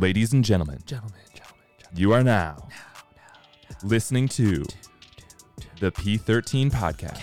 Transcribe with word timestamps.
Ladies 0.00 0.32
and 0.32 0.42
gentlemen, 0.42 0.78
Gentlemen, 0.86 1.20
gentlemen, 1.34 1.62
gentlemen. 1.78 2.00
you 2.00 2.12
are 2.14 2.22
now 2.24 2.66
listening 3.84 4.28
to 4.28 4.64
the 5.78 5.92
P13 5.92 6.70
podcast. 6.70 7.20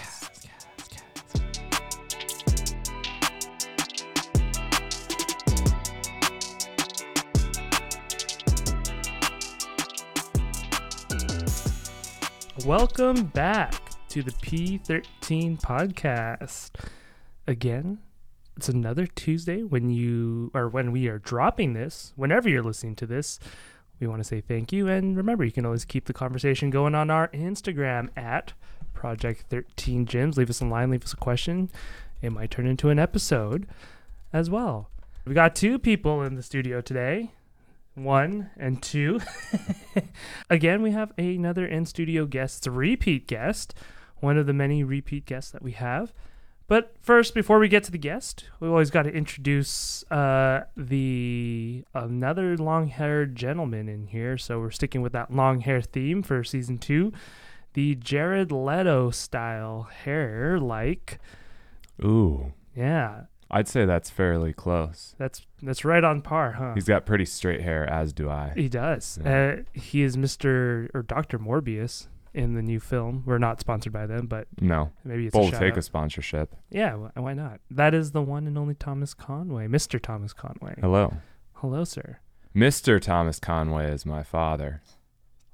Welcome 12.63 13.25
back 13.25 13.73
to 14.09 14.21
the 14.21 14.31
P13 14.31 15.59
podcast. 15.61 16.71
Again, 17.47 17.97
it's 18.57 18.67
another 18.67 19.05
Tuesday 19.05 19.61
when 19.61 19.91
you 19.91 20.49
or 20.53 20.67
when 20.67 20.91
we 20.91 21.07
are 21.07 21.19
dropping 21.19 21.73
this, 21.73 22.11
whenever 22.15 22.49
you're 22.49 22.63
listening 22.63 22.95
to 22.95 23.05
this. 23.05 23.39
We 23.99 24.07
want 24.07 24.19
to 24.19 24.27
say 24.27 24.41
thank 24.41 24.73
you 24.73 24.87
and 24.87 25.15
remember 25.15 25.45
you 25.45 25.51
can 25.51 25.65
always 25.65 25.85
keep 25.85 26.05
the 26.05 26.13
conversation 26.13 26.71
going 26.71 26.95
on 26.95 27.11
our 27.11 27.27
Instagram 27.29 28.09
at 28.17 28.53
Project 28.95 29.45
13 29.49 30.07
Gyms. 30.07 30.37
Leave 30.37 30.49
us 30.49 30.59
a 30.59 30.65
line, 30.65 30.89
leave 30.89 31.03
us 31.03 31.13
a 31.13 31.17
question. 31.17 31.69
It 32.21 32.31
might 32.31 32.49
turn 32.49 32.65
into 32.65 32.89
an 32.89 32.97
episode 32.97 33.67
as 34.33 34.49
well. 34.49 34.89
We 35.23 35.35
got 35.35 35.55
two 35.55 35.77
people 35.77 36.23
in 36.23 36.35
the 36.35 36.43
studio 36.43 36.81
today. 36.81 37.33
One 37.93 38.49
and 38.57 38.81
two. 38.81 39.19
Again, 40.49 40.81
we 40.81 40.91
have 40.91 41.13
another 41.17 41.65
in 41.65 41.85
studio 41.85 42.25
guest, 42.25 42.65
repeat 42.65 43.27
guest, 43.27 43.75
one 44.19 44.37
of 44.37 44.47
the 44.47 44.53
many 44.53 44.83
repeat 44.83 45.25
guests 45.25 45.51
that 45.51 45.61
we 45.61 45.73
have. 45.73 46.11
But 46.67 46.95
first, 47.01 47.33
before 47.33 47.59
we 47.59 47.69
get 47.69 47.83
to 47.85 47.91
the 47.91 47.97
guest, 47.97 48.43
we 48.59 48.67
always 48.67 48.91
got 48.91 49.03
to 49.03 49.09
introduce 49.09 50.03
uh, 50.11 50.65
the 50.75 51.85
another 51.93 52.57
long-haired 52.57 53.37
gentleman 53.37 53.87
in 53.87 54.07
here. 54.07 54.37
So 54.37 54.59
we're 54.59 54.71
sticking 54.71 55.01
with 55.01 55.13
that 55.13 55.33
long 55.33 55.61
hair 55.61 55.81
theme 55.81 56.23
for 56.23 56.43
season 56.43 56.77
two, 56.77 57.13
the 57.73 57.95
Jared 57.95 58.51
Leto 58.51 59.11
style 59.11 59.83
hair, 59.83 60.59
like 60.59 61.19
Ooh, 62.03 62.51
yeah, 62.75 63.21
I'd 63.49 63.69
say 63.69 63.85
that's 63.85 64.09
fairly 64.09 64.51
close. 64.51 65.15
that's 65.17 65.47
that's 65.61 65.85
right 65.85 66.03
on 66.03 66.21
par, 66.21 66.51
huh? 66.53 66.73
He's 66.73 66.83
got 66.83 67.05
pretty 67.05 67.25
straight 67.25 67.61
hair, 67.61 67.89
as 67.89 68.11
do 68.11 68.29
I. 68.29 68.51
He 68.55 68.67
does. 68.67 69.19
Yeah. 69.23 69.57
Uh, 69.59 69.79
he 69.79 70.01
is 70.03 70.17
Mr. 70.17 70.89
or 70.93 71.01
Dr. 71.01 71.39
Morbius 71.39 72.07
in 72.33 72.53
the 72.53 72.61
new 72.61 72.79
film. 72.79 73.23
We're 73.25 73.37
not 73.37 73.59
sponsored 73.59 73.93
by 73.93 74.05
them, 74.05 74.27
but 74.27 74.47
No, 74.61 74.91
maybe 75.03 75.27
it's 75.27 75.35
we'll 75.35 75.47
a 75.49 75.51
take 75.51 75.73
out. 75.73 75.77
a 75.77 75.81
sponsorship. 75.81 76.55
Yeah, 76.69 76.95
wh- 76.95 77.17
why 77.17 77.33
not? 77.33 77.59
That 77.71 77.93
is 77.93 78.11
the 78.11 78.21
one 78.21 78.47
and 78.47 78.57
only 78.57 78.75
Thomas 78.75 79.13
Conway, 79.13 79.67
Mr. 79.67 80.01
Thomas 80.01 80.33
Conway. 80.33 80.75
Hello. 80.79 81.13
Hello, 81.53 81.83
sir. 81.83 82.19
Mr. 82.55 82.99
Thomas 83.01 83.39
Conway 83.39 83.91
is 83.91 84.05
my 84.05 84.23
father. 84.23 84.81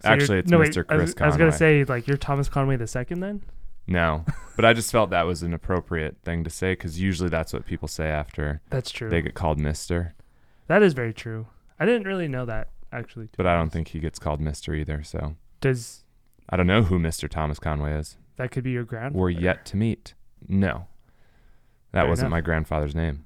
So 0.01 0.09
Actually, 0.09 0.39
it's 0.39 0.51
no, 0.51 0.59
wait, 0.59 0.71
Mr. 0.71 0.81
I 0.89 0.95
Chris 0.97 1.13
was, 1.13 1.21
I 1.21 1.25
was 1.27 1.37
gonna 1.37 1.51
say 1.51 1.83
like 1.85 2.07
you're 2.07 2.17
Thomas 2.17 2.49
Conway 2.49 2.75
the 2.77 2.87
second 2.87 3.21
then. 3.21 3.41
No, 3.87 4.25
but 4.55 4.65
I 4.65 4.73
just 4.73 4.91
felt 4.91 5.09
that 5.11 5.25
was 5.25 5.43
an 5.43 5.53
appropriate 5.53 6.17
thing 6.23 6.43
to 6.45 6.49
say 6.49 6.73
because 6.73 6.99
usually 7.01 7.29
that's 7.29 7.51
what 7.53 7.65
people 7.65 7.87
say 7.87 8.07
after 8.07 8.61
That's 8.69 8.91
true. 8.91 9.09
they 9.09 9.21
get 9.21 9.33
called 9.33 9.59
Mister. 9.59 10.13
that 10.67 10.81
is 10.83 10.93
very 10.93 11.13
true. 11.13 11.47
I 11.79 11.85
didn't 11.85 12.05
really 12.07 12.27
know 12.27 12.45
that 12.45 12.69
actually. 12.91 13.29
But 13.35 13.47
I 13.47 13.55
don't 13.55 13.69
think 13.71 13.89
he 13.89 13.99
gets 13.99 14.19
called 14.19 14.39
Mister 14.41 14.73
either. 14.73 15.03
So 15.03 15.35
does 15.61 16.03
I 16.49 16.57
don't 16.57 16.67
know 16.67 16.83
who 16.83 16.99
Mr. 16.99 17.29
Thomas 17.29 17.59
Conway 17.59 17.93
is. 17.93 18.17
that 18.37 18.51
could 18.51 18.63
be 18.63 18.71
your 18.71 18.83
grandfather. 18.83 19.19
We're 19.19 19.29
yet 19.29 19.65
to 19.67 19.77
meet. 19.77 20.13
No, 20.47 20.87
that 21.91 22.01
Fair 22.01 22.09
wasn't 22.09 22.27
enough. 22.27 22.37
my 22.37 22.41
grandfather's 22.41 22.93
name. 22.95 23.25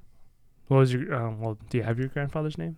What 0.68 0.78
was 0.78 0.92
your? 0.92 1.14
Um, 1.14 1.40
well, 1.40 1.58
do 1.70 1.78
you 1.78 1.84
have 1.84 1.98
your 1.98 2.08
grandfather's 2.08 2.56
name? 2.58 2.76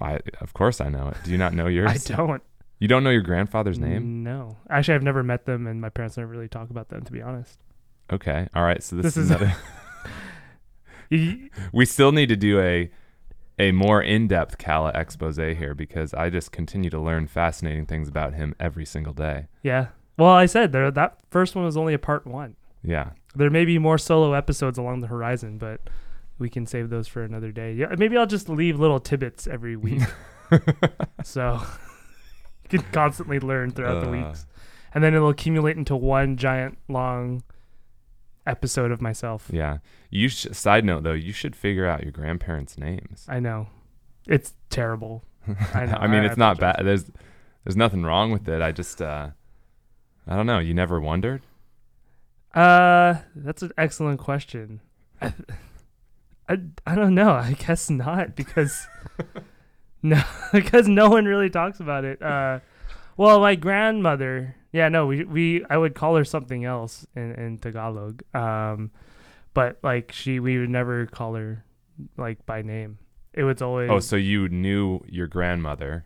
I 0.00 0.20
of 0.40 0.52
course 0.54 0.80
I 0.80 0.88
know 0.88 1.08
it. 1.08 1.16
Do 1.24 1.30
you 1.32 1.38
not 1.38 1.54
know 1.54 1.66
yours? 1.68 1.90
I 2.10 2.14
don't. 2.16 2.42
You 2.78 2.88
don't 2.88 3.02
know 3.04 3.10
your 3.10 3.20
grandfather's 3.22 3.78
name? 3.78 4.22
No, 4.22 4.56
actually, 4.70 4.94
I've 4.94 5.02
never 5.02 5.22
met 5.22 5.44
them, 5.44 5.66
and 5.66 5.80
my 5.80 5.88
parents 5.90 6.16
never 6.16 6.30
really 6.30 6.48
talk 6.48 6.70
about 6.70 6.88
them. 6.88 7.02
To 7.02 7.12
be 7.12 7.20
honest. 7.20 7.58
Okay. 8.12 8.48
All 8.54 8.62
right. 8.62 8.82
So 8.82 8.96
this, 8.96 9.14
This 9.14 9.16
is, 9.16 9.24
is- 9.24 9.30
another. 9.30 9.54
We 11.72 11.84
still 11.86 12.12
need 12.12 12.28
to 12.28 12.36
do 12.36 12.60
a 12.60 12.90
a 13.60 13.72
more 13.72 14.00
in-depth 14.02 14.56
Kala 14.58 14.90
expose 14.94 15.36
here 15.36 15.74
because 15.74 16.14
I 16.14 16.30
just 16.30 16.50
continue 16.50 16.88
to 16.90 16.98
learn 16.98 17.26
fascinating 17.26 17.84
things 17.86 18.08
about 18.08 18.32
him 18.34 18.54
every 18.58 18.86
single 18.86 19.12
day. 19.12 19.48
Yeah. 19.62 19.88
Well, 20.16 20.30
I 20.30 20.46
said 20.46 20.72
there 20.72 20.90
that 20.90 21.18
first 21.30 21.54
one 21.54 21.64
was 21.64 21.76
only 21.76 21.94
a 21.94 21.98
part 21.98 22.26
one. 22.26 22.56
Yeah. 22.82 23.10
There 23.34 23.50
may 23.50 23.64
be 23.64 23.78
more 23.78 23.98
solo 23.98 24.32
episodes 24.32 24.78
along 24.78 25.00
the 25.00 25.06
horizon, 25.08 25.58
but 25.58 25.80
we 26.38 26.48
can 26.48 26.66
save 26.66 26.88
those 26.88 27.06
for 27.06 27.22
another 27.22 27.52
day. 27.52 27.74
Yeah, 27.74 27.94
maybe 27.98 28.16
I'll 28.16 28.26
just 28.26 28.48
leave 28.48 28.80
little 28.80 28.98
tidbits 28.98 29.46
every 29.46 29.76
week, 29.76 30.02
so 31.22 31.60
you 32.70 32.78
can 32.78 32.82
constantly 32.92 33.38
learn 33.38 33.70
throughout 33.70 34.00
the 34.00 34.08
Uh. 34.08 34.12
weeks, 34.28 34.46
and 34.94 35.04
then 35.04 35.14
it'll 35.14 35.28
accumulate 35.28 35.76
into 35.76 35.94
one 35.94 36.36
giant 36.36 36.78
long 36.88 37.42
episode 38.50 38.90
of 38.90 39.00
myself. 39.00 39.48
Yeah. 39.52 39.78
You 40.10 40.28
sh- 40.28 40.48
side 40.52 40.84
note 40.84 41.04
though, 41.04 41.12
you 41.12 41.32
should 41.32 41.54
figure 41.56 41.86
out 41.86 42.02
your 42.02 42.12
grandparents' 42.12 42.76
names. 42.76 43.24
I 43.28 43.40
know, 43.40 43.68
it's 44.26 44.54
terrible. 44.68 45.24
I 45.74 45.86
know. 45.86 45.94
I 45.94 46.06
mean, 46.06 46.22
I 46.22 46.26
it's 46.26 46.36
not 46.36 46.58
bad. 46.58 46.82
There's 46.84 47.10
there's 47.64 47.76
nothing 47.76 48.02
wrong 48.02 48.32
with 48.32 48.48
it. 48.48 48.60
I 48.60 48.72
just 48.72 49.00
uh 49.00 49.30
I 50.26 50.36
don't 50.36 50.46
know. 50.46 50.58
You 50.58 50.74
never 50.74 51.00
wondered? 51.00 51.42
Uh, 52.54 53.16
that's 53.34 53.62
an 53.62 53.72
excellent 53.78 54.18
question. 54.20 54.80
I, 55.20 55.32
I, 56.48 56.58
I 56.86 56.94
don't 56.94 57.14
know. 57.14 57.30
I 57.30 57.52
guess 57.52 57.88
not 57.90 58.34
because 58.34 58.86
no, 60.02 60.22
because 60.52 60.88
no 60.88 61.08
one 61.10 61.24
really 61.24 61.50
talks 61.50 61.80
about 61.80 62.04
it. 62.04 62.20
Uh, 62.20 62.60
well, 63.16 63.40
my 63.40 63.54
grandmother. 63.54 64.56
Yeah, 64.72 64.88
no, 64.88 65.06
we 65.06 65.24
we 65.24 65.64
I 65.68 65.76
would 65.76 65.94
call 65.94 66.16
her 66.16 66.24
something 66.24 66.64
else 66.64 67.06
in 67.16 67.32
in 67.34 67.58
Tagalog. 67.58 68.22
Um, 68.34 68.90
but 69.54 69.78
like 69.82 70.12
she, 70.12 70.38
we 70.40 70.58
would 70.58 70.70
never 70.70 71.06
call 71.06 71.34
her 71.34 71.64
like 72.16 72.44
by 72.46 72.62
name. 72.62 72.98
It 73.32 73.44
was 73.44 73.60
always. 73.62 73.90
Oh, 73.90 74.00
so 74.00 74.16
you 74.16 74.48
knew 74.48 75.00
your 75.08 75.26
grandmother, 75.26 76.04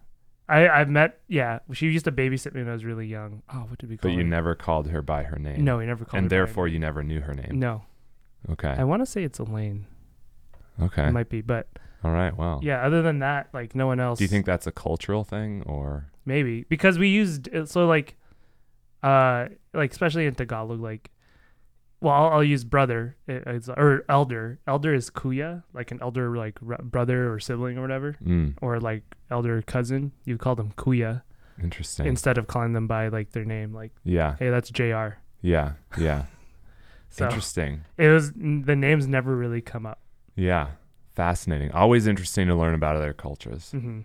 I 0.48 0.69
I 0.69 0.84
met. 0.86 1.20
Yeah, 1.28 1.58
she 1.72 1.86
used 1.86 2.04
to 2.06 2.12
babysit 2.12 2.54
me 2.54 2.60
when 2.62 2.70
I 2.70 2.72
was 2.72 2.84
really 2.84 3.06
young. 3.06 3.42
Oh, 3.52 3.66
what 3.69 3.78
did 3.78 3.91
we 3.91 3.97
call 3.97 4.10
but 4.10 4.14
her? 4.14 4.20
you 4.22 4.26
never 4.26 4.54
called 4.54 4.88
her 4.88 5.02
by 5.02 5.25
her 5.25 5.38
name. 5.38 5.62
No, 5.64 5.78
we 5.78 5.86
never 5.86 6.04
called 6.04 6.19
And 6.19 6.25
her. 6.25 6.28
by 6.31 6.36
her 6.41 6.46
therefore 6.46 6.69
you 6.69 6.78
never 6.78 7.02
knew 7.02 7.20
her 7.20 7.34
name. 7.34 7.58
no. 7.58 7.82
Okay. 8.50 8.75
I 8.76 8.84
want 8.84 9.00
to 9.00 9.06
say 9.06 9.25
it's 9.25 9.38
Elaine. 9.38 9.86
Okay. 10.82 11.06
It 11.08 11.12
might 11.12 11.31
be, 11.31 11.41
but 11.41 11.66
All 12.02 12.10
right. 12.10 12.36
Well. 12.36 12.60
yeah. 12.62 12.84
Other 12.84 13.00
than 13.00 13.20
that, 13.20 13.48
like 13.54 13.75
no 13.75 13.86
one 13.86 14.00
else. 14.00 14.19
Do 14.19 14.25
you 14.25 14.28
think 14.28 14.44
that's 14.44 14.66
a 14.66 14.72
cultural 14.72 15.25
thing 15.25 15.62
or 15.66 16.10
maybe 16.26 16.64
because 16.69 16.98
we 16.98 17.08
used 17.08 17.48
it- 17.48 17.69
so 17.70 17.86
like, 17.86 18.16
uh, 19.04 19.48
like 19.72 19.92
especially 19.92 20.26
in 20.26 20.34
Tagalog, 20.34 20.81
like, 20.81 21.10
well, 22.00 22.15
I'll, 22.15 22.28
I'll 22.34 22.44
use 22.44 22.65
brother 22.65 23.16
it- 23.26 23.44
it's, 23.47 23.69
or 23.69 24.04
elder. 24.09 24.59
Elder 24.66 24.94
is 24.94 25.10
kuya, 25.10 25.62
like 25.72 25.91
an 25.91 25.98
elder 26.03 26.37
like 26.37 26.59
r- 26.66 26.78
brother 26.82 27.32
or 27.32 27.38
sibling 27.41 27.78
or 27.78 27.82
whatever, 27.82 28.16
mm, 28.25 28.54
or 28.60 28.81
like 28.81 29.03
elder 29.31 29.62
cousin. 29.62 30.12
You 30.25 30.37
call 30.38 30.54
them 30.54 30.72
kuya 30.76 31.22
interesting? 31.62 32.06
instead 32.06 32.37
of 32.38 32.47
calling 32.47 32.72
them 32.72 32.87
by 32.87 33.09
like 33.09 33.31
their 33.32 33.44
name. 33.44 33.72
Like, 33.75 33.93
yeah. 34.04 34.37
hey, 34.38 34.50
that's 34.50 34.70
Jr. 34.70 35.19
Yeah. 35.43 35.72
Yeah. 35.98 36.25
So 37.10 37.26
Interesting. 37.26 37.84
it 37.97 38.09
was 38.09 38.32
the 38.32 38.75
names 38.75 39.06
never 39.06 39.37
really 39.37 39.60
come 39.60 39.87
up. 39.87 40.00
Yeah. 40.34 40.70
Fascinating. 41.14 41.70
Always 41.70 42.09
interesting 42.09 42.48
to 42.48 42.56
learn 42.56 42.75
about 42.75 42.97
other 42.97 43.12
cultures. 43.12 43.70
hmm 43.70 44.00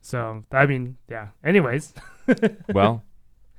So 0.00 0.42
I 0.50 0.66
mean, 0.66 0.96
yeah. 1.08 1.28
Anyways, 1.44 1.94
well, 2.74 3.04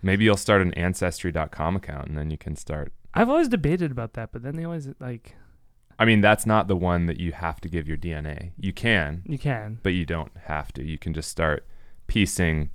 maybe 0.02 0.24
you'll 0.26 0.38
start 0.38 0.62
an 0.62 0.74
ancestry.com 0.76 1.76
account 1.76 2.08
and 2.08 2.18
then 2.18 2.30
you 2.30 2.38
can 2.38 2.56
start 2.56 2.92
I've 3.14 3.30
always 3.30 3.48
debated 3.48 3.92
about 3.92 4.14
that, 4.14 4.32
but 4.32 4.44
then 4.44 4.56
they 4.56 4.64
always 4.64 4.88
like 5.00 5.36
I 5.98 6.06
mean, 6.06 6.22
that's 6.22 6.46
not 6.46 6.70
the 6.70 6.78
one 6.78 7.08
that 7.08 7.20
you 7.20 7.34
have 7.34 7.60
to 7.60 7.68
give 7.68 7.86
your 7.86 7.98
DNA. 7.98 8.52
You 8.58 8.72
can, 8.72 9.24
you 9.26 9.38
can. 9.38 9.80
but 9.84 9.90
you 9.94 10.06
don't 10.06 10.32
have 10.46 10.72
to. 10.74 10.84
You 10.84 10.98
can 10.98 11.14
just 11.14 11.30
start 11.30 11.68
piecing 12.08 12.70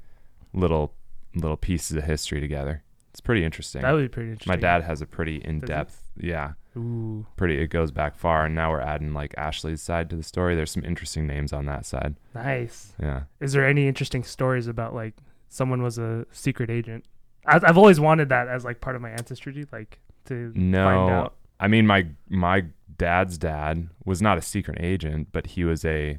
little 0.53 0.93
little 1.35 1.57
pieces 1.57 1.97
of 1.97 2.05
history 2.05 2.41
together. 2.41 2.83
It's 3.11 3.21
pretty 3.21 3.45
interesting. 3.45 3.83
That 3.83 3.93
would 3.93 4.03
be 4.03 4.09
pretty 4.09 4.31
interesting. 4.31 4.51
My 4.51 4.57
dad 4.57 4.83
has 4.83 5.01
a 5.01 5.07
pretty 5.07 5.37
in-depth, 5.37 6.03
yeah, 6.17 6.55
Ooh, 6.77 7.27
pretty. 7.37 7.61
It 7.61 7.69
goes 7.69 7.93
back 7.93 8.17
far, 8.17 8.45
and 8.45 8.55
now 8.55 8.71
we're 8.73 8.81
adding 8.81 9.15
like 9.15 9.35
Ashley's 9.39 9.81
side 9.81 10.11
to 10.11 10.17
the 10.17 10.23
story. 10.23 10.55
There's 10.57 10.73
some 10.73 10.85
interesting 10.85 11.27
names 11.27 11.53
on 11.53 11.65
that 11.67 11.87
side. 11.87 12.17
nice. 12.35 12.93
Yeah. 13.01 13.23
Is 13.41 13.53
there 13.53 13.67
any 13.67 13.87
interesting 13.89 14.25
stories 14.25 14.67
about 14.67 14.95
like 14.95 15.15
someone 15.49 15.83
was 15.83 15.97
a 15.97 16.27
secret 16.33 16.71
agent? 16.71 17.05
I, 17.47 17.61
I've 17.63 17.79
always 17.79 18.01
wanted 18.01 18.29
that 18.31 18.49
as 18.49 18.65
like 18.65 18.81
part 18.81 18.97
of 18.97 19.03
my 19.03 19.11
ancestry, 19.11 19.67
like 19.73 20.01
to 20.27 20.53
find 20.53 20.71
No, 20.73 20.89
out. 20.89 21.35
I 21.61 21.69
mean 21.69 21.87
my 21.87 22.07
my 22.29 22.65
dad's 22.97 23.39
dad 23.39 23.89
was 24.05 24.23
not 24.23 24.39
a 24.39 24.43
secret 24.43 24.79
agent, 24.81 25.29
but 25.33 25.49
he 25.49 25.65
was 25.65 25.85
a 25.85 26.19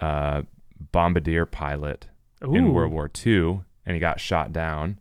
uh, 0.00 0.42
bombardier 0.92 1.46
pilot 1.46 2.08
Ooh, 2.44 2.54
in 2.54 2.72
World 2.72 2.92
War 2.92 3.10
II, 3.26 3.60
and 3.84 3.94
he 3.94 3.98
got 4.00 4.20
shot 4.20 4.52
down 4.52 5.00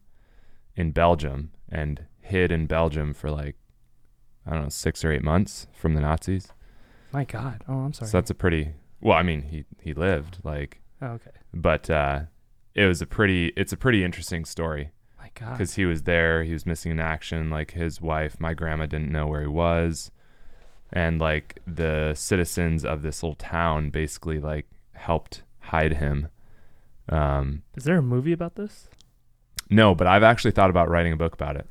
in 0.75 0.91
Belgium 0.91 1.51
and 1.69 2.05
hid 2.21 2.51
in 2.51 2.65
Belgium 2.65 3.13
for 3.13 3.29
like 3.29 3.55
I 4.45 4.51
don't 4.51 4.63
know 4.63 4.69
six 4.69 5.03
or 5.03 5.11
eight 5.11 5.23
months 5.23 5.67
from 5.73 5.93
the 5.93 6.01
Nazis. 6.01 6.51
my 7.11 7.25
God. 7.25 7.63
Oh, 7.67 7.79
I'm 7.79 7.93
sorry. 7.93 8.09
So 8.09 8.17
that's 8.17 8.29
a 8.29 8.35
pretty 8.35 8.73
well. 9.01 9.17
I 9.17 9.23
mean, 9.23 9.41
he 9.43 9.65
he 9.81 9.93
lived 9.93 10.39
like 10.43 10.81
Oh, 11.01 11.07
okay. 11.09 11.31
But 11.53 11.89
uh, 11.89 12.21
it 12.73 12.85
was 12.87 13.01
a 13.01 13.05
pretty. 13.05 13.53
It's 13.55 13.71
a 13.71 13.77
pretty 13.77 14.03
interesting 14.03 14.45
story. 14.45 14.91
Because 15.39 15.75
he 15.75 15.85
was 15.85 16.03
there. 16.03 16.43
He 16.43 16.53
was 16.53 16.65
missing 16.65 16.91
in 16.91 16.99
action. 16.99 17.49
Like 17.49 17.71
his 17.71 18.01
wife, 18.01 18.39
my 18.39 18.53
grandma 18.53 18.85
didn't 18.85 19.11
know 19.11 19.27
where 19.27 19.41
he 19.41 19.47
was, 19.47 20.11
and 20.91 21.19
like 21.19 21.59
the 21.65 22.13
citizens 22.15 22.83
of 22.85 23.01
this 23.01 23.23
little 23.23 23.35
town 23.35 23.89
basically 23.89 24.39
like 24.39 24.65
helped 24.93 25.43
hide 25.59 25.95
him. 25.95 26.27
Um, 27.09 27.63
Is 27.75 27.83
there 27.85 27.97
a 27.97 28.01
movie 28.01 28.33
about 28.33 28.55
this? 28.55 28.89
no, 29.69 29.93
but 29.95 30.07
I've 30.07 30.23
actually 30.23 30.51
thought 30.51 30.69
about 30.69 30.89
writing 30.89 31.13
a 31.13 31.17
book 31.17 31.33
about 31.33 31.55
it. 31.55 31.67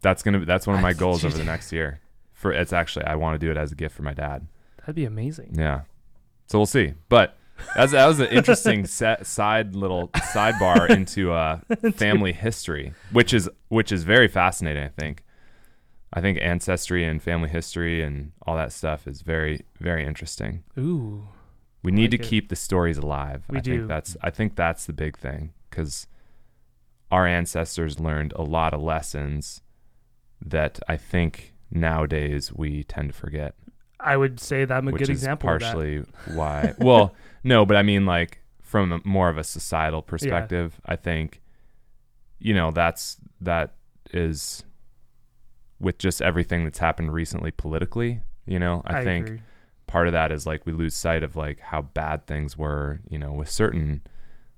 That's 0.00 0.22
gonna. 0.22 0.40
Be 0.40 0.44
that's 0.44 0.66
one 0.66 0.76
of 0.76 0.82
my 0.82 0.92
goals 1.04 1.24
over 1.24 1.36
the 1.36 1.44
next 1.44 1.72
year. 1.72 2.00
For 2.32 2.52
it's 2.52 2.72
actually 2.72 3.04
I 3.04 3.14
want 3.14 3.40
to 3.40 3.44
do 3.44 3.50
it 3.50 3.56
as 3.56 3.70
a 3.70 3.74
gift 3.76 3.94
for 3.94 4.02
my 4.02 4.14
dad. 4.14 4.46
That'd 4.80 4.96
be 4.96 5.04
amazing. 5.04 5.54
Yeah. 5.56 5.82
So 6.48 6.58
we'll 6.58 6.66
see. 6.66 6.94
But 7.08 7.36
that's, 7.74 7.92
that 7.92 8.06
was 8.06 8.20
an 8.20 8.26
interesting 8.30 8.86
set, 8.86 9.26
side 9.26 9.74
little 9.74 10.08
sidebar 10.08 10.90
into 10.90 11.32
uh, 11.32 11.60
family 11.94 12.32
history, 12.32 12.94
which 13.10 13.32
is 13.32 13.48
which 13.68 13.92
is 13.92 14.04
very 14.04 14.28
fascinating. 14.28 14.84
I 14.84 14.88
think. 14.88 15.22
I 16.14 16.20
think 16.20 16.38
ancestry 16.42 17.06
and 17.06 17.22
family 17.22 17.48
history 17.48 18.02
and 18.02 18.32
all 18.46 18.54
that 18.56 18.70
stuff 18.70 19.06
is 19.06 19.22
very 19.22 19.64
very 19.80 20.06
interesting. 20.06 20.62
Ooh. 20.78 21.26
We 21.82 21.90
need 21.90 22.12
like 22.12 22.20
to 22.20 22.26
it. 22.26 22.28
keep 22.28 22.48
the 22.48 22.56
stories 22.56 22.98
alive. 22.98 23.44
We 23.48 23.58
I 23.58 23.60
do. 23.60 23.76
think 23.76 23.88
that's 23.88 24.16
I 24.22 24.30
think 24.30 24.54
that's 24.54 24.84
the 24.84 24.92
big 24.92 25.16
thing 25.16 25.54
because 25.70 26.06
our 27.10 27.26
ancestors 27.26 27.98
learned 27.98 28.32
a 28.36 28.42
lot 28.42 28.74
of 28.74 28.82
lessons 28.82 29.62
that 30.44 30.80
I 30.86 30.96
think 30.98 31.54
nowadays 31.70 32.52
we 32.52 32.84
tend 32.84 33.08
to 33.08 33.14
forget 33.14 33.54
I 33.98 34.16
would 34.16 34.40
say 34.40 34.64
that 34.64 34.76
I'm 34.76 34.88
a 34.88 34.92
good 34.92 35.08
example 35.08 35.48
of 35.48 35.60
that. 35.60 35.66
partially 35.66 36.04
why. 36.34 36.74
Well, 36.78 37.14
no, 37.44 37.64
but 37.66 37.76
I 37.76 37.82
mean, 37.82 38.06
like 38.06 38.38
from 38.60 38.92
a, 38.92 39.00
more 39.04 39.28
of 39.28 39.38
a 39.38 39.44
societal 39.44 40.02
perspective, 40.02 40.80
I 40.86 40.96
think, 40.96 41.40
you 42.38 42.54
know, 42.54 42.70
that's 42.70 43.16
that 43.40 43.74
is 44.12 44.64
with 45.80 45.98
just 45.98 46.22
everything 46.22 46.64
that's 46.64 46.78
happened 46.78 47.12
recently 47.12 47.50
politically. 47.50 48.20
You 48.46 48.58
know, 48.58 48.82
I, 48.84 49.04
think 49.04 49.26
agree. 49.26 49.40
part 49.86 50.06
of 50.08 50.12
that 50.12 50.32
is 50.32 50.46
like 50.46 50.66
we 50.66 50.72
lose 50.72 50.94
sight 50.94 51.22
of 51.22 51.36
like 51.36 51.60
how 51.60 51.82
bad 51.82 52.26
things 52.26 52.56
were. 52.56 53.00
You 53.08 53.18
know, 53.18 53.32
with 53.32 53.50
certain, 53.50 54.02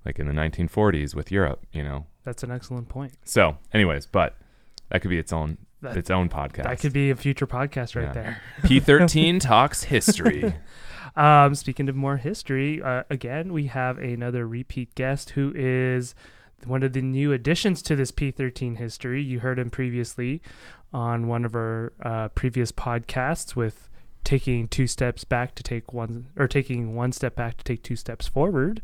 like 0.04 0.18
in 0.18 0.26
the 0.26 0.32
1940s 0.32 1.14
with 1.14 1.30
Europe. 1.30 1.66
You 1.72 1.82
know, 1.84 2.06
that's 2.24 2.42
an 2.42 2.50
excellent 2.50 2.88
point. 2.88 3.12
so 3.24 3.56
anyways, 3.72 4.06
but 4.06 4.36
that 4.90 5.00
could 5.02 5.10
be 5.10 5.18
its 5.18 5.32
own 5.32 5.58
That, 5.82 5.96
its 5.96 6.10
own 6.10 6.28
podcast. 6.28 6.64
that 6.64 6.78
could 6.78 6.92
be 6.92 7.10
a 7.10 7.16
future 7.16 7.46
podcast 7.46 7.96
right 7.96 8.04
Yeah. 8.04 8.12
there. 8.12 8.40
P13 8.62 9.40
talks 9.40 9.82
history. 9.84 10.54
Um, 11.16 11.54
speaking 11.54 11.88
of 11.88 11.94
more 11.96 12.16
history, 12.16 12.82
uh, 12.82 13.04
again, 13.08 13.52
we 13.52 13.66
have 13.66 13.98
another 13.98 14.46
repeat 14.48 14.94
guest 14.94 15.30
who 15.30 15.52
is 15.54 16.14
one 16.66 16.82
of 16.82 16.92
the 16.92 17.02
new 17.02 17.32
additions 17.32 17.82
to 17.82 17.94
this 17.96 18.10
P13 18.10 18.78
history. 18.78 19.22
You 19.22 19.40
heard 19.40 19.58
him 19.58 19.70
previously 19.70 20.42
on 20.92 21.28
one 21.28 21.44
of 21.44 21.54
our 21.54 21.92
uh, 22.02 22.28
previous 22.28 22.72
podcasts 22.72 23.54
with 23.54 23.88
taking 24.24 24.66
two 24.66 24.86
steps 24.86 25.22
back 25.24 25.54
to 25.54 25.62
take 25.62 25.92
one, 25.92 26.26
or 26.36 26.48
taking 26.48 26.94
one 26.96 27.12
step 27.12 27.34
back 27.36 27.58
to 27.58 27.64
take 27.64 27.82
two 27.82 27.96
steps 27.96 28.26
forward. 28.26 28.80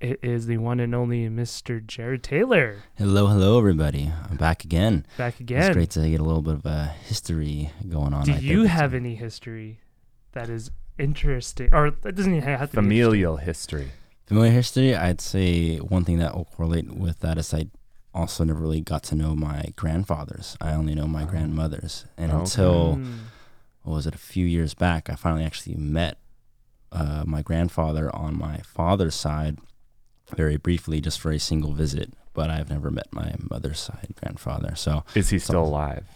It 0.00 0.20
is 0.22 0.46
the 0.46 0.58
one 0.58 0.80
and 0.80 0.94
only 0.94 1.28
Mr. 1.30 1.84
Jared 1.84 2.22
Taylor 2.22 2.76
Hello, 2.96 3.26
hello, 3.26 3.56
everybody. 3.58 4.12
I'm 4.28 4.36
back 4.36 4.62
again. 4.64 5.06
back 5.16 5.34
It's 5.34 5.40
again. 5.40 5.72
great 5.72 5.90
to 5.90 6.08
get 6.10 6.20
a 6.20 6.24
little 6.24 6.42
bit 6.42 6.54
of 6.54 6.66
a 6.66 6.86
history 7.06 7.70
going 7.88 8.12
on. 8.12 8.24
Do 8.26 8.32
I 8.32 8.34
think 8.34 8.44
you 8.46 8.64
it's- 8.64 8.78
have 8.78 8.92
any 8.92 9.14
history 9.14 9.80
that 10.32 10.50
is 10.50 10.70
interesting, 10.98 11.68
or 11.72 11.90
that 11.90 12.14
doesn't 12.14 12.34
even 12.34 12.48
have 12.48 12.70
to 12.70 12.76
be 12.76 12.80
interesting. 12.80 12.82
Familial 12.82 13.36
history. 13.36 13.90
familiar 14.26 14.52
history? 14.52 14.94
I'd 14.94 15.20
say 15.20 15.76
one 15.78 16.04
thing 16.04 16.18
that 16.18 16.34
will 16.34 16.46
correlate 16.46 16.90
with 16.94 17.20
that 17.20 17.36
is 17.38 17.52
I 17.52 17.66
also 18.14 18.42
never 18.44 18.60
really 18.60 18.80
got 18.80 19.02
to 19.04 19.14
know 19.14 19.34
my 19.36 19.66
grandfathers. 19.76 20.56
I 20.60 20.72
only 20.72 20.94
know 20.94 21.06
my 21.06 21.24
Oh. 21.24 21.26
grandmothers, 21.26 22.06
and 22.16 22.32
Okay. 22.32 22.40
until 22.40 22.96
Mm. 22.96 23.18
what 23.82 23.94
was 23.94 24.06
it 24.06 24.14
a 24.14 24.18
few 24.18 24.46
years 24.46 24.72
back, 24.74 25.10
I 25.10 25.14
finally 25.16 25.44
actually 25.44 25.74
met 25.76 26.18
uh, 26.92 27.24
my 27.26 27.42
grandfather 27.42 28.14
on 28.14 28.38
my 28.38 28.58
father's 28.58 29.16
side 29.16 29.58
very 30.36 30.56
briefly, 30.56 31.00
just 31.00 31.18
for 31.20 31.32
a 31.32 31.38
single 31.40 31.72
visit. 31.74 32.14
But 32.34 32.50
I've 32.50 32.70
never 32.70 32.90
met 32.90 33.12
my 33.12 33.34
mother's 33.50 33.80
side 33.80 34.14
grandfather, 34.22 34.74
so 34.76 35.04
Is 35.14 35.28
he 35.30 35.38
still 35.40 35.64
alive? 35.64 36.06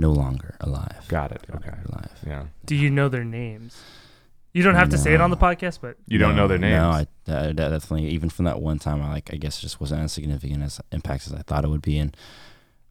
No 0.00 0.10
longer 0.12 0.56
alive. 0.60 1.04
Got 1.08 1.32
it. 1.32 1.44
No 1.48 1.56
Okay. 1.56 1.76
alive. 1.90 2.10
Yeah. 2.26 2.44
Do 2.64 2.74
you 2.74 2.90
know 2.90 3.08
their 3.08 3.24
names? 3.24 3.80
You 4.52 4.64
don't 4.64 4.74
have 4.74 4.88
to 4.90 4.98
say 4.98 5.14
it 5.14 5.20
on 5.20 5.30
the 5.30 5.36
podcast, 5.36 5.78
but 5.80 5.96
You 6.06 6.18
don't 6.18 6.34
know 6.34 6.48
their 6.48 6.58
names. 6.58 6.72
No, 6.74 6.90
I, 6.90 7.06
that, 7.26 7.56
that 7.56 7.68
definitely. 7.68 8.08
Even 8.08 8.30
from 8.30 8.46
that 8.46 8.60
one 8.60 8.80
time, 8.80 9.00
I 9.00 9.08
like. 9.08 9.30
I 9.32 9.36
guess 9.36 9.58
it 9.58 9.62
just 9.62 9.80
wasn't 9.80 10.02
as 10.02 10.12
significant 10.12 10.62
as 10.64 10.80
impact 10.90 11.28
as 11.28 11.32
I 11.32 11.42
thought 11.42 11.64
it 11.64 11.68
would 11.68 11.82
be, 11.82 11.98
and 11.98 12.16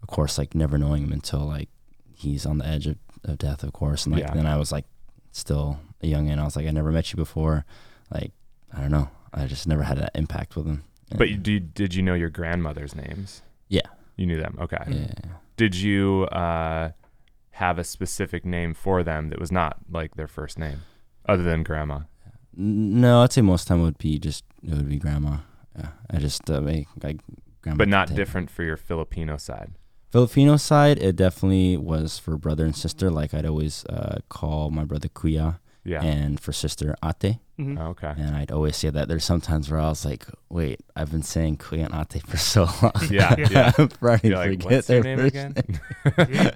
of 0.02 0.08
course, 0.08 0.38
like 0.38 0.56
never 0.56 0.78
knowing 0.78 1.04
him 1.04 1.12
until 1.12 1.42
like 1.42 1.68
he's 2.14 2.46
on 2.46 2.60
the 2.60 2.66
edge 2.66 2.88
of, 2.88 2.96
of 3.26 3.38
death, 3.40 3.64
of 3.64 3.74
course, 3.74 4.06
and 4.06 4.16
like 4.16 4.24
Yeah. 4.24 4.34
then 4.34 4.46
I 4.46 4.56
was 4.56 4.72
like 4.72 4.86
still 5.34 5.80
a 6.02 6.08
young 6.08 6.30
and 6.30 6.40
I 6.40 6.46
was 6.46 6.56
like, 6.56 6.66
I 6.66 6.72
never 6.72 6.92
met 6.94 7.12
you 7.12 7.18
before, 7.18 7.66
like 8.10 8.32
I 8.74 8.80
don't 8.80 8.92
know, 8.92 9.10
I 9.34 9.46
just 9.46 9.68
never 9.68 9.84
had 9.84 9.98
that 9.98 10.12
impact 10.16 10.56
with 10.56 10.66
him. 10.66 10.84
but 11.12 11.28
And- 11.28 11.32
you, 11.32 11.38
did, 11.60 11.74
did 11.74 11.94
you 11.94 12.02
know 12.04 12.14
your 12.14 12.30
grandmother's 12.30 12.96
names? 12.96 13.42
Yeah. 13.68 13.82
You 14.16 14.26
knew 14.28 14.40
them. 14.40 14.58
Okay. 14.62 14.78
yeah, 14.88 15.32
Did 15.58 15.76
you 15.76 16.24
uh, 16.32 16.92
have 17.60 17.78
a 17.80 17.84
specific 17.84 18.46
name 18.46 18.74
for 18.74 19.04
them 19.04 19.30
that 19.30 19.40
was 19.40 19.52
not 19.52 19.78
like 19.90 20.16
their 20.16 20.28
first 20.28 20.58
name, 20.60 20.80
other 21.28 21.44
than 21.44 21.64
grandma? 21.64 22.00
No, 22.56 23.22
I'd 23.22 23.32
say 23.34 23.42
most 23.42 23.68
time 23.68 23.80
it 23.80 23.84
would 23.84 23.98
be 23.98 24.18
just 24.20 24.44
it 24.64 24.74
would 24.74 24.90
be 24.90 24.98
grandma. 24.98 25.38
Yeah, 25.78 25.90
I 26.10 26.18
just 26.18 26.50
uh, 26.50 26.62
make 26.62 26.88
like 27.04 27.20
grandma, 27.62 27.78
But 27.78 27.88
not 27.90 28.08
Tata. 28.08 28.16
different 28.18 28.50
for 28.50 28.64
your 28.64 28.78
Filipino 28.78 29.38
side. 29.38 29.72
Filipino 30.12 30.58
side, 30.58 30.98
it 30.98 31.16
definitely 31.16 31.78
was 31.78 32.18
for 32.18 32.36
brother 32.38 32.66
and 32.66 32.76
sister. 32.76 33.12
Like 33.12 33.34
I'd 33.34 33.46
always 33.46 33.86
uh, 33.86 34.18
call 34.30 34.72
my 34.72 34.84
brother 34.84 35.08
Kuya, 35.10 35.60
Yeah. 35.84 36.02
and 36.04 36.40
for 36.40 36.52
sister 36.52 36.96
Ate. 37.04 37.38
Mhm. 37.60 37.78
Oh, 37.80 37.88
okay. 37.90 38.14
And 38.18 38.36
I'd 38.36 38.52
always 38.52 38.76
say 38.78 38.90
that. 38.90 39.08
There's 39.08 39.24
sometimes 39.26 39.70
where 39.70 39.80
I 39.80 39.90
was 39.90 40.06
like, 40.06 40.26
wait, 40.50 40.80
I've 40.96 41.12
been 41.12 41.24
saying 41.24 41.58
Kuya 41.58 41.92
and 41.92 42.24
for 42.24 42.38
so 42.54 42.64
long. 42.82 42.92
Yeah. 43.10 43.36
Yeah. 43.38 43.48
Yeah. 43.52 43.72
I'm 43.78 43.90
starting 43.92 44.32
You're 44.32 44.44
to 44.44 44.50
like, 44.50 44.62
forget 44.64 44.72
what's 44.78 44.90
your 44.90 45.04
their 45.04 45.16
name 45.18 45.26
again? 45.26 45.54
name. 45.56 46.54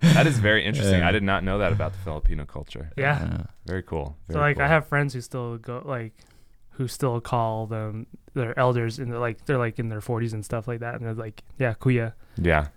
that 0.00 0.26
is 0.26 0.38
very 0.38 0.64
interesting. 0.64 1.00
Yeah. 1.00 1.08
I 1.08 1.12
did 1.12 1.22
not 1.22 1.44
know 1.44 1.58
that 1.58 1.72
about 1.72 1.92
the 1.92 1.98
Filipino 1.98 2.44
culture. 2.44 2.90
yeah. 2.96 3.18
Uh, 3.40 3.42
Very 3.66 3.82
cool. 3.82 4.16
So 4.28 4.34
Very 4.34 4.54
like, 4.54 4.60
I 4.60 4.68
have 4.68 4.86
friends 4.86 5.14
who 5.14 5.20
still 5.20 5.58
go 5.58 5.82
like, 5.84 6.12
who 6.70 6.86
still 6.88 7.20
call 7.20 7.66
them 7.66 8.06
their 8.34 8.56
elders, 8.58 8.98
and 9.00 9.10
they're 9.12 9.18
like 9.18 9.44
they're 9.46 9.58
like 9.58 9.78
in 9.80 9.88
their 9.88 10.00
forties 10.00 10.32
and 10.32 10.44
stuff 10.44 10.68
like 10.68 10.80
that, 10.80 10.94
and 10.94 11.04
they're 11.04 11.14
like, 11.14 11.42
yeah, 11.58 11.74
kuya, 11.74 12.12
Yeah. 12.40 12.68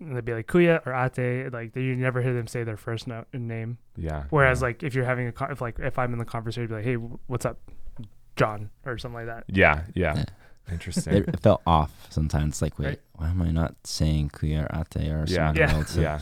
And 0.00 0.16
they'd 0.16 0.24
be 0.24 0.34
like 0.34 0.46
kuya 0.46 0.84
or 0.86 0.92
ate, 0.94 1.52
like 1.52 1.74
you 1.76 1.94
never 1.96 2.20
hear 2.22 2.34
them 2.34 2.46
say 2.46 2.64
their 2.64 2.76
first 2.76 3.06
no- 3.06 3.24
name. 3.32 3.78
Yeah. 3.96 4.24
Whereas 4.30 4.60
yeah. 4.60 4.66
like 4.68 4.82
if 4.82 4.94
you're 4.94 5.04
having 5.04 5.26
a 5.28 5.32
con- 5.32 5.50
if 5.52 5.60
like 5.60 5.78
if 5.78 5.98
I'm 5.98 6.12
in 6.12 6.18
the 6.18 6.24
conversation, 6.24 6.64
I'd 6.64 6.68
be 6.68 6.74
like, 6.74 6.84
hey, 6.84 6.94
what's 7.26 7.44
up, 7.44 7.58
John, 8.36 8.70
or 8.84 8.98
something 8.98 9.14
like 9.14 9.26
that. 9.26 9.44
Yeah. 9.48 9.82
Yeah. 9.94 10.14
Yeah. 10.16 10.24
Interesting. 10.72 11.12
it, 11.14 11.28
it 11.28 11.40
felt 11.40 11.60
off 11.66 11.92
sometimes. 12.10 12.62
Like, 12.62 12.78
wait, 12.78 12.86
Right. 12.86 13.00
why 13.14 13.28
am 13.28 13.42
I 13.42 13.50
not 13.50 13.74
saying 13.84 14.30
Kuya 14.30 14.64
or 14.64 14.78
Ate 14.80 15.10
or 15.10 15.24
Yeah. 15.28 15.52
someone 15.52 15.56
Yeah. 15.56 15.72
else? 15.74 15.96
yeah. 16.08 16.18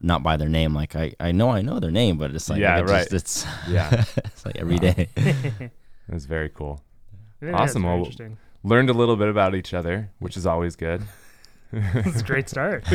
Not 0.00 0.22
by 0.22 0.36
their 0.36 0.48
name. 0.48 0.74
Like 0.74 0.94
I, 0.96 1.14
I 1.20 1.32
know 1.32 1.50
I 1.50 1.62
know 1.62 1.78
their 1.80 1.90
name, 1.90 2.18
but 2.18 2.32
it's 2.34 2.48
like 2.50 2.60
Yeah, 2.60 2.78
it 2.78 2.80
just- 2.82 2.92
right. 2.92 3.12
it's 3.12 3.46
Yeah. 3.68 4.04
it's 4.16 4.44
like 4.44 4.56
every 4.56 4.74
Wow. 4.76 4.80
day. 4.92 5.08
It 5.16 5.70
was 6.14 6.26
very 6.26 6.48
cool. 6.48 6.82
Yeah, 7.40 7.52
Awesome. 7.52 7.82
It's 7.84 7.86
Well, 7.86 7.98
interesting. 7.98 8.38
Learned 8.64 8.90
a 8.90 8.92
little 8.92 9.14
bit 9.16 9.28
about 9.28 9.54
each 9.54 9.72
other, 9.72 10.10
which 10.18 10.36
is 10.36 10.44
always 10.44 10.74
good. 10.74 11.02
It's 11.72 12.20
a 12.20 12.24
great 12.24 12.48
start. 12.48 12.84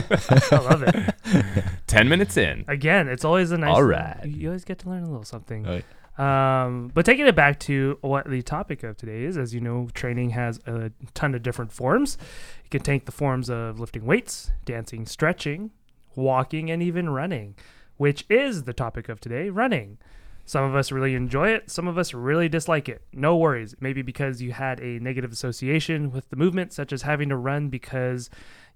I 0.51 0.57
love 0.57 0.83
it. 0.83 1.63
10 1.87 2.09
minutes 2.09 2.37
in. 2.37 2.65
Again, 2.67 3.07
it's 3.07 3.23
always 3.23 3.51
a 3.51 3.57
nice. 3.57 3.75
All 3.75 3.83
right. 3.83 4.19
You, 4.25 4.31
you 4.31 4.47
always 4.47 4.65
get 4.65 4.79
to 4.79 4.89
learn 4.89 5.03
a 5.03 5.07
little 5.07 5.23
something. 5.23 5.63
Right. 5.63 5.85
Um, 6.17 6.91
but 6.93 7.05
taking 7.05 7.25
it 7.25 7.35
back 7.35 7.59
to 7.61 7.97
what 8.01 8.29
the 8.29 8.41
topic 8.43 8.83
of 8.83 8.97
today 8.97 9.23
is, 9.23 9.37
as 9.37 9.53
you 9.53 9.61
know, 9.61 9.89
training 9.93 10.31
has 10.31 10.59
a 10.67 10.91
ton 11.13 11.33
of 11.33 11.41
different 11.41 11.71
forms. 11.71 12.17
It 12.65 12.71
can 12.71 12.81
take 12.81 13.05
the 13.05 13.11
forms 13.11 13.49
of 13.49 13.79
lifting 13.79 14.05
weights, 14.05 14.51
dancing, 14.65 15.05
stretching, 15.05 15.71
walking, 16.15 16.69
and 16.69 16.83
even 16.83 17.09
running, 17.09 17.55
which 17.97 18.25
is 18.29 18.63
the 18.63 18.73
topic 18.73 19.09
of 19.09 19.19
today 19.19 19.49
running. 19.49 19.97
Some 20.45 20.65
of 20.65 20.75
us 20.75 20.91
really 20.91 21.15
enjoy 21.15 21.49
it, 21.49 21.71
some 21.71 21.87
of 21.87 21.97
us 21.97 22.13
really 22.13 22.49
dislike 22.49 22.89
it. 22.89 23.01
No 23.13 23.37
worries. 23.37 23.75
Maybe 23.79 24.01
because 24.01 24.41
you 24.41 24.51
had 24.51 24.81
a 24.81 24.99
negative 24.99 25.31
association 25.31 26.11
with 26.11 26.29
the 26.29 26.35
movement, 26.35 26.73
such 26.73 26.91
as 26.91 27.03
having 27.03 27.29
to 27.29 27.37
run 27.37 27.69
because 27.69 28.29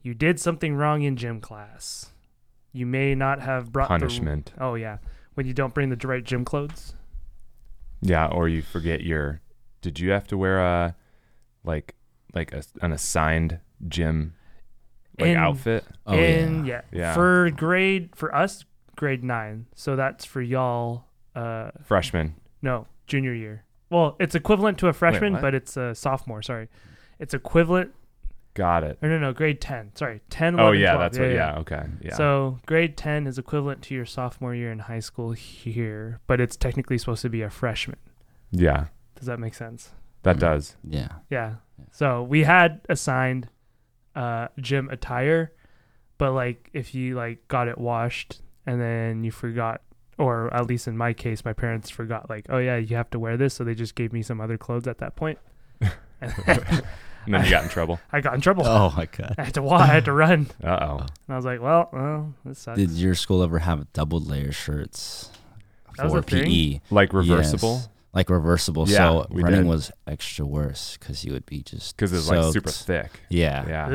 you 0.07 0.13
did 0.13 0.39
something 0.39 0.73
wrong 0.75 1.01
in 1.03 1.17
gym 1.17 1.41
class. 1.41 2.11
You 2.71 2.85
may 2.85 3.13
not 3.13 3.41
have 3.41 3.71
brought 3.73 3.89
the- 3.89 3.99
Punishment. 3.99 4.53
oh, 4.59 4.75
yeah. 4.75 4.99
When 5.33 5.45
you 5.45 5.53
don't 5.53 5.73
bring 5.73 5.89
the 5.89 6.07
right 6.07 6.23
gym 6.23 6.45
clothes. 6.45 6.95
Yeah. 8.01 8.27
Or 8.27 8.47
you 8.47 8.61
forget 8.61 9.01
your. 9.01 9.41
Did 9.81 9.99
you 9.99 10.11
have 10.11 10.25
to 10.27 10.37
wear 10.37 10.59
a, 10.59 10.95
like, 11.63 11.95
like 12.33 12.53
a, 12.53 12.63
an 12.81 12.93
assigned 12.93 13.59
gym, 13.87 14.33
like 15.19 15.31
In- 15.31 15.37
outfit? 15.37 15.85
Oh 16.05 16.13
and 16.13 16.65
yeah. 16.65 16.81
yeah. 16.91 16.99
Yeah. 16.99 17.13
for 17.13 17.49
grade 17.51 18.15
for 18.15 18.33
us 18.33 18.63
grade 18.95 19.23
nine 19.23 19.67
so 19.75 19.95
that's 19.95 20.25
for 20.25 20.41
y'all 20.41 21.05
uh 21.35 21.69
Freshman. 21.83 22.33
no 22.63 22.87
junior 23.05 23.33
year 23.33 23.63
well, 23.89 24.15
it's 24.19 24.35
equivalent 24.35 24.77
to 24.79 24.87
a 24.87 24.93
freshman, 24.93 25.33
what? 25.33 25.41
but 25.41 25.53
it's 25.55 25.77
a 25.77 25.95
sophomore. 25.95 26.41
Sorry, 26.41 26.67
it's 27.19 27.33
equivalent. 27.33 27.93
Got 28.57 28.83
it. 28.83 28.97
Or 29.03 29.07
no, 29.07 29.19
no, 29.19 29.33
grade 29.33 29.61
ten. 29.61 29.91
Sorry, 29.93 30.19
10, 30.31 30.55
11, 30.55 30.65
Oh 30.67 30.71
yeah, 30.71 30.93
12. 30.95 30.99
that's 30.99 31.19
what. 31.19 31.29
Yeah, 31.31 31.57
okay. 31.59 31.83
Yeah. 32.01 32.15
So 32.15 32.57
grade 32.65 32.97
ten 32.97 33.27
is 33.27 33.37
equivalent 33.37 33.83
to 33.83 33.93
your 33.93 34.05
sophomore 34.07 34.55
year 34.55 34.71
in 34.71 34.79
high 34.79 34.99
school 34.99 35.33
here, 35.33 36.19
but 36.25 36.41
it's 36.41 36.57
technically 36.57 36.97
supposed 36.97 37.21
to 37.21 37.29
be 37.29 37.43
a 37.43 37.51
freshman. 37.51 37.99
yeah, 38.49 38.85
Does 39.15 39.27
that 39.27 39.39
make 39.39 39.53
sense? 39.53 39.91
that 40.23 40.37
Mm. 40.37 40.39
does. 40.39 40.75
Yeah. 40.83 41.09
Yeah. 41.29 41.55
So 41.91 42.23
we 42.23 42.43
had 42.45 42.81
assigned 42.89 43.47
uh 44.15 44.47
gym 44.59 44.89
attire, 44.89 45.51
but 46.17 46.31
like 46.33 46.71
if 46.73 46.95
you 46.95 47.13
like 47.15 47.47
got 47.47 47.67
it 47.67 47.77
washed 47.77 48.41
and 48.65 48.81
then 48.81 49.23
you 49.23 49.29
forgot 49.31 49.81
or 50.17 50.51
at 50.51 50.65
least 50.65 50.87
in 50.87 50.97
my 50.97 51.13
case 51.13 51.45
my 51.45 51.53
parents 51.53 51.91
forgot 51.91 52.27
like, 52.27 52.47
oh 52.49 52.57
yeah, 52.57 52.77
you 52.77 52.95
have 52.95 53.11
to 53.11 53.19
wear 53.19 53.37
this, 53.37 53.53
so 53.53 53.63
they 53.63 53.75
just 53.75 53.93
gave 53.93 54.11
me 54.11 54.23
some 54.23 54.41
other 54.41 54.57
clothes 54.57 54.87
at 54.87 54.97
that 54.97 55.15
point. 55.15 55.37
And 57.27 57.36
And 57.36 57.43
then 57.43 57.46
you 57.46 57.51
got 57.51 57.63
in 57.63 57.69
trouble. 57.69 58.00
I 58.12 58.22
got 58.22 58.34
in 58.34 58.41
trouble. 58.41 58.63
Oh 58.65 58.93
my 58.98 59.05
god. 59.05 59.36
I 59.38 59.43
had 59.43 59.53
to 59.53 59.62
walk, 59.62 59.81
I 59.81 59.86
had 59.88 60.05
to 60.05 60.13
run. 60.13 60.48
Uh 60.63 60.77
oh. 60.81 60.98
And 61.01 61.10
I 61.29 61.36
was 61.36 61.46
like, 61.46 61.62
well, 61.62 61.89
well, 61.93 62.34
this 62.46 62.60
sucks. 62.60 62.77
Did 62.79 62.91
your 62.91 63.13
school 63.15 63.43
ever 63.43 63.60
have 63.60 63.91
double 63.93 64.19
layer 64.19 64.51
shirts 64.51 65.29
That 65.98 66.05
was 66.05 66.13
for 66.13 66.19
a 66.19 66.24
thing? 66.24 66.46
PE? 66.46 66.81
Like 66.89 67.13
reversible 67.13 67.75
Yes. 67.75 67.89
Like 68.13 68.29
reversible. 68.31 68.89
Yeah, 68.89 68.98
so 68.98 69.27
we 69.29 69.43
running 69.43 69.62
did. 69.63 69.67
was 69.69 69.91
extra 70.07 70.43
worse 70.46 70.98
because 71.00 71.24
you 71.24 71.34
would 71.34 71.46
be 71.46 71.62
just 71.62 71.96
because 71.96 72.13
it's 72.13 72.27
like 72.27 72.51
super 72.51 72.72
soaked. 72.72 72.88
thick. 72.88 73.19
Yeah. 73.29 73.67
Yeah. 73.67 73.86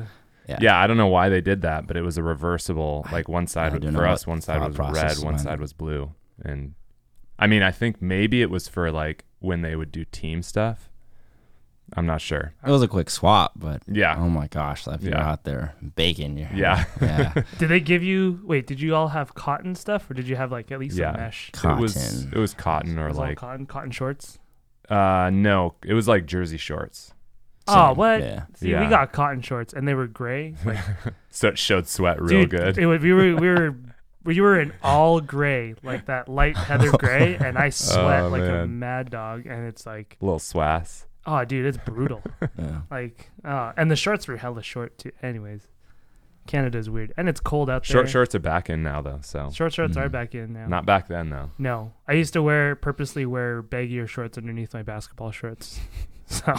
Ugh. 0.00 0.04
Yeah. 0.48 0.58
Yeah, 0.62 0.80
I 0.82 0.86
don't 0.86 0.96
know 0.96 1.06
why 1.08 1.28
they 1.28 1.42
did 1.42 1.60
that, 1.62 1.86
but 1.86 1.96
it 1.96 2.00
was 2.02 2.16
a 2.16 2.22
reversible. 2.22 3.06
Like 3.12 3.28
one 3.28 3.46
side 3.46 3.72
I 3.72 3.74
was- 3.74 3.82
don't 3.82 3.92
know 3.92 3.98
for 4.00 4.04
what 4.06 4.12
us, 4.14 4.26
one 4.26 4.40
side 4.40 4.60
thought 4.60 4.68
was 4.68 4.76
process 4.76 5.16
red, 5.18 5.24
one 5.24 5.34
went. 5.34 5.44
side 5.44 5.60
was 5.60 5.72
blue, 5.74 6.10
and 6.42 6.74
I 7.38 7.46
mean, 7.46 7.62
I 7.62 7.70
think 7.70 8.00
maybe 8.02 8.40
it 8.42 8.50
was 8.50 8.66
for 8.66 8.90
like 8.90 9.26
when 9.40 9.60
they 9.60 9.76
would 9.76 9.92
do 9.92 10.04
team 10.06 10.42
stuff. 10.42 10.88
I'm 11.96 12.06
not 12.06 12.20
sure. 12.20 12.52
It 12.66 12.70
was 12.70 12.82
a 12.82 12.88
quick 12.88 13.08
swap, 13.10 13.52
but 13.56 13.82
Yeah, 13.88 14.16
oh 14.18 14.28
my 14.28 14.46
gosh, 14.46 14.86
if 14.86 15.02
you're 15.02 15.12
Yeah. 15.14 15.30
out 15.30 15.44
there 15.44 15.74
baking, 15.96 16.36
you're, 16.38 16.48
Yeah. 16.54 16.84
yeah, 17.00 17.32
Did 17.58 17.68
they 17.68 17.80
give 17.80 18.02
you 18.02 18.40
wait, 18.44 18.66
did 18.66 18.80
you 18.80 18.94
all 18.94 19.08
have 19.08 19.34
cotton 19.34 19.74
stuff 19.74 20.10
or 20.10 20.14
did 20.14 20.28
you 20.28 20.36
have 20.36 20.52
like 20.52 20.70
at 20.70 20.78
least 20.78 20.96
Yeah. 20.96 21.14
a 21.14 21.16
mesh? 21.16 21.50
cotton. 21.52 21.78
it 21.78 21.80
was 21.82 22.24
it 22.24 22.36
was 22.38 22.54
cotton 22.54 22.98
It 22.98 23.00
or 23.00 23.08
was 23.08 23.16
all 23.18 23.24
like 23.24 23.38
cotton, 23.38 23.66
cotton 23.66 23.90
shorts. 23.90 24.38
uh 24.90 25.30
no, 25.32 25.74
it 25.84 25.94
was 25.94 26.06
like 26.08 26.26
jersey 26.26 26.58
shorts, 26.58 27.12
Oh, 27.70 27.92
what? 27.92 28.20
Yeah. 28.20 28.44
See, 28.54 28.74
we 28.74 28.86
got 28.86 29.12
cotton 29.12 29.42
shorts 29.42 29.74
and 29.74 29.86
they 29.86 29.92
were 29.94 30.06
gray. 30.06 30.54
Like, 30.64 30.78
so 31.30 31.48
it 31.48 31.58
showed 31.58 31.86
sweat 31.86 32.20
real 32.20 32.42
dude, 32.42 32.50
good. 32.50 32.78
It 32.78 32.86
would, 32.86 33.02
we 33.02 33.12
were 33.12 33.34
we 33.36 33.48
were 33.48 33.76
we 34.24 34.40
were 34.40 34.58
in 34.60 34.72
all 34.82 35.20
gray, 35.20 35.74
like 35.82 36.06
that 36.06 36.28
light 36.28 36.56
heather 36.56 36.90
gray, 36.92 37.36
and 37.36 37.56
I 37.58 37.68
sweat 37.70 38.22
Oh, 38.24 38.28
like 38.28 38.42
a 38.42 38.66
mad 38.66 39.10
dog. 39.10 39.46
And 39.46 39.66
it's 39.68 39.84
like, 39.86 40.16
a 40.20 40.24
little 40.24 40.38
swass. 40.40 41.04
Oh, 41.28 41.44
dude, 41.44 41.66
it's 41.66 41.78
brutal. 41.78 42.22
yeah. 42.58 42.80
like, 42.90 43.30
uh, 43.44 43.72
and 43.76 43.90
the 43.90 43.96
shorts 43.96 44.26
were 44.26 44.36
hella 44.38 44.62
short 44.62 44.98
too. 44.98 45.12
Anyways, 45.22 45.68
Canada's 46.46 46.88
weird, 46.88 47.12
and 47.16 47.28
it's 47.28 47.40
cold 47.40 47.68
out 47.68 47.82
there. 47.86 47.92
Short 47.94 48.08
shorts 48.08 48.34
are 48.34 48.38
back 48.40 48.70
in 48.70 48.82
now 48.82 49.02
though, 49.02 49.20
so 49.22 49.50
Short 49.52 49.72
shorts 49.72 49.96
are 49.96 50.08
Mhm. 50.08 50.12
back 50.12 50.34
in 50.34 50.54
now. 50.54 50.66
not 50.66 50.86
back 50.86 51.06
then 51.08 51.28
though. 51.30 51.50
No, 51.58 51.92
I 52.08 52.14
used 52.14 52.32
to 52.32 52.42
wear 52.42 52.74
purposely 52.74 53.26
wear 53.26 53.62
baggier 53.62 54.08
shorts 54.08 54.38
underneath 54.38 54.72
my 54.74 54.82
basketball 54.82 55.30
shorts. 55.30 55.78
so, 56.26 56.54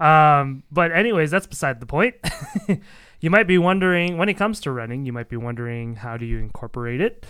um, 0.00 0.62
but 0.72 0.92
anyways, 0.92 1.30
that's 1.30 1.46
beside 1.46 1.80
the 1.80 1.86
point. 1.86 2.14
you 3.20 3.30
might 3.30 3.46
be 3.46 3.58
wondering 3.58 4.16
when 4.16 4.28
it 4.28 4.34
comes 4.34 4.60
to 4.60 4.70
running, 4.72 5.04
you 5.06 5.12
might 5.12 5.28
be 5.28 5.36
wondering 5.36 5.96
how 5.96 6.16
do 6.16 6.24
you 6.24 6.38
incorporate 6.38 7.00
it 7.00 7.26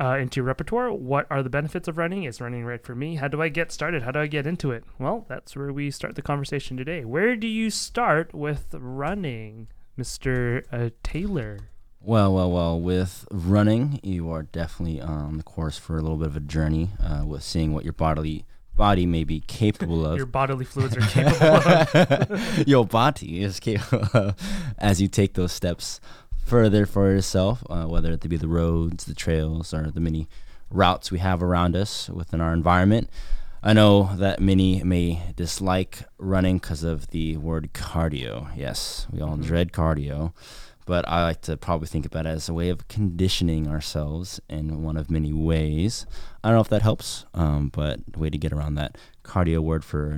uh, 0.00 0.16
into 0.16 0.38
your 0.40 0.46
repertoire? 0.46 0.92
What 0.92 1.26
are 1.30 1.42
the 1.42 1.50
benefits 1.50 1.88
of 1.88 1.98
running? 1.98 2.24
Is 2.24 2.40
running 2.40 2.64
right 2.64 2.82
for 2.82 2.94
me? 2.94 3.16
How 3.16 3.28
do 3.28 3.40
I 3.40 3.48
get 3.48 3.72
started? 3.72 4.02
How 4.02 4.10
do 4.10 4.20
I 4.20 4.26
get 4.26 4.46
into 4.46 4.70
it? 4.70 4.84
Well, 4.98 5.24
that's 5.28 5.56
where 5.56 5.72
we 5.72 5.90
start 5.90 6.14
the 6.14 6.22
conversation 6.22 6.76
today. 6.76 7.04
Where 7.04 7.36
do 7.36 7.46
you 7.46 7.70
start 7.70 8.34
with 8.34 8.74
running, 8.78 9.68
Mister 9.96 10.64
uh, 10.72 10.90
Taylor? 11.02 11.58
Well, 12.00 12.32
well, 12.34 12.50
well. 12.50 12.80
With 12.80 13.26
running, 13.30 13.98
you 14.02 14.30
are 14.30 14.44
definitely 14.44 15.00
on 15.00 15.38
the 15.38 15.42
course 15.42 15.78
for 15.78 15.98
a 15.98 16.02
little 16.02 16.18
bit 16.18 16.28
of 16.28 16.36
a 16.36 16.40
journey 16.40 16.90
uh, 17.02 17.24
with 17.26 17.42
seeing 17.42 17.72
what 17.72 17.84
your 17.84 17.94
bodily 17.94 18.44
body 18.76 19.06
may 19.06 19.24
be 19.24 19.40
capable 19.40 20.06
of. 20.06 20.16
Your 20.16 20.26
bodily 20.26 20.64
fluids 20.66 20.96
are 20.96 21.00
capable 21.00 22.36
of. 22.36 22.68
your 22.68 22.86
body 22.86 23.42
is 23.42 23.58
capable 23.58 24.08
of 24.12 24.36
as 24.78 25.00
you 25.00 25.08
take 25.08 25.34
those 25.34 25.52
steps 25.52 26.00
further 26.46 26.86
for 26.86 27.10
yourself, 27.10 27.64
uh, 27.68 27.84
whether 27.86 28.12
it 28.12 28.28
be 28.28 28.36
the 28.36 28.46
roads, 28.48 29.04
the 29.04 29.14
trails, 29.14 29.74
or 29.74 29.90
the 29.90 30.00
many 30.00 30.28
routes 30.70 31.10
we 31.10 31.18
have 31.18 31.42
around 31.42 31.74
us 31.74 32.08
within 32.08 32.40
our 32.40 32.52
environment. 32.52 33.10
I 33.62 33.72
know 33.72 34.10
that 34.16 34.38
many 34.38 34.82
may 34.84 35.22
dislike 35.34 36.04
running 36.18 36.58
because 36.58 36.84
of 36.84 37.08
the 37.10 37.36
word 37.36 37.70
cardio. 37.72 38.48
Yes, 38.56 39.08
we 39.10 39.20
all 39.20 39.36
Mhm. 39.36 39.44
dread 39.44 39.72
cardio, 39.72 40.32
but 40.84 41.06
I 41.08 41.24
like 41.24 41.40
to 41.42 41.56
probably 41.56 41.88
think 41.88 42.06
about 42.06 42.26
it 42.26 42.30
as 42.30 42.48
a 42.48 42.54
way 42.54 42.68
of 42.68 42.86
conditioning 42.86 43.66
ourselves 43.66 44.40
in 44.48 44.84
one 44.84 44.96
of 44.96 45.10
many 45.10 45.32
ways. 45.32 46.06
I 46.44 46.48
don't 46.48 46.58
know 46.58 46.60
if 46.60 46.68
that 46.68 46.82
helps, 46.82 47.24
um, 47.34 47.70
but 47.72 48.00
the 48.12 48.20
way 48.20 48.30
to 48.30 48.38
get 48.38 48.52
around 48.52 48.76
that 48.76 48.96
cardio 49.24 49.58
word 49.58 49.84
for 49.84 50.16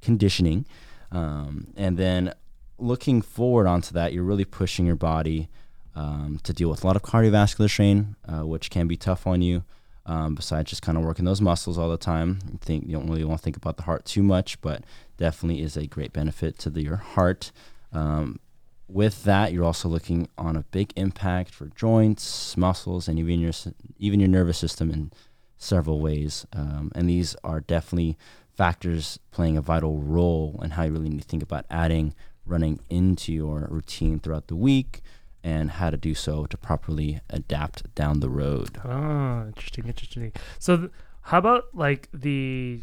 conditioning. 0.00 0.64
Um, 1.12 1.68
and 1.76 1.98
then 1.98 2.32
looking 2.78 3.20
forward 3.20 3.66
onto 3.66 3.92
that, 3.92 4.14
you're 4.14 4.24
really 4.24 4.44
pushing 4.46 4.86
your 4.86 4.96
body 4.96 5.48
um, 5.96 6.38
to 6.44 6.52
deal 6.52 6.68
with 6.68 6.84
a 6.84 6.86
lot 6.86 6.94
of 6.94 7.02
cardiovascular 7.02 7.68
strain, 7.68 8.14
uh, 8.28 8.46
which 8.46 8.70
can 8.70 8.86
be 8.86 8.96
tough 8.96 9.26
on 9.26 9.42
you. 9.42 9.64
Um, 10.04 10.36
besides 10.36 10.70
just 10.70 10.82
kind 10.82 10.96
of 10.96 11.02
working 11.02 11.24
those 11.24 11.40
muscles 11.40 11.78
all 11.78 11.90
the 11.90 11.96
time, 11.96 12.38
I 12.54 12.64
think 12.64 12.86
you 12.86 12.92
don't 12.92 13.08
really 13.08 13.24
want 13.24 13.40
to 13.40 13.44
think 13.44 13.56
about 13.56 13.76
the 13.76 13.82
heart 13.82 14.04
too 14.04 14.22
much, 14.22 14.60
but 14.60 14.84
definitely 15.16 15.62
is 15.62 15.76
a 15.76 15.88
great 15.88 16.12
benefit 16.12 16.58
to 16.60 16.70
the, 16.70 16.82
your 16.82 16.96
heart. 16.96 17.50
Um, 17.92 18.38
with 18.86 19.24
that, 19.24 19.52
you're 19.52 19.64
also 19.64 19.88
looking 19.88 20.28
on 20.38 20.54
a 20.54 20.62
big 20.70 20.92
impact 20.94 21.52
for 21.52 21.66
joints, 21.74 22.56
muscles, 22.56 23.08
and 23.08 23.18
even 23.18 23.40
your 23.40 23.52
even 23.98 24.20
your 24.20 24.28
nervous 24.28 24.58
system 24.58 24.92
in 24.92 25.10
several 25.56 25.98
ways. 25.98 26.46
Um, 26.52 26.92
and 26.94 27.08
these 27.08 27.34
are 27.42 27.60
definitely 27.60 28.16
factors 28.56 29.18
playing 29.32 29.56
a 29.56 29.60
vital 29.60 29.98
role 29.98 30.60
in 30.62 30.70
how 30.72 30.84
you 30.84 30.92
really 30.92 31.08
need 31.08 31.22
to 31.22 31.28
think 31.28 31.42
about 31.42 31.66
adding 31.68 32.14
running 32.44 32.78
into 32.88 33.32
your 33.32 33.66
routine 33.68 34.20
throughout 34.20 34.46
the 34.46 34.54
week 34.54 35.02
and 35.46 35.70
how 35.70 35.90
to 35.90 35.96
do 35.96 36.12
so 36.12 36.44
to 36.46 36.56
properly 36.56 37.20
adapt 37.30 37.94
down 37.94 38.18
the 38.18 38.28
road. 38.28 38.78
Oh, 38.84 39.44
interesting, 39.46 39.86
interesting. 39.86 40.32
So, 40.58 40.76
th- 40.76 40.90
how 41.22 41.38
about 41.38 41.66
like 41.72 42.08
the 42.12 42.80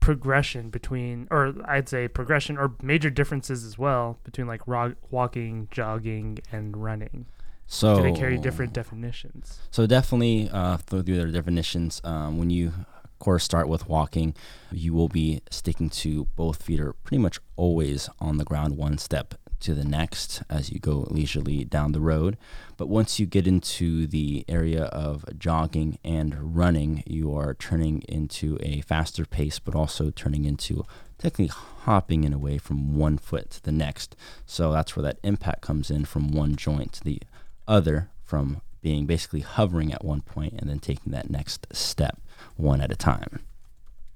progression 0.00 0.70
between, 0.70 1.28
or 1.30 1.54
I'd 1.66 1.90
say 1.90 2.08
progression 2.08 2.56
or 2.56 2.72
major 2.80 3.10
differences 3.10 3.66
as 3.66 3.76
well 3.76 4.18
between 4.24 4.46
like 4.46 4.66
ro- 4.66 4.94
walking, 5.10 5.68
jogging, 5.70 6.38
and 6.50 6.74
running? 6.74 7.26
So 7.66 7.96
Do 7.96 8.02
they 8.02 8.12
carry 8.18 8.38
different 8.38 8.72
definitions? 8.72 9.60
So 9.70 9.86
definitely 9.86 10.48
uh, 10.50 10.78
through 10.78 11.02
their 11.02 11.26
definitions, 11.26 12.00
um, 12.02 12.38
when 12.38 12.48
you 12.48 12.68
of 13.04 13.18
course 13.18 13.44
start 13.44 13.68
with 13.68 13.86
walking, 13.90 14.34
you 14.72 14.94
will 14.94 15.08
be 15.08 15.42
sticking 15.50 15.90
to 15.90 16.24
both 16.34 16.62
feet 16.62 16.80
are 16.80 16.94
pretty 16.94 17.18
much 17.20 17.38
always 17.56 18.08
on 18.18 18.38
the 18.38 18.44
ground, 18.44 18.78
one 18.78 18.96
step 18.96 19.34
to 19.60 19.74
the 19.74 19.84
next 19.84 20.42
as 20.50 20.70
you 20.70 20.78
go 20.78 21.06
leisurely 21.10 21.64
down 21.64 21.92
the 21.92 22.00
road. 22.00 22.36
But 22.76 22.88
once 22.88 23.20
you 23.20 23.26
get 23.26 23.46
into 23.46 24.06
the 24.06 24.44
area 24.48 24.84
of 24.84 25.24
jogging 25.38 25.98
and 26.04 26.56
running, 26.56 27.02
you 27.06 27.34
are 27.36 27.54
turning 27.54 28.02
into 28.02 28.58
a 28.60 28.80
faster 28.82 29.24
pace, 29.24 29.58
but 29.58 29.74
also 29.74 30.10
turning 30.10 30.44
into 30.44 30.84
technically 31.18 31.48
hopping 31.48 32.24
in 32.24 32.32
a 32.32 32.38
way 32.38 32.58
from 32.58 32.96
one 32.96 33.18
foot 33.18 33.50
to 33.50 33.62
the 33.62 33.72
next. 33.72 34.16
So 34.46 34.72
that's 34.72 34.96
where 34.96 35.02
that 35.04 35.18
impact 35.22 35.60
comes 35.60 35.90
in 35.90 36.04
from 36.04 36.32
one 36.32 36.56
joint 36.56 36.94
to 36.94 37.04
the 37.04 37.20
other 37.68 38.10
from 38.24 38.62
being 38.80 39.06
basically 39.06 39.40
hovering 39.40 39.92
at 39.92 40.04
one 40.04 40.22
point 40.22 40.54
and 40.58 40.68
then 40.68 40.78
taking 40.78 41.12
that 41.12 41.30
next 41.30 41.66
step 41.72 42.18
one 42.56 42.80
at 42.80 42.90
a 42.90 42.96
time. 42.96 43.40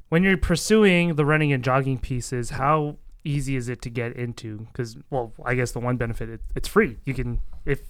When 0.08 0.22
you're 0.22 0.36
pursuing 0.36 1.16
the 1.16 1.24
running 1.24 1.52
and 1.52 1.64
jogging 1.64 1.98
pieces, 1.98 2.50
how 2.50 2.96
easy 3.24 3.56
is 3.56 3.68
it 3.68 3.80
to 3.82 3.90
get 3.90 4.12
into? 4.16 4.58
Because, 4.72 4.96
well, 5.10 5.32
I 5.44 5.54
guess 5.54 5.72
the 5.72 5.80
one 5.80 5.96
benefit 5.96 6.28
it, 6.28 6.40
it's 6.54 6.68
free. 6.68 6.98
You 7.04 7.14
can 7.14 7.40
if 7.64 7.80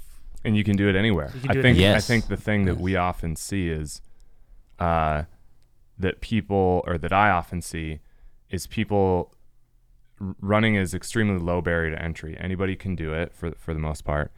and 0.45 0.57
you 0.57 0.65
can 0.65 0.77
do 0.77 0.89
it 0.89 0.95
anywhere. 0.97 1.31
You 1.35 1.41
can 1.41 1.51
I 1.51 1.55
it 1.59 1.63
think 1.63 1.79
anywhere. 1.79 1.97
I 1.97 2.01
think 2.01 2.27
the 2.29 2.37
thing 2.37 2.65
that 2.67 2.75
Yes. 2.75 2.81
we 2.83 2.97
often 2.97 3.35
see 3.37 3.69
is 3.71 4.01
uh, 4.79 5.25
that 5.99 6.21
people 6.21 6.83
or 6.87 6.99
that 6.99 7.13
I 7.13 7.31
often 7.31 7.61
see 7.63 8.01
is 8.51 8.67
people 8.67 9.35
running 10.41 10.75
is 10.77 10.95
extremely 10.95 11.39
low 11.39 11.61
barrier 11.61 11.95
to 11.97 12.03
entry. 12.03 12.37
Anybody 12.39 12.77
can 12.77 12.95
do 12.95 13.13
it 13.13 13.35
for 13.35 13.53
for 13.53 13.75
the 13.75 13.81
most 13.81 14.05
part. 14.05 14.33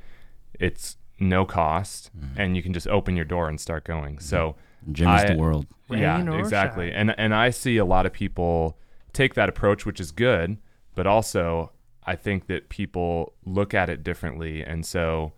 It's 0.58 0.96
no 1.18 1.44
cost 1.44 2.10
Mhm. 2.16 2.28
and 2.36 2.56
you 2.56 2.62
can 2.62 2.72
just 2.72 2.86
open 2.88 3.16
your 3.16 3.24
door 3.24 3.48
and 3.48 3.60
start 3.60 3.84
going. 3.84 4.18
So 4.18 4.56
Gym 4.92 5.08
is 5.08 5.22
I- 5.24 5.32
the 5.34 5.38
world. 5.38 5.66
yeah, 5.90 6.38
exactly. 6.38 6.90
shine. 6.90 7.10
And 7.10 7.14
and 7.18 7.34
I 7.34 7.50
see 7.50 7.76
a 7.78 7.84
lot 7.84 8.06
of 8.06 8.12
people 8.12 8.78
take 9.12 9.34
that 9.34 9.48
approach, 9.48 9.84
which 9.86 9.98
is 10.00 10.12
good, 10.12 10.58
but 10.96 11.06
also 11.06 11.70
I 12.02 12.16
think 12.16 12.48
that 12.48 12.68
people 12.68 13.34
look 13.44 13.72
at 13.72 13.88
it 13.88 14.02
differently, 14.02 14.62
and 14.62 14.84
so 14.84 15.32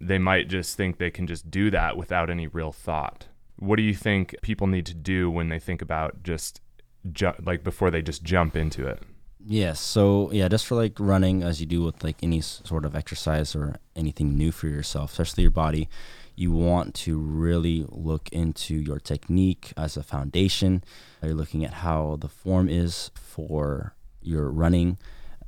they 0.00 0.18
might 0.18 0.48
just 0.48 0.78
think 0.78 0.96
they 0.96 1.10
can 1.10 1.26
just 1.26 1.50
do 1.50 1.70
that 1.70 1.98
without 1.98 2.30
any 2.30 2.46
real 2.46 2.72
thought. 2.72 3.26
What 3.56 3.76
do 3.76 3.82
you 3.82 3.94
think 3.94 4.34
people 4.40 4.66
need 4.66 4.86
to 4.86 4.94
do 4.94 5.30
when 5.30 5.50
they 5.50 5.58
think 5.58 5.82
about 5.82 6.22
just 6.22 6.62
ju- 7.10 7.34
like 7.42 7.64
before 7.64 7.90
they 7.90 8.02
just 8.02 8.22
jump 8.22 8.56
into 8.56 8.86
it. 8.86 9.02
Yes. 9.44 9.80
So 9.80 10.30
yeah, 10.32 10.48
just 10.48 10.66
for 10.66 10.76
like 10.76 10.94
running, 10.98 11.42
as 11.42 11.60
you 11.60 11.66
do 11.66 11.82
with 11.82 12.04
like 12.04 12.16
any 12.22 12.40
sort 12.40 12.84
of 12.84 12.94
exercise 12.94 13.56
or 13.56 13.76
anything 13.96 14.36
new 14.36 14.52
for 14.52 14.68
yourself, 14.68 15.12
especially 15.12 15.42
your 15.42 15.50
body, 15.50 15.88
you 16.36 16.52
want 16.52 16.94
to 16.94 17.18
really 17.18 17.84
look 17.88 18.28
into 18.30 18.74
your 18.74 19.00
technique 19.00 19.72
as 19.76 19.96
a 19.96 20.02
foundation. 20.02 20.84
You're 21.22 21.34
looking 21.34 21.64
at 21.64 21.74
how 21.74 22.16
the 22.20 22.28
form 22.28 22.68
is 22.68 23.10
for 23.14 23.94
your 24.22 24.50
running, 24.50 24.98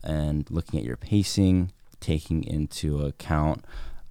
and 0.02 0.50
looking 0.50 0.78
at 0.78 0.84
your 0.84 0.96
pacing, 0.96 1.72
taking 2.00 2.44
into 2.44 3.04
account 3.04 3.64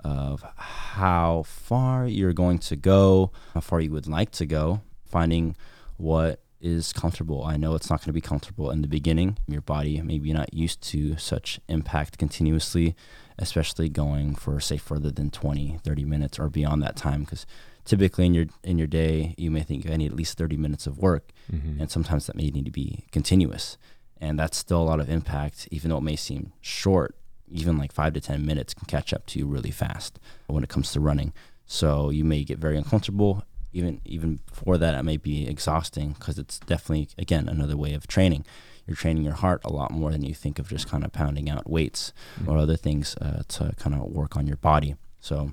of 0.03 0.43
how 0.57 1.43
far 1.47 2.07
you're 2.07 2.33
going 2.33 2.59
to 2.59 2.75
go, 2.75 3.31
how 3.53 3.61
far 3.61 3.79
you 3.79 3.91
would 3.91 4.07
like 4.07 4.31
to 4.31 4.45
go, 4.45 4.81
finding 5.05 5.55
what 5.97 6.41
is 6.59 6.93
comfortable. 6.93 7.43
I 7.43 7.57
know 7.57 7.75
it's 7.75 7.89
not 7.89 7.99
going 7.99 8.07
to 8.07 8.13
be 8.13 8.21
comfortable 8.21 8.71
in 8.71 8.81
the 8.81 8.87
beginning. 8.87 9.37
Your 9.47 9.61
body 9.61 10.01
maybe 10.01 10.31
not 10.33 10.53
used 10.53 10.81
to 10.91 11.17
such 11.17 11.59
impact 11.67 12.17
continuously, 12.17 12.95
especially 13.37 13.89
going 13.89 14.35
for 14.35 14.59
say 14.59 14.77
further 14.77 15.11
than 15.11 15.29
20, 15.29 15.79
30 15.83 16.05
minutes 16.05 16.39
or 16.39 16.49
beyond 16.49 16.81
that 16.81 16.95
time 16.95 17.23
because 17.23 17.45
typically 17.85 18.25
in 18.25 18.33
your 18.33 18.45
in 18.63 18.77
your 18.77 18.87
day 18.87 19.35
you 19.37 19.51
may 19.51 19.59
think 19.61 19.89
I 19.89 19.97
need 19.97 20.09
at 20.11 20.15
least 20.15 20.37
30 20.37 20.55
minutes 20.57 20.87
of 20.87 20.97
work 20.97 21.31
Mm-hmm. 21.51 21.81
and 21.81 21.91
sometimes 21.91 22.25
that 22.27 22.37
may 22.37 22.49
need 22.49 22.63
to 22.63 22.71
be 22.71 23.03
continuous. 23.11 23.77
And 24.23 24.39
that's 24.39 24.57
still 24.57 24.81
a 24.81 24.89
lot 24.91 25.01
of 25.01 25.09
impact 25.09 25.67
even 25.69 25.89
though 25.89 25.97
it 25.97 26.01
may 26.01 26.15
seem 26.15 26.53
short. 26.61 27.15
Even 27.51 27.77
like 27.77 27.91
5 27.91 28.13
to 28.13 28.21
10 28.21 28.45
minutes 28.45 28.73
can 28.73 28.85
catch 28.85 29.13
up 29.13 29.25
to 29.27 29.39
you 29.39 29.45
really 29.45 29.69
fast 29.69 30.17
when 30.47 30.63
it 30.63 30.69
comes 30.69 30.91
to 30.93 30.99
running. 30.99 31.33
So 31.65 32.09
you 32.09 32.23
may 32.23 32.43
get 32.43 32.57
very 32.57 32.77
uncomfortable 32.77 33.43
even 33.73 33.99
even 34.05 34.39
before 34.47 34.77
that 34.77 34.93
it 34.93 35.03
may 35.03 35.17
be 35.17 35.47
exhausting 35.47 36.13
because 36.13 36.37
it's 36.37 36.59
definitely 36.59 37.09
again 37.17 37.49
another 37.49 37.75
way 37.75 37.93
of 37.93 38.05
training 38.07 38.45
you're 38.85 38.95
training 38.95 39.23
your 39.23 39.33
heart 39.33 39.61
a 39.63 39.73
lot 39.73 39.91
more 39.91 40.11
than 40.11 40.23
you 40.23 40.33
think 40.33 40.59
of 40.59 40.69
just 40.69 40.87
kind 40.87 41.03
of 41.03 41.11
pounding 41.11 41.49
out 41.49 41.69
weights 41.69 42.13
or 42.45 42.57
other 42.57 42.75
things 42.75 43.15
uh, 43.17 43.41
to 43.47 43.73
kind 43.77 43.95
of 43.95 44.01
work 44.03 44.37
on 44.37 44.45
your 44.45 44.57
body 44.57 44.95
so 45.19 45.51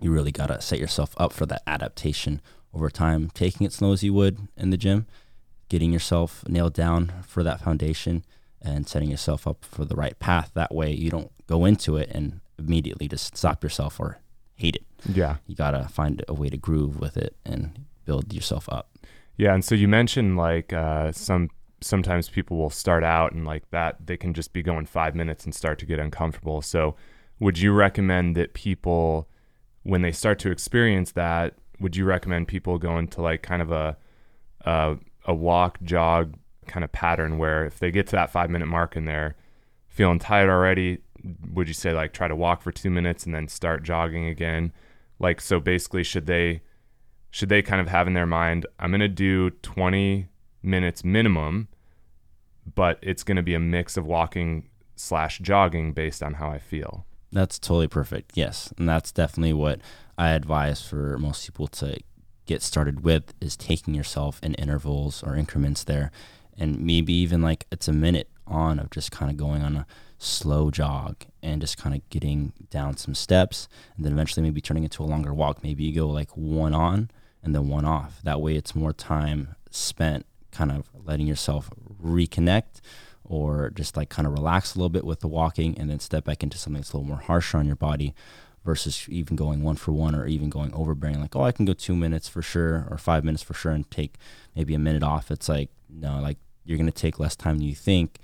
you 0.00 0.12
really 0.12 0.32
got 0.32 0.48
to 0.48 0.60
set 0.60 0.78
yourself 0.78 1.14
up 1.16 1.32
for 1.32 1.46
that 1.46 1.62
adaptation 1.66 2.40
over 2.74 2.90
time 2.90 3.30
taking 3.32 3.66
it 3.66 3.72
slow 3.72 3.92
as 3.92 4.02
you 4.04 4.12
would 4.12 4.48
in 4.56 4.70
the 4.70 4.76
gym 4.76 5.06
getting 5.68 5.92
yourself 5.92 6.44
nailed 6.48 6.74
down 6.74 7.12
for 7.26 7.42
that 7.42 7.60
foundation 7.60 8.24
and 8.62 8.88
setting 8.88 9.10
yourself 9.10 9.46
up 9.46 9.64
for 9.64 9.84
the 9.84 9.94
right 9.96 10.18
path 10.18 10.50
that 10.54 10.74
way 10.74 10.92
you 10.92 11.10
don't 11.10 11.30
go 11.46 11.64
into 11.64 11.96
it 11.96 12.08
and 12.12 12.40
immediately 12.58 13.06
just 13.08 13.36
stop 13.36 13.62
yourself 13.62 14.00
or 14.00 14.18
hate 14.54 14.76
it 14.76 14.84
Yeah. 15.14 15.36
you 15.46 15.54
gotta 15.54 15.88
find 15.88 16.24
a 16.28 16.34
way 16.34 16.48
to 16.48 16.56
groove 16.56 16.98
with 17.00 17.16
it 17.16 17.36
and 17.44 17.84
build 18.04 18.32
yourself 18.32 18.68
up. 18.70 18.90
Yeah, 19.36 19.52
and 19.52 19.64
so 19.64 19.74
you 19.74 19.86
mentioned 19.88 20.36
like 20.36 20.72
uh, 20.72 21.12
some 21.12 21.50
sometimes 21.82 22.28
people 22.30 22.56
will 22.56 22.70
start 22.70 23.04
out 23.04 23.32
and 23.32 23.44
like 23.44 23.68
that 23.70 24.06
they 24.06 24.16
can 24.16 24.32
just 24.32 24.52
be 24.54 24.62
going 24.62 24.86
five 24.86 25.14
minutes 25.14 25.44
and 25.44 25.54
start 25.54 25.78
to 25.80 25.86
get 25.86 25.98
uncomfortable. 25.98 26.62
So 26.62 26.96
would 27.38 27.58
you 27.58 27.72
recommend 27.72 28.34
that 28.36 28.54
people 28.54 29.28
when 29.82 30.00
they 30.02 30.12
start 30.12 30.38
to 30.40 30.50
experience 30.50 31.12
that, 31.12 31.54
would 31.78 31.94
you 31.96 32.04
recommend 32.06 32.48
people 32.48 32.78
going 32.78 33.08
to 33.08 33.20
like 33.20 33.42
kind 33.42 33.60
of 33.60 33.70
a 33.70 33.96
a, 34.64 34.96
a 35.26 35.34
walk 35.34 35.78
jog 35.82 36.34
kind 36.66 36.82
of 36.84 36.92
pattern 36.92 37.38
where 37.38 37.64
if 37.64 37.78
they 37.78 37.90
get 37.90 38.06
to 38.08 38.16
that 38.16 38.30
five 38.30 38.50
minute 38.50 38.66
mark 38.66 38.96
and 38.96 39.06
they're 39.06 39.36
feeling 39.88 40.18
tired 40.18 40.48
already, 40.48 40.98
would 41.52 41.68
you 41.68 41.74
say 41.74 41.92
like 41.92 42.12
try 42.12 42.28
to 42.28 42.36
walk 42.36 42.62
for 42.62 42.72
two 42.72 42.90
minutes 42.90 43.24
and 43.26 43.34
then 43.34 43.48
start 43.48 43.82
jogging 43.82 44.26
again? 44.26 44.72
Like 45.18 45.40
so 45.40 45.60
basically 45.60 46.02
should 46.02 46.26
they 46.26 46.62
should 47.30 47.48
they 47.48 47.62
kind 47.62 47.80
of 47.80 47.88
have 47.88 48.06
in 48.06 48.14
their 48.14 48.26
mind, 48.26 48.66
I'm 48.78 48.90
going 48.90 49.00
to 49.00 49.08
do 49.08 49.50
20 49.50 50.28
minutes 50.62 51.04
minimum, 51.04 51.68
but 52.74 52.98
it's 53.02 53.22
going 53.22 53.36
to 53.36 53.42
be 53.42 53.54
a 53.54 53.60
mix 53.60 53.96
of 53.96 54.06
walking 54.06 54.68
slash 54.94 55.38
jogging 55.40 55.92
based 55.92 56.22
on 56.22 56.34
how 56.34 56.50
I 56.50 56.58
feel. 56.58 57.04
That's 57.32 57.58
totally 57.58 57.88
perfect. 57.88 58.32
Yes, 58.34 58.72
and 58.78 58.88
that's 58.88 59.12
definitely 59.12 59.52
what 59.52 59.80
I 60.16 60.30
advise 60.30 60.80
for 60.80 61.18
most 61.18 61.44
people 61.44 61.66
to 61.68 61.98
get 62.46 62.62
started 62.62 63.04
with 63.04 63.34
is 63.40 63.56
taking 63.56 63.94
yourself 63.94 64.40
in 64.42 64.54
intervals 64.54 65.22
or 65.22 65.36
increments 65.36 65.84
there, 65.84 66.10
and 66.56 66.80
maybe 66.80 67.12
even 67.12 67.42
like 67.42 67.66
it's 67.70 67.88
a 67.88 67.92
minute 67.92 68.28
on 68.46 68.78
of 68.78 68.90
just 68.90 69.10
kind 69.10 69.30
of 69.30 69.36
going 69.36 69.62
on 69.62 69.76
a 69.76 69.86
slow 70.18 70.70
jog 70.70 71.16
and 71.42 71.60
just 71.60 71.76
kind 71.76 71.94
of 71.94 72.08
getting 72.08 72.52
down 72.70 72.96
some 72.96 73.14
steps, 73.14 73.68
and 73.96 74.04
then 74.04 74.12
eventually 74.12 74.42
maybe 74.42 74.60
turning 74.60 74.84
into 74.84 75.02
a 75.02 75.04
longer 75.04 75.34
walk. 75.34 75.62
Maybe 75.62 75.84
you 75.84 75.94
go 75.94 76.08
like 76.08 76.30
one 76.30 76.74
on 76.74 77.10
and 77.42 77.54
then 77.54 77.68
one 77.68 77.84
off. 77.84 78.20
That 78.22 78.40
way, 78.40 78.56
it's 78.56 78.74
more 78.74 78.92
time 78.92 79.54
spent 79.70 80.24
kind 80.50 80.72
of 80.72 80.88
letting 80.94 81.26
yourself 81.26 81.70
reconnect 82.02 82.80
or 83.24 83.70
just 83.70 83.96
like 83.96 84.08
kind 84.08 84.26
of 84.26 84.32
relax 84.32 84.74
a 84.74 84.78
little 84.78 84.88
bit 84.88 85.04
with 85.04 85.20
the 85.20 85.28
walking 85.28 85.76
and 85.78 85.90
then 85.90 86.00
step 86.00 86.24
back 86.24 86.42
into 86.42 86.56
something 86.56 86.80
that's 86.80 86.92
a 86.92 86.96
little 86.96 87.08
more 87.08 87.18
harsher 87.18 87.58
on 87.58 87.66
your 87.66 87.76
body 87.76 88.14
versus 88.66 89.06
even 89.08 89.36
going 89.36 89.62
one 89.62 89.76
for 89.76 89.92
one 89.92 90.14
or 90.14 90.26
even 90.26 90.50
going 90.50 90.72
overbearing 90.74 91.20
like 91.20 91.34
oh 91.34 91.42
i 91.42 91.52
can 91.52 91.64
go 91.64 91.72
two 91.72 91.96
minutes 91.96 92.28
for 92.28 92.42
sure 92.42 92.86
or 92.90 92.98
five 92.98 93.24
minutes 93.24 93.42
for 93.42 93.54
sure 93.54 93.72
and 93.72 93.90
take 93.90 94.16
maybe 94.54 94.74
a 94.74 94.78
minute 94.78 95.02
off 95.02 95.30
it's 95.30 95.48
like 95.48 95.70
no 95.88 96.20
like 96.20 96.36
you're 96.66 96.76
going 96.76 96.90
to 96.90 96.92
take 96.92 97.18
less 97.20 97.36
time 97.36 97.58
than 97.58 97.66
you 97.66 97.74
think 97.74 98.18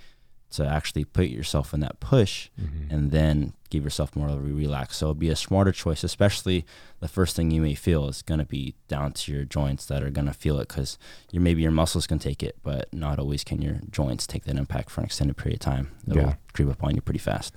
to 0.50 0.66
actually 0.66 1.04
put 1.04 1.28
yourself 1.28 1.72
in 1.72 1.80
that 1.80 1.98
push 1.98 2.50
mm-hmm. 2.60 2.92
and 2.94 3.10
then 3.10 3.54
give 3.70 3.84
yourself 3.84 4.14
more 4.14 4.28
of 4.28 4.34
a 4.34 4.40
relax. 4.40 4.98
So 4.98 5.06
it'd 5.06 5.18
be 5.18 5.30
a 5.30 5.36
smarter 5.36 5.72
choice 5.72 6.04
especially 6.04 6.66
the 7.00 7.08
first 7.08 7.34
thing 7.34 7.50
you 7.50 7.62
may 7.62 7.74
feel 7.74 8.08
is 8.08 8.20
going 8.20 8.40
to 8.40 8.44
be 8.44 8.74
down 8.86 9.12
to 9.12 9.32
your 9.32 9.44
joints 9.44 9.86
that 9.86 10.02
are 10.02 10.10
going 10.10 10.26
to 10.26 10.34
feel 10.34 10.58
it 10.58 10.68
because 10.68 10.98
your 11.30 11.42
maybe 11.42 11.62
your 11.62 11.70
muscles 11.70 12.06
can 12.06 12.18
take 12.18 12.42
it 12.42 12.58
but 12.62 12.92
not 12.92 13.18
always 13.18 13.44
can 13.44 13.62
your 13.62 13.80
joints 13.90 14.26
take 14.26 14.44
that 14.44 14.56
impact 14.56 14.90
for 14.90 15.00
an 15.00 15.06
extended 15.06 15.36
period 15.36 15.56
of 15.56 15.60
time. 15.60 15.90
It'll 16.06 16.22
Yeah. 16.22 16.34
creep 16.52 16.68
up 16.68 16.84
on 16.84 16.94
you 16.94 17.00
pretty 17.00 17.18
fast 17.18 17.54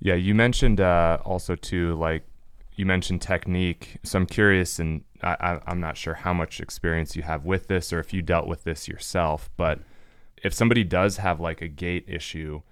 Yeah, 0.00 0.14
you 0.14 0.34
mentioned 0.34 0.80
uh, 0.80 1.18
also 1.24 1.54
too, 1.54 1.94
like 1.94 2.24
you 2.74 2.86
mentioned 2.86 3.20
technique. 3.20 3.98
So 4.02 4.18
I'm 4.18 4.26
curious, 4.26 4.78
and 4.78 5.04
I, 5.22 5.60
I'm 5.66 5.80
not 5.80 5.98
sure 5.98 6.14
how 6.14 6.32
much 6.32 6.60
experience 6.60 7.14
you 7.14 7.22
have 7.22 7.44
with 7.44 7.68
this, 7.68 7.92
or 7.92 8.00
if 8.00 8.14
you 8.14 8.22
dealt 8.22 8.46
with 8.46 8.64
this 8.64 8.88
yourself. 8.88 9.50
But 9.58 9.80
if 10.42 10.54
somebody 10.54 10.84
does 10.84 11.18
have 11.18 11.38
like 11.38 11.60
a 11.60 11.68
gait 11.68 12.06
issue, 12.08 12.62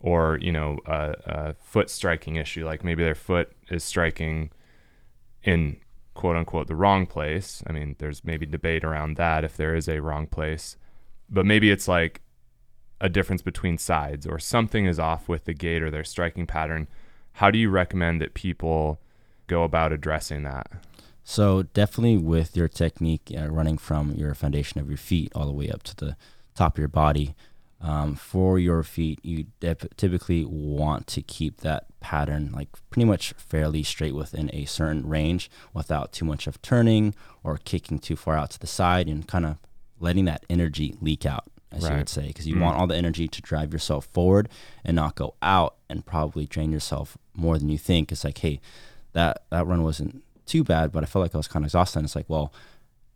or 0.00 0.38
you 0.40 0.52
know, 0.52 0.78
a, 0.86 1.14
a 1.26 1.54
foot 1.54 1.90
striking 1.90 2.36
issue, 2.36 2.64
like 2.64 2.84
maybe 2.84 3.02
their 3.02 3.16
foot 3.16 3.50
is 3.68 3.82
striking 3.82 4.50
in 5.42 5.78
quote 6.14 6.36
unquote 6.36 6.68
the 6.68 6.76
wrong 6.76 7.06
place. 7.06 7.62
I 7.66 7.72
mean, 7.72 7.96
there's 7.98 8.24
maybe 8.24 8.46
debate 8.46 8.84
around 8.84 9.16
that 9.16 9.44
if 9.44 9.56
there 9.56 9.74
is 9.74 9.88
a 9.88 10.00
wrong 10.00 10.28
place, 10.28 10.76
but 11.28 11.44
maybe 11.44 11.70
it's 11.72 11.88
like 11.88 12.20
a 13.00 13.08
difference 13.08 13.42
between 13.42 13.78
sides 13.78 14.26
or 14.26 14.38
something 14.38 14.86
is 14.86 14.98
off 14.98 15.28
with 15.28 15.44
the 15.44 15.54
gait 15.54 15.82
or 15.82 15.90
their 15.90 16.04
striking 16.04 16.46
pattern, 16.46 16.88
how 17.32 17.50
do 17.50 17.58
you 17.58 17.70
recommend 17.70 18.20
that 18.20 18.34
people 18.34 19.00
go 19.46 19.62
about 19.62 19.92
addressing 19.92 20.42
that? 20.42 20.70
So 21.22 21.62
definitely 21.62 22.16
with 22.16 22.56
your 22.56 22.68
technique, 22.68 23.32
uh, 23.36 23.48
running 23.48 23.78
from 23.78 24.12
your 24.12 24.34
foundation 24.34 24.80
of 24.80 24.88
your 24.88 24.96
feet 24.96 25.30
all 25.34 25.46
the 25.46 25.52
way 25.52 25.70
up 25.70 25.82
to 25.84 25.96
the 25.96 26.16
top 26.54 26.74
of 26.74 26.78
your 26.78 26.88
body. 26.88 27.34
Um, 27.80 28.16
for 28.16 28.58
your 28.58 28.82
feet, 28.82 29.20
you 29.22 29.46
typically 29.96 30.44
want 30.44 31.06
to 31.08 31.22
keep 31.22 31.58
that 31.58 31.84
pattern 32.00 32.50
like 32.52 32.68
pretty 32.90 33.04
much 33.04 33.34
fairly 33.34 33.84
straight 33.84 34.14
within 34.14 34.50
a 34.52 34.64
certain 34.64 35.06
range 35.06 35.48
without 35.72 36.12
too 36.12 36.24
much 36.24 36.48
of 36.48 36.60
turning 36.60 37.14
or 37.44 37.58
kicking 37.58 38.00
too 38.00 38.16
far 38.16 38.36
out 38.36 38.50
to 38.50 38.58
the 38.58 38.66
side 38.66 39.06
and 39.06 39.28
kind 39.28 39.46
of 39.46 39.58
letting 40.00 40.24
that 40.24 40.44
energy 40.50 40.96
leak 41.00 41.24
out, 41.24 41.44
as 41.72 41.82
you 41.82 41.96
would 41.98 42.08
say, 42.08 42.28
because 42.28 42.46
you 42.46 42.54
Mm. 42.56 42.62
want 42.62 42.78
all 42.78 42.86
the 42.86 42.96
energy 42.96 43.28
to 43.28 43.42
drive 43.42 43.72
yourself 43.72 44.06
forward 44.06 44.48
and 44.84 44.94
not 44.96 45.14
go 45.14 45.34
out 45.42 45.76
and 45.90 46.04
probably 46.06 46.46
drain 46.46 46.72
yourself 46.72 47.18
more 47.34 47.58
than 47.58 47.68
you 47.68 47.78
think. 47.78 48.10
It's 48.10 48.24
like, 48.24 48.38
hey, 48.38 48.60
that 49.12 49.42
that 49.50 49.66
run 49.66 49.82
wasn't 49.82 50.22
too 50.46 50.64
bad, 50.64 50.92
but 50.92 51.02
I 51.02 51.06
felt 51.06 51.22
like 51.22 51.34
I 51.34 51.38
was 51.38 51.48
kind 51.48 51.64
of 51.64 51.68
exhausted. 51.68 51.98
And 51.98 52.06
it's 52.06 52.16
like, 52.16 52.28
well, 52.28 52.52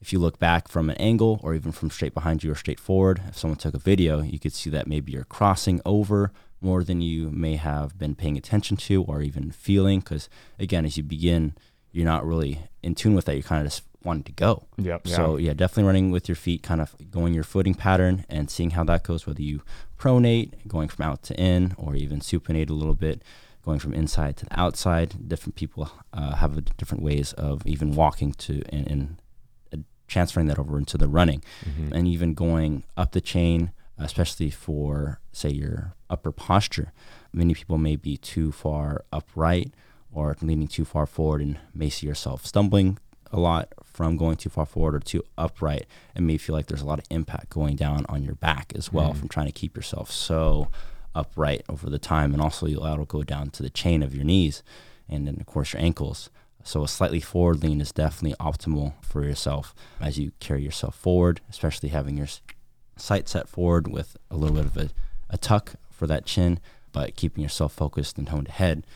if 0.00 0.12
you 0.12 0.18
look 0.18 0.38
back 0.38 0.68
from 0.68 0.90
an 0.90 0.96
angle 0.96 1.40
or 1.42 1.54
even 1.54 1.72
from 1.72 1.88
straight 1.90 2.12
behind 2.12 2.42
you 2.42 2.50
or 2.50 2.54
straight 2.56 2.80
forward, 2.80 3.22
if 3.28 3.38
someone 3.38 3.56
took 3.58 3.74
a 3.74 3.78
video, 3.78 4.20
you 4.20 4.38
could 4.38 4.52
see 4.52 4.68
that 4.70 4.86
maybe 4.86 5.12
you're 5.12 5.24
crossing 5.24 5.80
over 5.86 6.32
more 6.60 6.82
than 6.84 7.00
you 7.00 7.30
may 7.30 7.56
have 7.56 7.96
been 7.98 8.14
paying 8.14 8.36
attention 8.36 8.76
to 8.76 9.02
or 9.04 9.22
even 9.22 9.50
feeling. 9.50 10.00
Because 10.00 10.28
again, 10.58 10.84
as 10.84 10.96
you 10.96 11.02
begin, 11.02 11.54
you're 11.92 12.04
not 12.06 12.26
really 12.26 12.60
in 12.82 12.94
tune 12.94 13.14
with 13.14 13.26
that. 13.26 13.34
You're 13.34 13.42
kind 13.42 13.60
of 13.64 13.66
just 13.70 13.82
wanting 14.04 14.24
to 14.24 14.32
go. 14.32 14.64
Yep. 14.78 15.06
So 15.08 15.36
yeah, 15.36 15.52
definitely 15.52 15.84
running 15.84 16.10
with 16.10 16.28
your 16.28 16.34
feet, 16.36 16.62
kind 16.62 16.80
of 16.80 16.94
going 17.10 17.34
your 17.34 17.44
footing 17.44 17.74
pattern 17.74 18.24
and 18.28 18.50
seeing 18.50 18.70
how 18.70 18.84
that 18.84 19.04
goes. 19.04 19.26
Whether 19.26 19.42
you 19.42 19.62
pronate, 19.98 20.66
going 20.66 20.88
from 20.88 21.04
out 21.04 21.22
to 21.24 21.34
in, 21.40 21.74
or 21.76 21.94
even 21.94 22.20
supinate 22.20 22.68
a 22.70 22.72
little 22.74 22.94
bit, 22.94 23.22
going 23.64 23.78
from 23.78 23.94
inside 23.94 24.36
to 24.38 24.46
the 24.46 24.58
outside. 24.60 25.28
Different 25.28 25.54
people 25.54 25.88
uh, 26.12 26.34
have 26.36 26.58
a 26.58 26.62
different 26.62 27.04
ways 27.04 27.32
of 27.34 27.62
even 27.66 27.94
walking 27.94 28.32
to 28.32 28.62
and, 28.70 28.88
and 28.90 29.16
uh, 29.72 29.76
transferring 30.08 30.46
that 30.46 30.58
over 30.58 30.76
into 30.78 30.98
the 30.98 31.06
running, 31.08 31.42
Mhm. 31.64 31.92
and 31.92 32.08
even 32.08 32.34
going 32.34 32.82
up 32.96 33.12
the 33.12 33.20
chain, 33.20 33.70
especially 33.98 34.50
for 34.50 35.20
say 35.30 35.50
your 35.50 35.94
upper 36.10 36.32
posture. 36.32 36.92
Many 37.32 37.54
people 37.54 37.78
may 37.78 37.94
be 37.94 38.16
too 38.16 38.50
far 38.50 39.04
upright 39.12 39.72
or 40.12 40.36
leaning 40.42 40.68
too 40.68 40.84
far 40.84 41.06
forward 41.06 41.40
and 41.40 41.58
may 41.74 41.88
see 41.88 42.06
yourself 42.06 42.44
stumbling 42.46 42.98
a 43.32 43.40
lot 43.40 43.68
from 43.84 44.16
going 44.18 44.36
too 44.36 44.50
far 44.50 44.66
forward 44.66 44.94
or 44.94 45.00
too 45.00 45.22
upright, 45.38 45.86
and 46.14 46.26
may 46.26 46.36
feel 46.36 46.54
like 46.54 46.66
there's 46.66 46.82
a 46.82 46.86
lot 46.86 46.98
of 46.98 47.04
impact 47.10 47.48
going 47.50 47.76
down 47.76 48.04
on 48.08 48.22
your 48.22 48.34
back 48.34 48.72
as 48.74 48.92
well 48.92 49.12
Mhm. 49.12 49.16
from 49.16 49.28
trying 49.28 49.46
to 49.46 49.52
keep 49.52 49.74
yourself 49.74 50.10
so 50.10 50.68
upright 51.14 51.62
over 51.68 51.88
the 51.88 51.98
time, 51.98 52.32
and 52.34 52.42
also 52.42 52.66
you'll 52.66 52.82
that'll 52.84 53.04
go 53.06 53.22
down 53.22 53.50
to 53.50 53.62
the 53.62 53.70
chain 53.70 54.02
of 54.02 54.14
your 54.14 54.24
knees, 54.24 54.62
and 55.08 55.26
then 55.26 55.36
of 55.40 55.46
course 55.46 55.72
your 55.72 55.80
ankles. 55.82 56.28
So 56.64 56.84
a 56.84 56.88
slightly 56.88 57.20
forward 57.20 57.62
lean 57.62 57.80
is 57.80 57.90
definitely 57.92 58.36
optimal 58.38 58.94
for 59.02 59.24
yourself 59.24 59.74
as 60.00 60.18
you 60.18 60.32
carry 60.38 60.62
yourself 60.62 60.94
forward, 60.94 61.40
especially 61.50 61.88
having 61.88 62.16
your 62.18 62.28
sight 62.96 63.28
set 63.28 63.48
forward 63.48 63.88
with 63.88 64.16
a 64.30 64.36
little 64.36 64.56
bit 64.56 64.66
of 64.66 64.76
a, 64.76 64.90
a 65.30 65.38
tuck 65.38 65.74
for 65.90 66.06
that 66.06 66.24
chin, 66.26 66.60
but 66.92 67.16
keeping 67.16 67.42
yourself 67.42 67.72
focused 67.72 68.16
and 68.18 68.28
honed 68.28 68.48
ahead. 68.48 68.86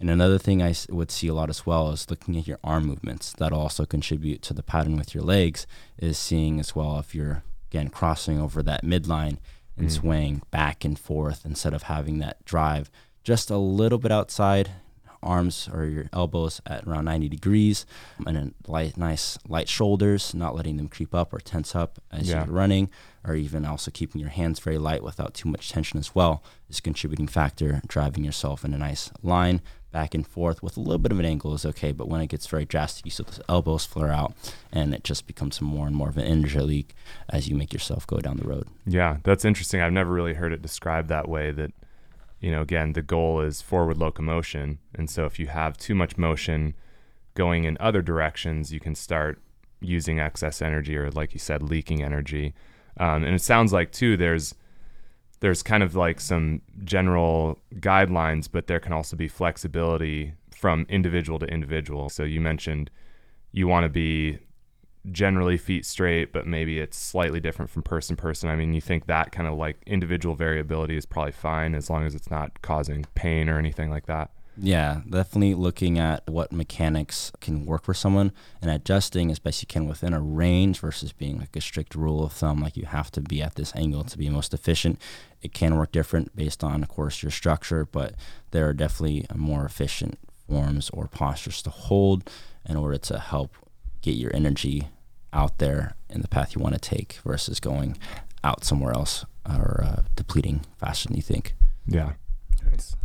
And 0.00 0.08
another 0.10 0.38
thing 0.38 0.62
I 0.62 0.74
would 0.90 1.10
see 1.10 1.26
a 1.28 1.34
lot 1.34 1.50
as 1.50 1.66
well 1.66 1.90
is 1.90 2.08
looking 2.08 2.36
at 2.36 2.46
your 2.46 2.58
arm 2.62 2.86
movements. 2.86 3.32
That'll 3.36 3.60
also 3.60 3.84
contribute 3.84 4.42
to 4.42 4.54
the 4.54 4.62
pattern 4.62 4.96
with 4.96 5.14
your 5.14 5.24
legs, 5.24 5.66
is 5.98 6.16
seeing 6.18 6.60
as 6.60 6.74
well 6.76 6.98
if 7.00 7.14
you're, 7.14 7.42
again, 7.70 7.88
crossing 7.88 8.40
over 8.40 8.62
that 8.62 8.84
midline 8.84 9.38
and 9.76 9.88
Mm. 9.88 9.92
swaying 9.92 10.42
back 10.50 10.84
and 10.84 10.98
forth 10.98 11.44
instead 11.44 11.74
of 11.74 11.84
having 11.84 12.18
that 12.18 12.44
drive 12.44 12.90
just 13.24 13.50
a 13.50 13.58
little 13.58 13.98
bit 13.98 14.12
outside, 14.12 14.70
arms 15.20 15.68
or 15.72 15.84
your 15.84 16.08
elbows 16.12 16.60
at 16.64 16.84
around 16.86 17.04
90 17.04 17.28
degrees, 17.28 17.84
and 18.24 18.36
then 18.36 18.54
light, 18.68 18.96
nice 18.96 19.36
light 19.48 19.68
shoulders, 19.68 20.32
not 20.32 20.54
letting 20.54 20.76
them 20.76 20.88
creep 20.88 21.12
up 21.12 21.32
or 21.34 21.40
tense 21.40 21.74
up 21.74 21.98
as 22.12 22.28
Yeah. 22.28 22.44
you're 22.44 22.54
running, 22.54 22.88
or 23.24 23.34
even 23.34 23.64
also 23.64 23.90
keeping 23.90 24.20
your 24.20 24.30
hands 24.30 24.60
very 24.60 24.78
light 24.78 25.02
without 25.02 25.34
too 25.34 25.48
much 25.48 25.70
tension 25.70 25.98
as 25.98 26.14
well 26.14 26.40
is 26.68 26.78
a 26.78 26.82
contributing 26.82 27.26
factor. 27.26 27.82
Driving 27.88 28.22
yourself 28.24 28.64
in 28.64 28.72
a 28.72 28.78
nice 28.78 29.10
line 29.20 29.60
back 29.98 30.14
and 30.14 30.24
forth 30.24 30.62
with 30.62 30.76
a 30.76 30.80
little 30.80 30.98
bit 30.98 31.10
of 31.10 31.18
an 31.18 31.24
angle 31.24 31.54
is 31.54 31.66
okay, 31.66 31.90
but 31.90 32.06
when 32.06 32.20
it 32.20 32.28
gets 32.28 32.46
very 32.46 32.64
drastic, 32.64 33.04
you 33.04 33.10
see 33.10 33.24
those 33.24 33.40
elbows 33.48 33.84
flare 33.84 34.12
out, 34.12 34.32
and 34.70 34.94
it 34.94 35.02
just 35.02 35.26
becomes 35.26 35.60
more 35.60 35.88
and 35.88 35.96
more 35.96 36.08
of 36.08 36.16
an 36.16 36.24
energy 36.24 36.60
leak 36.60 36.94
as 37.28 37.48
you 37.48 37.56
make 37.56 37.72
yourself 37.72 38.06
go 38.06 38.18
down 38.18 38.36
the 38.36 38.46
road. 38.46 38.68
Yeah, 38.86 39.16
that's 39.24 39.44
interesting. 39.44 39.80
I've 39.80 39.92
never 39.92 40.12
really 40.12 40.34
heard 40.34 40.52
it 40.52 40.62
described 40.62 41.08
that 41.08 41.28
way 41.28 41.50
that 41.50 41.72
you 42.38 42.52
know, 42.52 42.62
again, 42.62 42.92
the 42.92 43.02
goal 43.02 43.40
is 43.40 43.60
forward 43.60 43.98
locomotion. 43.98 44.78
And 44.94 45.10
so 45.10 45.24
if 45.24 45.40
you 45.40 45.48
have 45.48 45.76
too 45.76 45.96
much 45.96 46.16
motion 46.16 46.74
going 47.34 47.64
in 47.64 47.76
other 47.80 48.00
directions, 48.00 48.72
you 48.72 48.78
can 48.78 48.94
start 48.94 49.42
using 49.80 50.20
excess 50.20 50.62
energy 50.62 50.96
or 50.96 51.10
like 51.10 51.32
you 51.32 51.40
said, 51.40 51.60
leaking 51.60 52.04
energy. 52.04 52.54
Um, 52.96 53.24
and 53.24 53.34
it 53.34 53.42
sounds 53.42 53.72
like 53.72 53.90
too 53.90 54.16
there's 54.16 54.54
there's 55.40 55.62
kind 55.62 55.82
of 55.82 55.94
like 55.94 56.20
some 56.20 56.62
general 56.84 57.58
guidelines, 57.74 58.48
but 58.50 58.66
there 58.66 58.80
can 58.80 58.92
also 58.92 59.16
be 59.16 59.28
flexibility 59.28 60.34
from 60.50 60.86
individual 60.88 61.38
to 61.38 61.46
individual. 61.46 62.08
So 62.08 62.24
you 62.24 62.40
mentioned 62.40 62.90
you 63.52 63.68
want 63.68 63.84
to 63.84 63.88
be 63.88 64.38
generally 65.12 65.56
feet 65.56 65.86
straight, 65.86 66.32
but 66.32 66.46
maybe 66.46 66.78
it's 66.80 66.96
slightly 66.96 67.40
different 67.40 67.70
from 67.70 67.82
person 67.82 68.16
to 68.16 68.22
person. 68.22 68.50
I 68.50 68.56
mean, 68.56 68.72
you 68.72 68.80
think 68.80 69.06
that 69.06 69.32
kind 69.32 69.48
of 69.48 69.56
like 69.56 69.78
individual 69.86 70.34
variability 70.34 70.96
is 70.96 71.06
probably 71.06 71.32
fine 71.32 71.74
as 71.74 71.88
long 71.88 72.04
as 72.04 72.14
it's 72.14 72.30
not 72.30 72.60
causing 72.62 73.06
pain 73.14 73.48
or 73.48 73.58
anything 73.58 73.90
like 73.90 74.06
that. 74.06 74.30
Yeah, 74.60 75.02
definitely 75.08 75.54
looking 75.54 75.98
at 75.98 76.28
what 76.28 76.52
mechanics 76.52 77.30
can 77.40 77.64
work 77.64 77.84
for 77.84 77.94
someone 77.94 78.32
and 78.60 78.70
adjusting 78.70 79.30
as 79.30 79.38
best 79.38 79.62
you 79.62 79.66
can 79.66 79.86
within 79.86 80.12
a 80.12 80.20
range 80.20 80.80
versus 80.80 81.12
being 81.12 81.38
like 81.38 81.54
a 81.54 81.60
strict 81.60 81.94
rule 81.94 82.24
of 82.24 82.32
thumb, 82.32 82.60
like 82.60 82.76
you 82.76 82.86
have 82.86 83.10
to 83.12 83.20
be 83.20 83.40
at 83.40 83.54
this 83.54 83.72
angle 83.76 84.04
to 84.04 84.18
be 84.18 84.28
most 84.28 84.52
efficient. 84.52 85.00
It 85.42 85.52
can 85.52 85.76
work 85.76 85.92
different 85.92 86.34
based 86.34 86.64
on, 86.64 86.82
of 86.82 86.88
course, 86.88 87.22
your 87.22 87.30
structure, 87.30 87.84
but 87.84 88.14
there 88.50 88.68
are 88.68 88.74
definitely 88.74 89.26
more 89.34 89.64
efficient 89.64 90.18
forms 90.48 90.90
or 90.90 91.06
postures 91.06 91.62
to 91.62 91.70
hold 91.70 92.28
in 92.68 92.76
order 92.76 92.98
to 92.98 93.18
help 93.18 93.54
get 94.02 94.16
your 94.16 94.34
energy 94.34 94.88
out 95.32 95.58
there 95.58 95.94
in 96.08 96.22
the 96.22 96.28
path 96.28 96.56
you 96.56 96.60
want 96.62 96.74
to 96.74 96.80
take 96.80 97.18
versus 97.24 97.60
going 97.60 97.96
out 98.42 98.64
somewhere 98.64 98.92
else 98.92 99.24
or 99.48 99.84
uh, 99.84 100.02
depleting 100.16 100.62
faster 100.78 101.08
than 101.08 101.16
you 101.16 101.22
think. 101.22 101.54
Yeah. 101.86 102.12
Nice. 102.70 102.96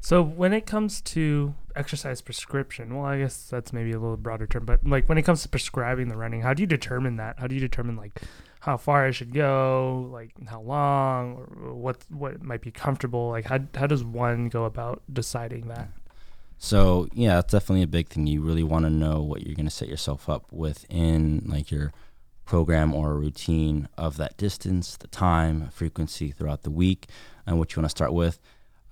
So 0.00 0.22
when 0.22 0.52
it 0.52 0.66
comes 0.66 1.00
to 1.02 1.54
exercise 1.76 2.22
prescription, 2.22 2.96
well, 2.96 3.06
I 3.06 3.18
guess 3.18 3.44
that's 3.44 3.72
maybe 3.72 3.92
a 3.92 3.98
little 3.98 4.16
broader 4.16 4.46
term, 4.46 4.64
but 4.64 4.84
like 4.84 5.08
when 5.08 5.18
it 5.18 5.22
comes 5.22 5.42
to 5.42 5.48
prescribing 5.48 6.08
the 6.08 6.16
running, 6.16 6.40
how 6.40 6.54
do 6.54 6.62
you 6.62 6.66
determine 6.66 7.16
that? 7.16 7.38
How 7.38 7.46
do 7.46 7.54
you 7.54 7.60
determine 7.60 7.96
like 7.96 8.20
how 8.60 8.76
far 8.76 9.06
I 9.06 9.10
should 9.10 9.32
go, 9.32 10.08
like 10.10 10.32
how 10.48 10.62
long, 10.62 11.46
or 11.62 11.74
what 11.74 11.98
what 12.08 12.42
might 12.42 12.62
be 12.62 12.70
comfortable? 12.70 13.28
Like 13.28 13.44
how 13.44 13.60
how 13.74 13.86
does 13.86 14.02
one 14.02 14.48
go 14.48 14.64
about 14.64 15.02
deciding 15.12 15.68
that? 15.68 15.88
So 16.58 17.08
yeah, 17.12 17.36
that's 17.36 17.52
definitely 17.52 17.82
a 17.82 17.86
big 17.86 18.08
thing. 18.08 18.26
You 18.26 18.40
really 18.40 18.62
want 18.62 18.86
to 18.86 18.90
know 18.90 19.22
what 19.22 19.42
you're 19.42 19.54
going 19.54 19.66
to 19.66 19.70
set 19.70 19.88
yourself 19.88 20.28
up 20.28 20.50
within 20.50 21.44
like 21.46 21.70
your 21.70 21.92
program 22.44 22.94
or 22.94 23.14
routine 23.14 23.88
of 23.96 24.16
that 24.16 24.36
distance, 24.36 24.96
the 24.96 25.06
time, 25.06 25.68
frequency 25.70 26.32
throughout 26.32 26.62
the 26.62 26.70
week, 26.70 27.06
and 27.46 27.58
what 27.58 27.74
you 27.74 27.80
want 27.80 27.86
to 27.86 27.96
start 27.96 28.12
with. 28.12 28.40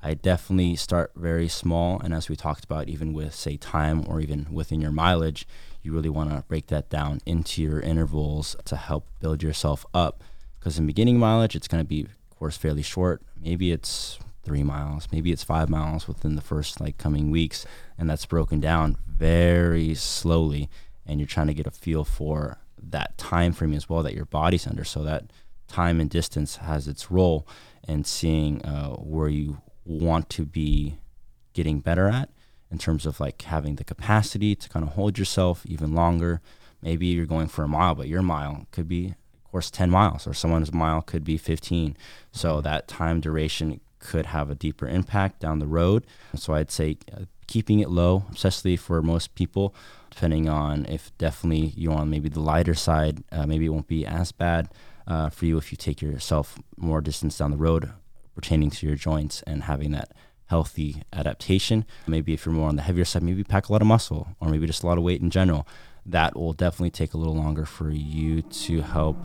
I 0.00 0.14
definitely 0.14 0.76
start 0.76 1.10
very 1.16 1.48
small, 1.48 2.00
and 2.00 2.14
as 2.14 2.28
we 2.28 2.36
talked 2.36 2.64
about, 2.64 2.88
even 2.88 3.12
with 3.12 3.34
say 3.34 3.56
time 3.56 4.04
or 4.08 4.20
even 4.20 4.46
within 4.52 4.80
your 4.80 4.92
mileage, 4.92 5.46
you 5.82 5.92
really 5.92 6.08
want 6.08 6.30
to 6.30 6.44
break 6.46 6.68
that 6.68 6.88
down 6.88 7.20
into 7.26 7.62
your 7.62 7.80
intervals 7.80 8.54
to 8.66 8.76
help 8.76 9.08
build 9.18 9.42
yourself 9.42 9.84
up. 9.92 10.22
Because 10.58 10.78
in 10.78 10.86
beginning 10.86 11.18
mileage, 11.18 11.56
it's 11.56 11.66
going 11.66 11.82
to 11.82 11.88
be, 11.88 12.02
of 12.02 12.38
course, 12.38 12.56
fairly 12.56 12.82
short. 12.82 13.22
Maybe 13.40 13.72
it's 13.72 14.18
three 14.44 14.62
miles, 14.62 15.08
maybe 15.10 15.32
it's 15.32 15.42
five 15.42 15.68
miles 15.68 16.06
within 16.06 16.36
the 16.36 16.42
first 16.42 16.80
like 16.80 16.96
coming 16.96 17.30
weeks, 17.30 17.66
and 17.98 18.08
that's 18.08 18.24
broken 18.24 18.60
down 18.60 18.96
very 19.06 19.94
slowly. 19.94 20.70
And 21.06 21.18
you're 21.18 21.26
trying 21.26 21.48
to 21.48 21.54
get 21.54 21.66
a 21.66 21.72
feel 21.72 22.04
for 22.04 22.58
that 22.80 23.18
time 23.18 23.52
frame 23.52 23.74
as 23.74 23.88
well 23.88 24.04
that 24.04 24.14
your 24.14 24.26
body's 24.26 24.66
under, 24.66 24.84
so 24.84 25.02
that 25.02 25.24
time 25.66 26.00
and 26.00 26.08
distance 26.08 26.56
has 26.56 26.86
its 26.86 27.10
role 27.10 27.46
in 27.86 28.04
seeing 28.04 28.62
uh, 28.62 28.90
where 28.92 29.28
you 29.28 29.60
want 29.88 30.28
to 30.30 30.44
be 30.44 30.98
getting 31.54 31.80
better 31.80 32.08
at 32.08 32.28
in 32.70 32.78
terms 32.78 33.06
of 33.06 33.18
like 33.18 33.42
having 33.42 33.76
the 33.76 33.84
capacity 33.84 34.54
to 34.54 34.68
kind 34.68 34.84
of 34.86 34.92
hold 34.92 35.18
yourself 35.18 35.64
even 35.66 35.94
longer. 35.94 36.40
Maybe 36.82 37.06
you're 37.06 37.26
going 37.26 37.48
for 37.48 37.64
a 37.64 37.68
mile, 37.68 37.94
but 37.94 38.08
your 38.08 38.22
mile 38.22 38.66
could 38.70 38.86
be, 38.86 39.14
of 39.44 39.50
course, 39.50 39.70
10 39.70 39.90
miles, 39.90 40.26
or 40.26 40.34
someone's 40.34 40.72
mile 40.72 41.02
could 41.02 41.24
be 41.24 41.36
15. 41.38 41.96
So 42.30 42.60
that 42.60 42.86
time 42.86 43.20
duration 43.20 43.80
could 43.98 44.26
have 44.26 44.50
a 44.50 44.54
deeper 44.54 44.86
impact 44.86 45.40
down 45.40 45.58
the 45.58 45.66
road. 45.66 46.06
So 46.36 46.54
I'd 46.54 46.70
say 46.70 46.98
uh, 47.12 47.24
keeping 47.48 47.80
it 47.80 47.90
low, 47.90 48.26
especially 48.32 48.76
for 48.76 49.02
most 49.02 49.34
people, 49.34 49.74
depending 50.10 50.48
on 50.48 50.86
if 50.86 51.16
definitely 51.18 51.72
you're 51.76 51.94
on 51.94 52.10
maybe 52.10 52.28
the 52.28 52.40
lighter 52.40 52.74
side, 52.74 53.24
uh, 53.32 53.46
maybe 53.46 53.66
it 53.66 53.70
won't 53.70 53.88
be 53.88 54.06
as 54.06 54.30
bad 54.30 54.68
uh, 55.08 55.30
for 55.30 55.46
you 55.46 55.56
if 55.56 55.72
you 55.72 55.76
take 55.76 56.00
yourself 56.00 56.58
more 56.76 57.00
distance 57.00 57.38
down 57.38 57.50
the 57.50 57.56
road 57.56 57.90
pertaining 58.38 58.70
to 58.70 58.86
your 58.86 58.94
joints 58.94 59.42
and 59.48 59.64
having 59.64 59.90
that 59.90 60.12
healthy 60.46 61.02
adaptation. 61.12 61.84
Maybe 62.06 62.32
if 62.32 62.46
you're 62.46 62.54
more 62.54 62.68
on 62.68 62.76
the 62.76 62.82
heavier 62.82 63.04
side, 63.04 63.24
maybe 63.24 63.42
pack 63.42 63.68
a 63.68 63.72
lot 63.72 63.82
of 63.82 63.88
muscle 63.88 64.28
or 64.40 64.48
maybe 64.48 64.64
just 64.64 64.84
a 64.84 64.86
lot 64.86 64.96
of 64.96 65.02
weight 65.02 65.20
in 65.20 65.28
general. 65.28 65.66
That 66.06 66.36
will 66.36 66.52
definitely 66.52 66.92
take 66.92 67.14
a 67.14 67.18
little 67.18 67.34
longer 67.34 67.64
for 67.64 67.90
you 67.90 68.42
to 68.42 68.82
help 68.82 69.16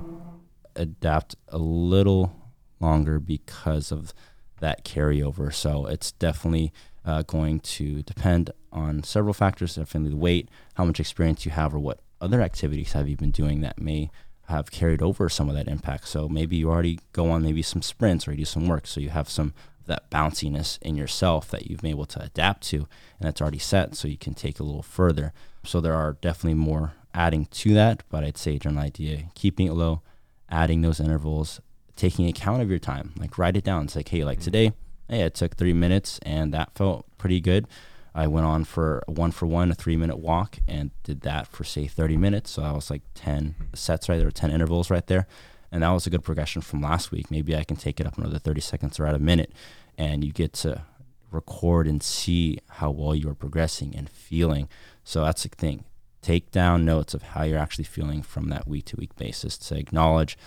adapt 0.75 1.35
a 1.49 1.59
little 1.59 2.35
longer 2.79 3.19
because 3.19 3.91
of 3.91 4.15
that 4.61 4.83
carryover. 4.83 5.53
So 5.53 5.85
it's 5.85 6.11
definitely 6.13 6.73
uh, 7.05 7.21
going 7.21 7.59
to 7.59 8.01
depend 8.01 8.49
on 8.71 9.03
several 9.03 9.35
factors, 9.35 9.75
definitely 9.75 10.09
the 10.09 10.17
weight, 10.17 10.49
how 10.73 10.85
much 10.85 10.99
experience 10.99 11.45
you 11.45 11.51
have, 11.51 11.75
or 11.75 11.79
what 11.79 11.99
other 12.19 12.41
activities 12.41 12.93
have 12.93 13.07
you 13.07 13.15
been 13.15 13.29
doing 13.29 13.61
that 13.61 13.79
may 13.79 14.09
have 14.47 14.71
carried 14.71 15.01
over 15.01 15.29
some 15.29 15.49
of 15.49 15.55
that 15.55 15.67
impact. 15.67 16.07
So 16.07 16.27
maybe 16.27 16.55
you 16.55 16.69
already 16.69 16.99
go 17.11 17.31
on 17.31 17.43
maybe 17.43 17.61
some 17.61 17.81
sprints 17.81 18.27
or 18.27 18.31
you 18.31 18.37
do 18.37 18.45
some 18.45 18.67
work, 18.67 18.87
so 18.87 18.99
you 18.99 19.09
have 19.09 19.29
some 19.29 19.53
of 19.81 19.87
that 19.87 20.09
bounciness 20.09 20.81
in 20.81 20.95
yourself 20.95 21.49
that 21.51 21.67
you've 21.67 21.81
been 21.81 21.91
able 21.91 22.05
to 22.07 22.21
adapt 22.21 22.63
to, 22.63 22.77
and 22.77 22.87
that's 23.21 23.41
already 23.41 23.59
set, 23.59 23.95
so 23.95 24.07
you 24.07 24.17
can 24.17 24.33
take 24.33 24.59
a 24.59 24.63
little 24.63 24.83
further. 24.83 25.33
So 25.63 25.79
there 25.79 25.95
are 25.95 26.17
definitely 26.21 26.55
more 26.55 26.93
adding 27.13 27.45
to 27.45 27.73
that, 27.73 28.03
but 28.09 28.23
I'd 28.23 28.37
say 28.37 28.57
general 28.57 28.83
idea, 28.83 29.25
keeping 29.35 29.67
it 29.67 29.73
low, 29.73 30.01
adding 30.49 30.81
those 30.81 30.99
intervals, 30.99 31.61
taking 31.95 32.27
account 32.27 32.61
of 32.61 32.69
your 32.69 32.79
time. 32.79 33.13
Like 33.17 33.37
write 33.37 33.57
it 33.57 33.63
down. 33.63 33.85
It's 33.85 33.95
like, 33.95 34.09
hey, 34.09 34.23
like 34.23 34.39
mm-hmm. 34.39 34.45
today, 34.45 34.73
hey, 35.09 35.21
it 35.21 35.35
took 35.35 35.55
three 35.55 35.73
minutes 35.73 36.19
and 36.23 36.53
that 36.53 36.75
felt 36.75 37.05
pretty 37.17 37.39
good. 37.39 37.67
I 38.15 38.27
went 38.27 38.45
on 38.45 38.63
for 38.63 39.03
one 39.07 39.31
for 39.31 39.45
one, 39.47 39.71
a 39.71 39.75
three 39.75 39.97
minute 39.97 40.17
walk, 40.17 40.59
and 40.67 40.91
did 41.03 41.21
that 41.21 41.47
for 41.47 41.63
say 41.63 41.87
30 41.87 42.17
minutes. 42.17 42.51
So 42.51 42.63
I 42.63 42.71
was 42.71 42.89
like 42.89 43.01
10 43.15 43.55
sets 43.73 44.07
right 44.07 44.17
there, 44.19 44.31
10 44.31 44.51
intervals 44.51 44.89
right 44.89 45.05
there. 45.07 45.27
And 45.71 45.81
that 45.81 45.89
was 45.89 46.05
a 46.05 46.11
good 46.11 46.23
progression 46.23 46.61
from 46.61 46.81
last 46.81 47.11
week. 47.11 47.31
Maybe 47.31 47.55
I 47.55 47.63
can 47.63 47.77
take 47.77 47.99
it 47.99 48.05
up 48.05 48.17
another 48.17 48.37
30 48.37 48.61
seconds 48.61 48.99
or 48.99 49.07
at 49.07 49.15
a 49.15 49.19
minute. 49.19 49.51
And 49.97 50.23
you 50.23 50.31
get 50.31 50.53
to 50.53 50.83
record 51.31 51.87
and 51.87 52.03
see 52.03 52.59
how 52.69 52.91
well 52.91 53.15
you 53.15 53.27
are 53.29 53.35
progressing 53.35 53.95
and 53.95 54.07
feeling. 54.07 54.69
So 55.03 55.25
that's 55.25 55.41
the 55.43 55.49
thing. 55.49 55.85
Take 56.21 56.51
down 56.51 56.85
notes 56.85 57.15
of 57.15 57.23
how 57.23 57.43
you're 57.43 57.57
actually 57.57 57.85
feeling 57.85 58.21
from 58.21 58.49
that 58.49 58.67
week 58.67 58.85
to 58.85 58.97
week 58.97 59.15
basis 59.15 59.57
to 59.57 59.77
acknowledge 59.77 60.37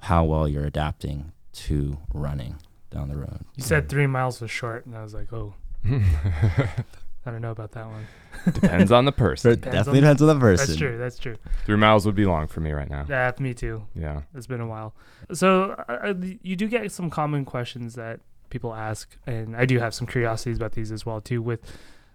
how 0.00 0.24
well 0.24 0.48
you're 0.48 0.66
adapting 0.66 1.32
to 1.52 1.98
running 2.12 2.56
down 2.90 3.08
the 3.08 3.16
road. 3.16 3.44
You 3.54 3.62
said 3.62 3.88
three 3.88 4.06
miles 4.06 4.40
was 4.40 4.50
short, 4.50 4.84
and 4.84 4.96
I 4.96 5.02
was 5.02 5.14
like, 5.14 5.32
oh, 5.32 5.54
I 5.84 7.30
don't 7.32 7.40
know 7.42 7.50
about 7.50 7.72
that 7.72 7.86
one. 7.86 8.06
Depends 8.52 8.92
on 8.92 9.04
the 9.04 9.12
person. 9.12 9.52
it 9.52 9.56
Depends 9.56 9.74
definitely 9.78 9.98
on- 9.98 10.02
depends 10.04 10.22
on 10.22 10.28
the 10.28 10.40
person. 10.40 10.66
That's 10.66 10.78
true. 10.78 10.98
That's 10.98 11.18
true. 11.18 11.36
Three 11.64 11.76
miles 11.76 12.06
would 12.06 12.14
be 12.14 12.24
long 12.26 12.46
for 12.46 12.60
me 12.60 12.70
right 12.72 12.88
now. 12.88 13.04
Yeah, 13.08 13.32
me 13.40 13.52
too. 13.54 13.86
Yeah. 13.94 14.22
It's 14.34 14.46
been 14.46 14.60
a 14.60 14.66
while. 14.66 14.94
So 15.32 15.72
uh, 15.88 16.14
you 16.42 16.54
do 16.54 16.68
get 16.68 16.90
some 16.92 17.10
common 17.10 17.44
questions 17.44 17.94
that 17.96 18.20
people 18.50 18.72
ask, 18.74 19.16
and 19.26 19.56
I 19.56 19.64
do 19.64 19.80
have 19.80 19.92
some 19.94 20.06
curiosities 20.06 20.56
about 20.58 20.72
these 20.72 20.92
as 20.92 21.04
well 21.04 21.20
too. 21.20 21.42
With 21.42 21.60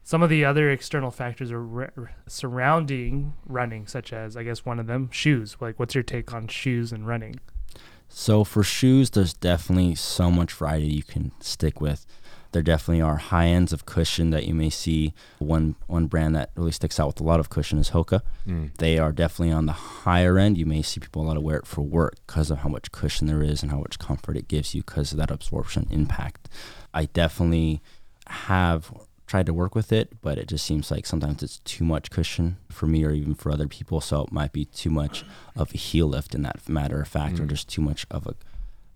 some 0.04 0.24
of 0.24 0.30
the 0.30 0.46
other 0.46 0.70
external 0.72 1.12
factors 1.12 1.52
are 1.52 1.92
surrounding 2.28 3.34
running, 3.46 3.88
such 3.88 4.14
as 4.14 4.38
I 4.38 4.44
guess 4.44 4.66
one 4.66 4.80
of 4.80 4.88
them 4.88 5.10
shoes. 5.12 5.58
Like, 5.60 5.78
what's 5.78 5.94
your 5.94 6.04
take 6.04 6.34
on 6.34 6.48
shoes 6.48 6.92
and 6.94 7.06
running? 7.06 7.40
So 8.08 8.44
for 8.44 8.64
shoes, 8.64 9.10
there's 9.12 9.34
definitely 9.34 9.96
so 9.96 10.32
much 10.32 10.54
variety 10.54 10.88
you 10.88 11.04
can 11.04 11.32
stick 11.40 11.80
with. 11.82 12.06
There 12.52 12.62
definitely 12.62 13.02
are 13.02 13.16
high 13.18 13.48
ends 13.48 13.72
of 13.72 13.86
cushion 13.86 14.30
that 14.32 14.46
you 14.46 14.54
may 14.54 14.70
see. 14.70 15.14
One 15.40 15.76
one 15.88 16.08
brand 16.08 16.36
that 16.36 16.52
really 16.56 16.72
sticks 16.72 17.00
out 17.00 17.08
with 17.08 17.22
a 17.22 17.24
lot 17.24 17.40
of 17.40 17.50
cushion 17.50 17.78
is 17.80 17.92
Hoka. 17.92 18.22
Mm. 18.48 18.76
They 18.78 18.98
are 19.00 19.12
definitely 19.12 19.54
on 19.54 19.66
the 19.68 19.72
higher 19.72 20.38
end. 20.38 20.58
You 20.58 20.66
may 20.66 20.82
see 20.82 21.00
people 21.00 21.22
a 21.22 21.28
lot 21.28 21.38
of 21.38 21.44
wear 21.44 21.58
it 21.58 21.66
for 21.68 21.82
work 21.82 22.16
because 22.28 22.52
of 22.52 22.60
how 22.60 22.70
much 22.70 22.92
cushion 22.92 23.28
there 23.28 23.42
is 23.42 23.62
and 23.62 23.72
how 23.72 23.80
much 23.80 24.00
comfort 24.00 24.36
it 24.36 24.48
gives 24.48 24.76
you 24.76 24.82
because 24.84 25.12
of 25.12 25.18
that 25.20 25.32
absorption 25.32 25.88
impact. 25.92 26.50
I 26.94 27.06
definitely 27.06 27.82
have 28.28 28.92
tried 29.28 29.46
to 29.46 29.54
work 29.54 29.74
with 29.76 29.94
it, 29.94 30.22
but 30.22 30.38
it 30.38 30.48
just 30.50 30.66
seems 30.66 30.92
like 30.92 31.06
sometimes 31.06 31.42
it's 31.42 31.60
too 31.60 31.86
much 31.86 32.10
cushion 32.10 32.58
for 32.70 32.86
me 32.86 33.06
or 33.06 33.12
even 33.12 33.34
for 33.34 33.50
other 33.50 33.68
people. 33.68 34.02
So 34.02 34.24
it 34.24 34.32
might 34.32 34.52
be 34.52 34.66
too 34.66 34.90
much 34.90 35.24
of 35.56 35.74
a 35.74 35.78
heel 35.78 36.08
lift 36.08 36.36
in 36.36 36.42
that 36.44 36.68
matter 36.68 37.02
of 37.02 37.08
fact, 37.08 37.40
or 37.40 37.44
Mm. 37.44 37.50
just 37.50 37.70
too 37.70 37.82
much 37.82 38.06
of 38.12 38.28
a 38.28 38.36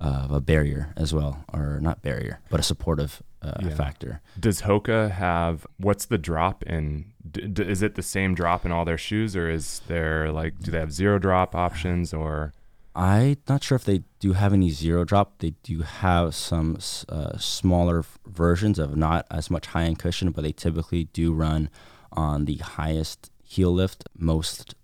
of 0.02 0.30
a 0.30 0.42
barrier 0.42 0.94
as 0.98 1.14
well, 1.14 1.46
or 1.54 1.80
not 1.80 2.02
barrier, 2.02 2.42
but 2.50 2.60
a 2.60 2.64
supportive 2.64 3.24
uh, 3.46 3.68
Yeah. 3.68 3.76
factor. 3.76 4.22
Does 4.40 4.62
Hoka 4.62 5.12
have 5.12 5.66
what's 5.78 6.06
the 6.06 6.18
drop 6.18 6.64
in? 6.64 7.14
D- 7.30 7.48
d- 7.48 7.64
is 7.64 7.82
it 7.82 7.96
the 7.96 8.02
same 8.02 8.36
drop 8.36 8.66
in 8.66 8.72
all 8.72 8.86
their 8.86 8.98
shoes, 8.98 9.36
or 9.36 9.50
is 9.50 9.82
there 9.88 10.32
like 10.32 10.60
do 10.60 10.72
they 10.72 10.80
have 10.80 10.92
zero 10.92 11.20
drop 11.20 11.56
options 11.56 12.14
or? 12.14 12.54
I'm 12.98 13.36
not 13.50 13.62
sure 13.62 13.76
if 13.76 13.84
they 13.84 14.04
do 14.22 14.32
have 14.34 14.54
any 14.54 14.70
zero 14.70 15.04
drop. 15.04 15.40
They 15.40 15.54
do 15.64 15.82
have 15.82 16.34
some 16.34 16.78
uh, 17.10 17.38
smaller 17.38 18.00
f- 18.00 18.18
versions 18.26 18.80
of 18.80 18.96
not 18.96 19.26
as 19.30 19.52
much 19.52 19.68
high 19.68 19.84
end 19.84 20.00
cushion, 20.00 20.32
but 20.32 20.44
they 20.46 20.54
typically 20.54 21.04
do 21.12 21.34
run 21.34 21.70
on 22.14 22.46
the 22.46 22.56
highest 22.56 23.32
heel 23.44 23.74
lift 23.74 24.06
most 24.18 24.76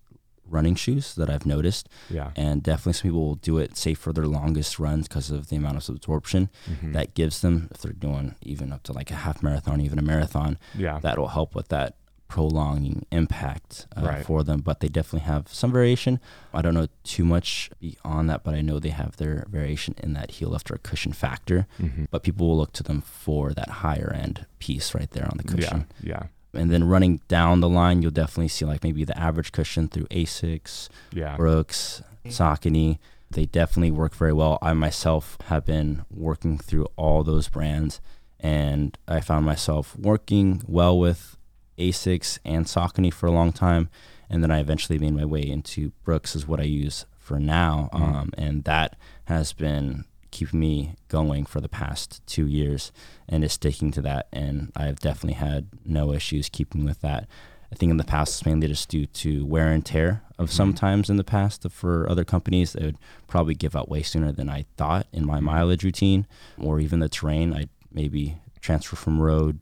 running 0.52 0.76
shoes 0.76 1.16
that 1.16 1.30
I've 1.30 1.46
noticed. 1.46 1.88
Yeah. 2.10 2.32
And 2.36 2.62
definitely 2.62 2.94
some 2.94 3.04
people 3.10 3.26
will 3.26 3.36
do 3.36 3.58
it, 3.58 3.78
say, 3.78 3.94
for 3.94 4.12
their 4.14 4.26
longest 4.28 4.80
runs 4.80 5.08
because 5.08 5.32
of 5.32 5.50
the 5.50 5.56
amount 5.56 5.78
of 5.78 5.88
absorption 5.96 6.50
Mhm. 6.70 6.94
that 6.94 7.14
gives 7.14 7.42
them. 7.42 7.70
If 7.72 7.82
they're 7.82 7.94
doing 7.94 8.36
even 8.42 8.72
up 8.72 8.84
to 8.84 8.94
like 8.94 9.10
a 9.12 9.16
half 9.16 9.42
marathon, 9.42 9.82
even 9.82 9.98
a 10.00 10.02
marathon, 10.04 10.58
yeah. 10.76 11.00
that 11.00 11.18
will 11.18 11.30
help 11.30 11.56
with 11.56 11.70
that 11.70 11.96
prolonging 12.28 13.06
impact 13.12 13.88
uh, 13.98 14.02
Right. 14.02 14.26
for 14.26 14.42
them. 14.42 14.62
But 14.62 14.80
they 14.80 14.88
definitely 14.88 15.26
have 15.28 15.50
some 15.54 15.72
variation. 15.72 16.20
I 16.54 16.62
don't 16.62 16.74
know 16.74 16.88
too 17.04 17.26
much 17.26 17.70
beyond 17.82 18.30
that, 18.30 18.44
but 18.46 18.56
I 18.56 18.62
know 18.62 18.80
they 18.80 18.90
have 18.90 19.18
their 19.18 19.46
variation 19.50 19.96
in 19.98 20.14
that 20.14 20.32
heel 20.32 20.50
lift 20.50 20.72
or 20.72 20.78
cushion 20.78 21.12
factor. 21.12 21.68
Mhm. 21.80 22.08
But 22.10 22.24
people 22.24 22.48
will 22.48 22.58
look 22.58 22.72
to 22.74 22.84
them 22.84 23.02
for 23.02 23.54
that 23.54 23.70
higher 23.84 24.14
end 24.16 24.46
piece 24.60 24.96
right 24.96 25.12
there 25.12 25.28
on 25.30 25.36
the 25.38 25.44
cushion. 25.44 25.88
Yeah. 26.02 26.24
And 26.54 26.70
then 26.72 26.84
running 26.84 27.22
down 27.28 27.62
the 27.62 27.70
line, 27.70 28.02
you'll 28.02 28.12
definitely 28.12 28.50
see 28.50 28.66
like 28.66 28.84
maybe 28.84 29.04
the 29.06 29.18
average 29.18 29.52
cushion 29.52 29.88
through 29.88 30.06
Asics, 30.08 30.90
Yeah. 31.14 31.36
Brooks, 31.38 32.02
Saucony. 32.26 33.00
They 33.30 33.46
definitely 33.46 33.92
work 33.92 34.14
very 34.14 34.34
well. 34.34 34.58
I 34.62 34.74
myself 34.74 35.38
have 35.46 35.66
been 35.66 36.04
working 36.12 36.58
through 36.58 36.88
all 36.98 37.24
those 37.24 37.48
brands, 37.48 38.02
and 38.40 38.98
I 39.08 39.22
found 39.22 39.46
myself 39.46 39.96
working 39.98 40.62
well 40.68 41.00
with 41.00 41.38
Asics 41.78 42.40
and 42.44 42.66
Saucony 42.66 43.14
for 43.14 43.28
a 43.28 43.32
long 43.32 43.54
time, 43.54 43.88
and 44.30 44.44
then 44.44 44.52
I 44.52 44.60
eventually 44.60 45.00
made 45.00 45.14
my 45.16 45.24
way 45.26 45.42
into 45.42 45.94
Brooks, 46.04 46.36
is 46.36 46.46
what 46.46 46.60
I 46.60 46.64
use 46.64 47.06
for 47.18 47.40
now, 47.40 47.90
Mhm. 47.94 48.02
um, 48.02 48.32
and 48.38 48.64
that 48.66 48.98
has 49.26 49.54
been 49.54 50.04
keeping 50.32 50.60
me 50.60 50.96
going 51.10 51.46
for 51.46 51.62
the 51.62 51.70
past 51.70 52.26
two 52.26 52.48
years, 52.48 52.92
and 53.30 53.44
is 53.44 53.54
sticking 53.54 53.92
to 53.92 54.02
that, 54.02 54.28
and 54.34 54.72
I've 54.76 55.00
definitely 55.00 55.36
had 55.36 55.68
no 55.86 56.14
issues 56.14 56.50
keeping 56.50 56.86
with 56.86 57.02
that. 57.02 57.28
I 57.72 57.76
think 57.78 57.90
in 57.90 57.98
the 57.98 58.04
past 58.04 58.34
it's 58.40 58.46
mainly 58.46 58.68
just 58.68 58.90
due 58.90 59.06
to 59.06 59.46
wear 59.46 59.72
and 59.72 59.86
tear 59.86 60.24
of 60.38 60.50
Mhm. 60.50 60.54
sometimes 60.54 61.10
in 61.10 61.16
the 61.16 61.24
past 61.24 61.66
for 61.70 62.10
other 62.10 62.26
companies 62.26 62.74
they 62.74 62.84
would 62.86 62.98
probably 63.28 63.54
give 63.54 63.78
out 63.78 63.88
way 63.88 64.02
sooner 64.04 64.34
than 64.34 64.50
I 64.50 64.66
thought 64.76 65.08
in 65.14 65.26
my 65.26 65.40
Mhm. 65.40 65.44
mileage 65.44 65.84
routine 65.86 66.28
or 66.58 66.82
even 66.82 67.00
the 67.00 67.08
terrain. 67.08 67.54
I'd 67.54 67.70
maybe 67.90 68.40
transfer 68.60 68.98
from 68.98 69.22
road 69.22 69.60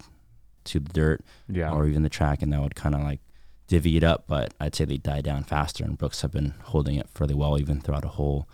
to 0.65 0.79
the 0.79 0.91
dirt 0.91 1.23
Yeah. 1.47 1.71
or 1.71 1.85
even 1.87 2.01
the 2.01 2.09
track 2.09 2.41
and 2.41 2.51
that 2.51 2.61
would 2.63 2.73
kind 2.75 2.95
of 2.95 3.01
like 3.01 3.19
divvy 3.67 3.95
it 3.95 4.03
up, 4.03 4.23
but 4.27 4.55
I'd 4.59 4.73
say 4.73 4.85
they 4.85 4.97
die 4.97 5.21
down 5.21 5.43
faster 5.43 5.83
and 5.83 5.95
Brooks 5.95 6.21
have 6.21 6.31
been 6.31 6.55
holding 6.63 6.95
it 6.95 7.07
fairly 7.09 7.35
well 7.35 7.59
even 7.59 7.79
throughout 7.79 8.05
a 8.05 8.09
whole 8.09 8.49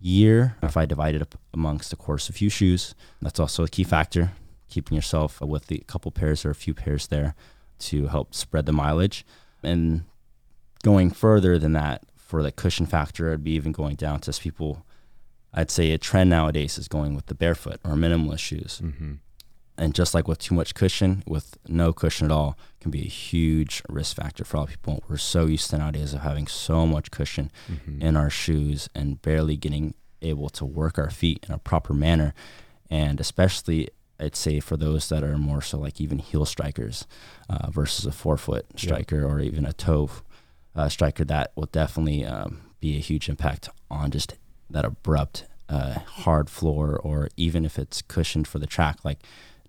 year. 0.00 0.56
If 0.62 0.76
I 0.76 0.86
divide 0.86 1.14
it 1.14 1.22
up 1.22 1.36
amongst, 1.52 1.90
the 1.90 1.96
course, 1.96 2.28
a 2.28 2.32
few 2.32 2.48
shoes, 2.48 2.94
that's 3.20 3.40
also 3.40 3.64
a 3.64 3.68
key 3.68 3.84
factor, 3.84 4.32
keeping 4.68 4.94
yourself 4.94 5.40
with 5.40 5.66
the 5.66 5.78
couple 5.86 6.10
pairs 6.10 6.44
or 6.44 6.50
a 6.50 6.54
few 6.54 6.74
pairs 6.74 7.06
there 7.06 7.34
to 7.80 8.08
help 8.08 8.34
spread 8.34 8.66
the 8.66 8.72
mileage. 8.72 9.24
And 9.62 10.04
going 10.82 11.10
further 11.10 11.58
than 11.58 11.72
that, 11.72 12.04
for 12.16 12.42
the 12.42 12.52
cushion 12.52 12.84
factor, 12.84 13.32
I'd 13.32 13.42
be 13.42 13.52
even 13.52 13.72
going 13.72 13.96
down 13.96 14.20
to 14.20 14.32
people. 14.38 14.84
I'd 15.54 15.70
say 15.70 15.92
a 15.92 15.98
trend 15.98 16.28
nowadays 16.28 16.76
is 16.76 16.86
going 16.86 17.14
with 17.14 17.26
the 17.26 17.34
barefoot 17.34 17.80
or 17.84 17.92
minimalist 17.92 18.40
shoes. 18.40 18.82
Mm-hmm. 18.84 19.14
And 19.78 19.94
just 19.94 20.12
like 20.12 20.26
with 20.26 20.40
too 20.40 20.54
much 20.56 20.74
cushion, 20.74 21.22
with 21.26 21.56
no 21.68 21.92
cushion 21.92 22.26
at 22.26 22.32
all, 22.32 22.58
can 22.80 22.90
be 22.90 23.02
a 23.02 23.08
huge 23.08 23.82
risk 23.88 24.16
factor 24.16 24.44
for 24.44 24.56
a 24.56 24.60
lot 24.60 24.68
of 24.68 24.70
people. 24.74 25.04
We're 25.08 25.16
so 25.18 25.46
used 25.46 25.70
to 25.70 25.78
nowadays 25.78 26.12
of 26.14 26.20
having 26.22 26.46
so 26.48 26.86
much 26.86 27.10
cushion 27.10 27.50
Mm-hmm. 27.70 28.02
in 28.02 28.16
our 28.16 28.28
shoes 28.30 28.88
and 28.94 29.22
barely 29.22 29.56
getting 29.56 29.94
able 30.20 30.48
to 30.50 30.64
work 30.64 30.98
our 30.98 31.10
feet 31.10 31.46
in 31.48 31.54
a 31.54 31.58
proper 31.58 31.94
manner. 31.94 32.34
And 32.90 33.20
especially, 33.20 33.88
I'd 34.18 34.34
say 34.34 34.58
for 34.58 34.76
those 34.76 35.08
that 35.10 35.22
are 35.22 35.38
more 35.38 35.62
so 35.62 35.78
like 35.78 36.00
even 36.00 36.18
heel 36.18 36.44
strikers 36.44 37.06
uh, 37.48 37.70
versus 37.70 38.04
a 38.04 38.10
forefoot 38.12 38.66
Yeah. 38.74 38.80
striker 38.80 39.24
or 39.24 39.38
even 39.40 39.64
a 39.64 39.72
toe 39.72 40.10
uh, 40.74 40.88
striker, 40.88 41.24
that 41.26 41.52
will 41.54 41.68
definitely 41.70 42.24
um, 42.24 42.62
be 42.80 42.96
a 42.96 43.00
huge 43.00 43.28
impact 43.28 43.68
on 43.90 44.10
just 44.10 44.34
that 44.70 44.84
abrupt, 44.84 45.44
uh, 45.68 46.00
hard 46.24 46.50
floor, 46.50 46.98
or 46.98 47.28
even 47.36 47.64
if 47.64 47.78
it's 47.78 48.02
cushioned 48.02 48.48
for 48.48 48.58
the 48.58 48.66
track, 48.66 49.04
like 49.04 49.20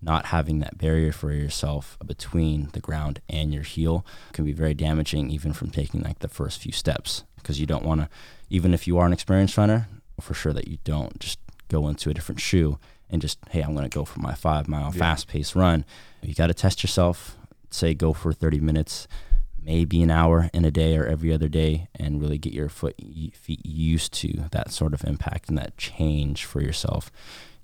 not 0.01 0.27
having 0.27 0.59
that 0.59 0.77
barrier 0.77 1.11
for 1.11 1.31
yourself 1.31 1.97
between 2.05 2.69
the 2.73 2.79
ground 2.79 3.19
and 3.29 3.53
your 3.53 3.63
heel 3.63 4.05
can 4.33 4.45
be 4.45 4.53
very 4.53 4.73
damaging 4.73 5.29
even 5.29 5.51
from 5.53 5.69
taking 5.69 6.01
like 6.01 6.19
the 6.19 6.27
first 6.29 6.61
few 6.61 6.71
steps. 6.71 7.23
Because 7.35 7.59
you 7.59 7.65
don't 7.65 7.83
want 7.85 8.01
to 8.01 8.09
even 8.49 8.73
if 8.73 8.87
you 8.87 8.97
are 8.97 9.05
an 9.05 9.13
experienced 9.13 9.57
runner 9.57 9.87
for 10.19 10.33
sure 10.33 10.53
that 10.53 10.67
you 10.67 10.77
don't 10.83 11.19
just 11.19 11.39
go 11.69 11.87
into 11.87 12.09
a 12.09 12.13
different 12.13 12.41
shoe 12.41 12.77
and 13.09 13.21
just 13.21 13.39
hey 13.51 13.61
i'm 13.61 13.73
going 13.73 13.89
to 13.89 13.95
go 13.95 14.03
for 14.03 14.19
my 14.19 14.33
five 14.33 14.67
mile 14.67 14.91
Yeah. 14.93 14.99
fast 14.99 15.27
paced 15.27 15.55
run. 15.55 15.85
You 16.21 16.33
got 16.35 16.47
to 16.47 16.53
test 16.53 16.83
yourself 16.83 17.37
say 17.71 17.93
go 17.93 18.11
for 18.13 18.33
30 18.33 18.59
minutes 18.59 19.07
maybe 19.61 20.01
an 20.01 20.09
hour 20.11 20.49
in 20.53 20.65
a 20.65 20.71
day 20.71 20.97
or 20.97 21.05
every 21.05 21.31
other 21.33 21.47
day 21.49 21.87
and 21.95 22.21
really 22.21 22.37
get 22.37 22.53
your 22.53 22.69
foot 22.69 22.95
feet 23.33 23.65
used 23.65 24.13
to 24.13 24.45
that 24.51 24.71
sort 24.71 24.93
of 24.93 25.03
impact 25.03 25.49
and 25.49 25.57
that 25.57 25.77
change 25.77 26.45
for 26.45 26.61
yourself. 26.61 27.11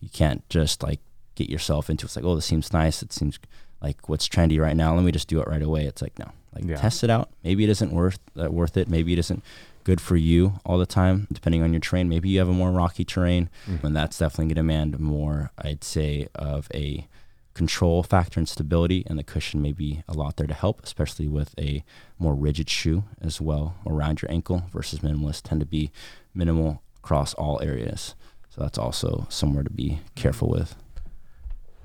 You 0.02 0.10
can't 0.10 0.48
just 0.50 0.84
like 0.84 1.00
get 1.36 1.50
yourself 1.50 1.89
into 1.89 2.06
it's 2.06 2.15
like 2.15 2.26
oh 2.26 2.36
this 2.36 2.45
seems 2.45 2.71
nice. 2.74 3.02
It 3.04 3.13
seems 3.13 3.39
like 3.82 4.10
what's 4.10 4.28
trendy 4.28 4.60
right 4.60 4.76
now. 4.76 4.95
Let 4.95 5.04
me 5.04 5.12
just 5.12 5.28
do 5.28 5.39
it 5.41 5.48
right 5.48 5.62
away. 5.62 5.86
It's 5.86 6.02
like 6.02 6.17
no 6.19 6.30
like 6.54 6.63
Yeah. 6.65 6.78
test 6.78 7.04
it 7.04 7.10
out. 7.10 7.30
Maybe 7.43 7.63
it 7.63 7.69
isn't 7.69 7.91
worth 7.91 8.19
uh, 8.41 8.50
worth 8.50 8.78
it. 8.78 8.88
Maybe 8.88 9.13
it 9.13 9.19
isn't 9.19 9.43
good 9.84 10.02
for 10.02 10.15
you 10.15 10.54
all 10.65 10.78
the 10.80 10.86
time 10.88 11.28
depending 11.32 11.62
on 11.62 11.71
your 11.74 11.80
terrain. 11.80 12.10
Maybe 12.10 12.30
you 12.30 12.39
have 12.39 12.50
a 12.50 12.54
more 12.54 12.71
rocky 12.71 13.06
terrain 13.06 13.50
Mhm. 13.67 13.84
and 13.84 13.95
that's 13.95 14.17
definitely 14.17 14.45
going 14.45 14.50
to 14.50 14.56
demand 14.56 15.00
more 15.00 15.52
i'd 15.60 15.84
say 15.84 16.28
of 16.34 16.67
a 16.74 17.08
control 17.54 18.02
factor 18.04 18.39
and 18.39 18.50
stability 18.50 19.04
and 19.08 19.17
the 19.19 19.24
cushion 19.24 19.62
may 19.62 19.71
be 19.71 20.02
a 20.10 20.13
lot 20.13 20.36
there 20.38 20.48
to 20.48 20.54
help 20.54 20.82
especially 20.84 21.28
with 21.28 21.54
a 21.58 21.84
more 22.19 22.34
rigid 22.36 22.69
shoe 22.69 23.04
as 23.21 23.39
well 23.39 23.76
around 23.86 24.21
your 24.21 24.30
ankle 24.32 24.63
versus 24.74 25.00
minimalist 25.00 25.43
tend 25.43 25.60
to 25.62 25.65
be 25.65 25.91
minimal 26.34 26.82
across 26.98 27.34
all 27.36 27.62
areas. 27.62 28.15
So 28.50 28.62
that's 28.62 28.78
also 28.78 29.28
somewhere 29.30 29.63
to 29.63 29.69
be 29.69 30.00
careful 30.15 30.50
with 30.50 30.76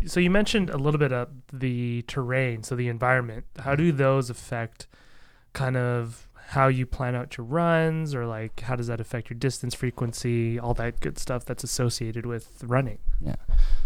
So 0.06 0.20
you 0.20 0.30
mentioned 0.30 0.70
a 0.70 0.78
little 0.78 0.98
bit 0.98 1.12
of 1.12 1.28
the 1.52 2.02
terrain, 2.02 2.62
so 2.62 2.74
the 2.74 2.88
environment. 2.88 3.44
How 3.58 3.74
do 3.74 3.92
those 3.92 4.30
affect 4.30 4.86
kind 5.52 5.76
of 5.76 6.28
how 6.50 6.66
you 6.66 6.84
plan 6.84 7.14
out 7.14 7.36
your 7.36 7.44
runs 7.44 8.12
or 8.12 8.26
like 8.26 8.60
how 8.60 8.74
does 8.74 8.88
that 8.88 9.00
affect 9.00 9.30
your 9.30 9.38
distance 9.38 9.72
frequency, 9.72 10.58
all 10.58 10.74
that 10.74 10.98
good 10.98 11.16
stuff 11.16 11.44
that's 11.44 11.62
associated 11.62 12.26
with 12.26 12.64
running? 12.64 12.98
Yeah. 13.20 13.36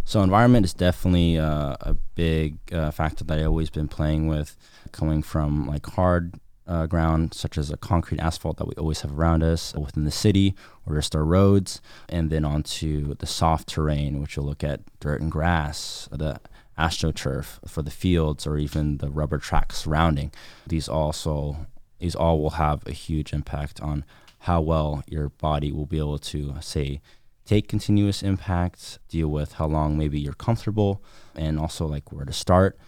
So 0.04 0.22
environment 0.22 0.64
is 0.64 0.72
definitely 0.72 1.38
uh, 1.38 1.76
a 1.80 1.94
big 2.14 2.56
uh, 2.72 2.90
factor 2.90 3.24
that 3.24 3.38
I 3.38 3.44
always 3.44 3.68
been 3.68 3.88
playing 3.88 4.28
with, 4.28 4.56
coming 4.92 5.22
from 5.22 5.66
like 5.66 5.84
hard 5.86 6.40
uh, 6.66 6.86
ground, 6.86 7.34
such 7.34 7.58
as 7.58 7.70
a 7.70 7.76
concrete 7.76 8.20
asphalt 8.20 8.56
that 8.56 8.66
we 8.66 8.74
always 8.74 9.02
have 9.02 9.18
around 9.18 9.42
us 9.42 9.74
within 9.74 10.04
the 10.04 10.10
city 10.10 10.54
or 10.86 10.96
just 10.96 11.14
our 11.14 11.24
roads, 11.24 11.80
and 12.08 12.30
then 12.30 12.44
onto 12.44 13.14
the 13.14 13.26
soft 13.26 13.68
terrain, 13.68 14.20
which 14.20 14.36
you'll 14.36 14.46
look 14.46 14.64
at 14.64 14.80
dirt 15.00 15.20
and 15.20 15.30
grass, 15.30 16.08
the 16.10 16.40
astroturf 16.78 17.58
for 17.68 17.82
the 17.82 17.90
fields, 17.90 18.46
or 18.46 18.56
even 18.58 18.98
the 18.98 19.10
rubber 19.10 19.38
track 19.38 19.72
surrounding. 19.72 20.32
These 20.66 20.88
also 20.88 21.66
these 21.98 22.14
all 22.14 22.40
will 22.40 22.50
have 22.50 22.86
a 22.86 22.92
huge 22.92 23.32
impact 23.32 23.80
on 23.80 24.04
how 24.40 24.60
well 24.60 25.02
your 25.06 25.30
body 25.30 25.72
will 25.72 25.86
be 25.86 25.98
able 25.98 26.18
to 26.18 26.56
say 26.60 27.00
take 27.44 27.68
continuous 27.68 28.22
impacts, 28.22 28.98
deal 29.08 29.28
with 29.28 29.54
how 29.54 29.66
long 29.66 29.96
maybe 29.96 30.18
you're 30.18 30.32
comfortable, 30.32 31.02
and 31.34 31.58
also 31.58 31.86
like 31.86 32.10
where 32.10 32.24
to 32.24 32.32
start. 32.32 32.78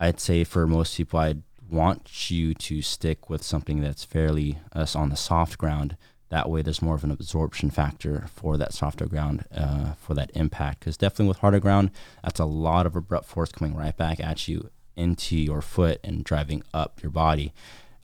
I'd 0.00 0.20
say 0.20 0.44
for 0.44 0.66
most 0.66 0.96
people, 0.96 1.18
I'd 1.18 1.42
want 1.70 2.30
you 2.30 2.54
to 2.54 2.82
stick 2.82 3.28
with 3.28 3.42
something 3.42 3.80
that's 3.80 4.04
fairly 4.04 4.58
us 4.72 4.96
on 4.96 5.10
the 5.10 5.16
soft 5.16 5.58
ground. 5.58 5.96
That 6.30 6.50
way, 6.50 6.62
there's 6.62 6.82
more 6.82 6.94
of 6.94 7.04
an 7.04 7.10
absorption 7.10 7.70
factor 7.70 8.26
for 8.34 8.56
that 8.58 8.74
softer 8.74 9.06
ground 9.06 9.46
uh, 9.54 9.94
for 9.94 10.14
that 10.14 10.30
impact. 10.34 10.80
Because 10.80 10.96
definitely 10.96 11.28
with 11.28 11.38
harder 11.38 11.60
ground, 11.60 11.90
that's 12.22 12.40
a 12.40 12.44
lot 12.44 12.86
of 12.86 12.94
abrupt 12.94 13.26
force 13.26 13.50
coming 13.50 13.74
right 13.74 13.96
back 13.96 14.20
at 14.20 14.46
you 14.46 14.70
into 14.96 15.36
your 15.36 15.62
foot 15.62 16.00
and 16.04 16.24
driving 16.24 16.62
up 16.74 17.02
your 17.02 17.10
body. 17.10 17.54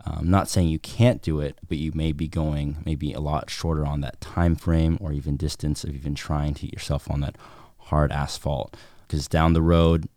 I'm 0.06 0.30
not 0.30 0.48
saying 0.48 0.68
you 0.68 0.78
can't 0.78 1.22
do 1.22 1.40
it, 1.40 1.58
but 1.66 1.78
you 1.78 1.92
may 1.94 2.12
be 2.12 2.28
going 2.28 2.78
maybe 2.84 3.12
a 3.12 3.20
lot 3.20 3.48
shorter 3.48 3.86
on 3.86 4.02
that 4.02 4.20
time 4.20 4.54
frame 4.54 4.98
or 5.00 5.12
even 5.12 5.36
distance 5.36 5.82
of 5.82 5.94
even 5.94 6.14
trying 6.14 6.54
to 6.54 6.62
get 6.62 6.72
yourself 6.72 7.10
on 7.10 7.20
that 7.20 7.36
hard 7.78 8.12
asphalt. 8.12 8.76
Because 9.06 9.28
down 9.28 9.54
the 9.54 9.62
road, 9.62 10.08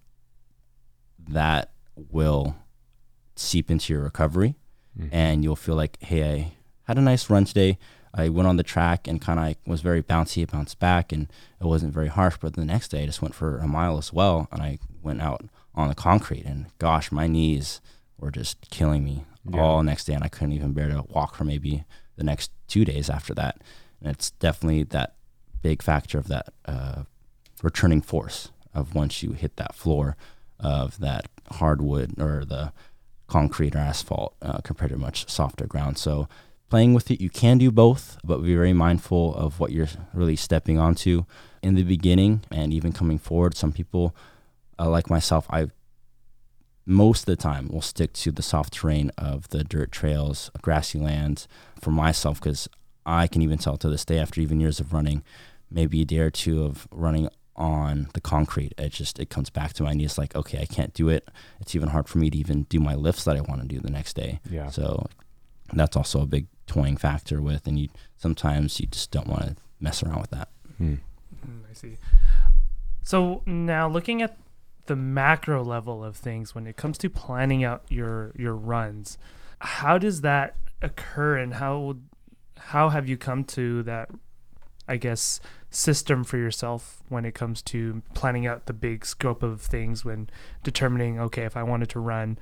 that 1.28 1.72
will 1.96 2.56
seep 3.38 3.70
into 3.72 3.94
your 3.94 4.04
recovery, 4.04 4.56
Mhm. 5.00 5.10
and 5.12 5.44
you'll 5.44 5.56
feel 5.56 5.76
like, 5.76 5.98
hey, 6.02 6.40
I 6.42 6.52
had 6.84 6.98
a 6.98 7.02
nice 7.02 7.30
run 7.30 7.46
today. 7.46 7.78
I 8.14 8.30
went 8.30 8.48
on 8.48 8.58
the 8.58 8.64
track 8.64 9.08
and 9.08 9.22
kind 9.22 9.40
of 9.40 9.56
was 9.68 9.82
very 9.82 10.02
bouncy. 10.02 10.42
It 10.42 10.52
bounced 10.52 10.80
back 10.80 11.12
and 11.12 11.28
it 11.62 11.66
wasn't 11.66 11.94
very 11.94 12.08
harsh. 12.08 12.38
But 12.42 12.54
the 12.56 12.66
next 12.66 12.90
day, 12.90 13.04
I 13.04 13.06
just 13.06 13.22
went 13.22 13.36
for 13.36 13.58
a 13.60 13.68
mile 13.68 13.98
as 13.98 14.12
well, 14.12 14.48
and 14.52 14.62
I 14.62 14.80
went 15.04 15.22
out 15.22 15.48
on 15.76 15.88
the 15.90 15.96
concrete. 15.96 16.46
And 16.46 16.66
gosh, 16.80 17.12
my 17.12 17.28
knees 17.28 17.80
were 18.18 18.32
just 18.32 18.70
killing 18.72 19.04
me 19.04 19.26
Yeah. 19.46 19.60
all 19.62 19.84
next 19.84 20.06
day, 20.06 20.14
and 20.14 20.24
I 20.24 20.30
couldn't 20.30 20.54
even 20.54 20.74
bear 20.74 20.90
to 20.90 21.04
walk 21.10 21.36
for 21.36 21.44
maybe 21.44 21.84
the 22.16 22.24
next 22.24 22.52
two 22.68 22.84
days 22.86 23.10
after 23.10 23.34
that. 23.36 23.62
And 24.02 24.10
it's 24.10 24.32
definitely 24.32 24.84
that 24.84 25.16
big 25.62 25.82
factor 25.84 26.18
of 26.18 26.28
that 26.30 26.54
uh, 26.66 27.04
returning 27.62 28.02
force 28.02 28.50
of 28.74 28.96
once 28.96 29.22
you 29.22 29.34
hit 29.34 29.58
that 29.58 29.76
floor 29.76 30.16
of 30.60 30.98
that 31.00 31.28
hardwood 31.52 32.20
or 32.20 32.46
the 32.46 32.72
concrete 33.28 33.76
or 33.76 33.80
asphalt 33.80 34.36
uh, 34.42 34.60
compared 34.60 34.92
to 34.92 34.98
much 34.98 35.30
softer 35.30 35.66
ground. 35.66 35.98
So 35.98 36.28
playing 36.70 36.94
with 36.94 37.12
it, 37.12 37.22
you 37.22 37.30
can 37.30 37.58
do 37.58 37.72
both, 37.72 38.18
but 38.24 38.44
be 38.44 38.56
very 38.56 38.74
mindful 38.74 39.36
of 39.36 39.60
what 39.60 39.72
you're 39.72 39.88
really 40.14 40.36
stepping 40.36 40.80
onto 40.80 41.26
in 41.62 41.76
the 41.76 41.84
beginning 41.84 42.42
and 42.52 42.74
even 42.74 42.92
coming 42.92 43.20
forward. 43.20 43.56
Some 43.56 43.72
people, 43.72 44.16
uh, 44.80 44.90
like 44.90 45.10
myself, 45.10 45.48
I 45.50 45.68
most 46.90 47.22
of 47.22 47.26
the 47.26 47.36
time 47.36 47.68
will 47.68 47.82
stick 47.82 48.14
to 48.14 48.32
the 48.32 48.42
soft 48.42 48.74
terrain 48.74 49.12
of 49.18 49.50
the 49.50 49.62
dirt 49.64 49.92
trails, 49.92 50.50
grassy 50.62 50.98
lands 50.98 51.46
for 51.82 51.92
myself 51.92 52.40
because 52.40 52.70
I 53.06 53.28
can 53.28 53.42
even 53.42 53.58
tell 53.58 53.76
to 53.78 53.90
this 53.90 54.06
day 54.06 54.20
after 54.20 54.40
even 54.40 54.62
years 54.62 54.80
of 54.80 54.94
running, 54.94 55.22
maybe 55.70 56.02
a 56.02 56.06
day 56.06 56.20
or 56.20 56.32
two 56.32 56.64
of 56.64 56.88
running 56.90 57.28
on 57.58 58.10
the 58.14 58.22
concrete, 58.22 58.74
it 58.78 58.92
just 58.92 59.20
it 59.20 59.30
comes 59.30 59.50
back 59.50 59.74
to 59.74 59.84
my 59.84 59.94
knees 59.94 60.18
like, 60.18 60.36
okay, 60.36 60.60
I 60.62 60.66
can't 60.66 60.94
do 60.94 61.10
it. 61.10 61.28
It's 61.60 61.76
even 61.76 61.90
hard 61.90 62.08
for 62.08 62.20
me 62.20 62.30
to 62.30 62.38
even 62.38 62.64
do 62.64 62.80
my 62.80 62.96
lifts 62.96 63.24
that 63.24 63.36
I 63.36 63.42
want 63.42 63.62
to 63.62 63.68
do 63.68 63.80
the 63.80 63.90
next 63.90 64.16
day. 64.16 64.40
Yeah. 64.50 64.70
So 64.70 65.08
that's 65.74 65.98
also 65.98 66.22
a 66.22 66.26
big 66.26 66.48
toying 66.68 66.98
factor 66.98 67.42
with, 67.42 67.68
and 67.68 67.80
you 67.80 67.90
sometimes 68.18 68.80
you 68.80 68.88
just 68.88 69.12
don't 69.12 69.28
want 69.28 69.44
to 69.44 69.56
mess 69.80 70.04
around 70.04 70.22
with 70.22 70.32
that. 70.32 70.50
Hmm. 70.78 70.96
Mm, 71.46 71.62
I 71.70 71.74
see. 71.74 71.98
So 73.04 73.42
now 73.46 73.88
looking 73.88 74.22
at 74.22 74.38
the 74.86 74.96
macro 74.96 75.64
level 75.64 76.04
of 76.04 76.16
things 76.16 76.56
when 76.56 76.68
it 76.68 76.78
comes 76.78 76.98
to 77.00 77.10
planning 77.10 77.64
out 77.64 77.84
your 77.90 78.32
your 78.36 78.56
runs, 78.56 79.18
how 79.60 79.98
does 79.98 80.22
that 80.22 80.56
occur 80.82 81.38
and 81.38 81.56
how 81.56 81.98
how 82.58 82.90
have 82.90 83.08
you 83.08 83.18
come 83.18 83.44
to 83.44 83.84
that 83.84 84.10
I 84.88 84.98
guess 84.98 85.40
system 85.70 86.24
for 86.24 86.38
yourself 86.38 87.02
when 87.10 87.26
it 87.26 87.34
comes 87.34 87.62
to 87.62 88.02
planning 88.14 88.48
out 88.48 88.66
the 88.66 88.74
big 88.74 89.06
scope 89.06 89.44
of 89.44 89.62
things 89.62 90.06
when 90.06 90.30
determining 90.64 91.20
okay 91.20 91.44
if 91.44 91.58
I 91.58 91.64
wanted 91.64 91.90
to 91.90 92.00
run 92.00 92.38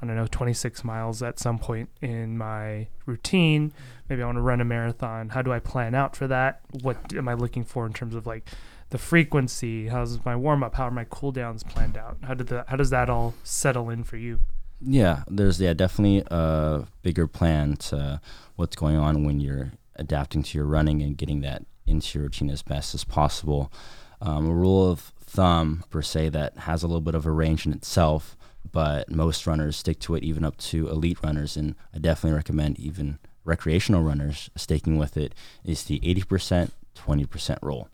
I 0.00 0.06
don't 0.06 0.16
know 0.16 0.26
26 0.26 0.84
miles 0.84 1.22
at 1.22 1.38
some 1.38 1.58
point 1.58 1.88
in 2.02 2.36
my 2.36 2.88
routine 3.06 3.72
maybe 4.08 4.22
I 4.22 4.26
want 4.26 4.36
to 4.36 4.42
run 4.42 4.60
a 4.60 4.64
marathon 4.64 5.30
how 5.30 5.42
do 5.42 5.52
I 5.52 5.58
plan 5.58 5.94
out 5.94 6.14
for 6.14 6.26
that? 6.28 6.60
What 6.82 7.14
am 7.14 7.28
I 7.28 7.34
looking 7.34 7.64
for 7.64 7.86
in 7.86 7.92
terms 7.92 8.14
of 8.14 8.26
like 8.26 8.48
the 8.90 8.98
frequency? 8.98 9.88
How's 9.88 10.24
my 10.24 10.36
warm 10.36 10.62
up 10.62 10.74
how 10.74 10.84
are 10.84 10.90
my 10.90 11.06
cool 11.08 11.32
downs 11.32 11.62
planned 11.64 11.96
out? 11.96 12.18
How 12.22 12.34
did 12.34 12.48
that 12.48 12.68
how 12.68 12.76
does 12.76 12.90
that 12.90 13.08
all 13.08 13.34
settle 13.44 13.88
in 13.88 14.04
for 14.04 14.18
you? 14.18 14.40
Yeah, 14.80 15.24
there's 15.26 15.60
yeah 15.60 15.72
definitely 15.72 16.22
a 16.30 16.84
bigger 17.02 17.26
plan 17.26 17.76
to 17.76 18.20
what's 18.56 18.76
going 18.76 18.96
on 18.96 19.24
when 19.24 19.40
you're 19.40 19.72
adapting 19.96 20.42
to 20.44 20.58
your 20.58 20.66
running 20.66 21.02
and 21.02 21.16
getting 21.16 21.40
that 21.40 21.64
into 21.88 22.18
your 22.18 22.24
routine 22.24 22.50
as 22.50 22.62
best 22.62 22.94
as 22.94 23.04
possible. 23.04 23.72
Um, 24.20 24.46
a 24.48 24.54
rule 24.54 24.90
of 24.90 25.12
thumb 25.20 25.84
per 25.90 26.02
se 26.02 26.30
that 26.30 26.58
has 26.58 26.82
a 26.82 26.86
little 26.86 27.00
bit 27.00 27.14
of 27.14 27.26
a 27.26 27.30
range 27.30 27.66
in 27.66 27.72
itself, 27.72 28.36
but 28.70 29.10
most 29.10 29.46
runners 29.46 29.76
stick 29.76 29.98
to 30.00 30.14
it, 30.14 30.24
even 30.24 30.44
up 30.44 30.56
to 30.58 30.88
elite 30.88 31.18
runners, 31.22 31.56
and 31.56 31.74
I 31.94 31.98
definitely 31.98 32.36
recommend 32.36 32.78
even 32.78 33.18
recreational 33.44 34.02
runners 34.02 34.50
sticking 34.56 34.98
with 34.98 35.16
it. 35.16 35.34
Is 35.64 35.84
the 35.84 36.00
80% 36.00 36.70
20% 36.98 37.58
rule. 37.62 37.88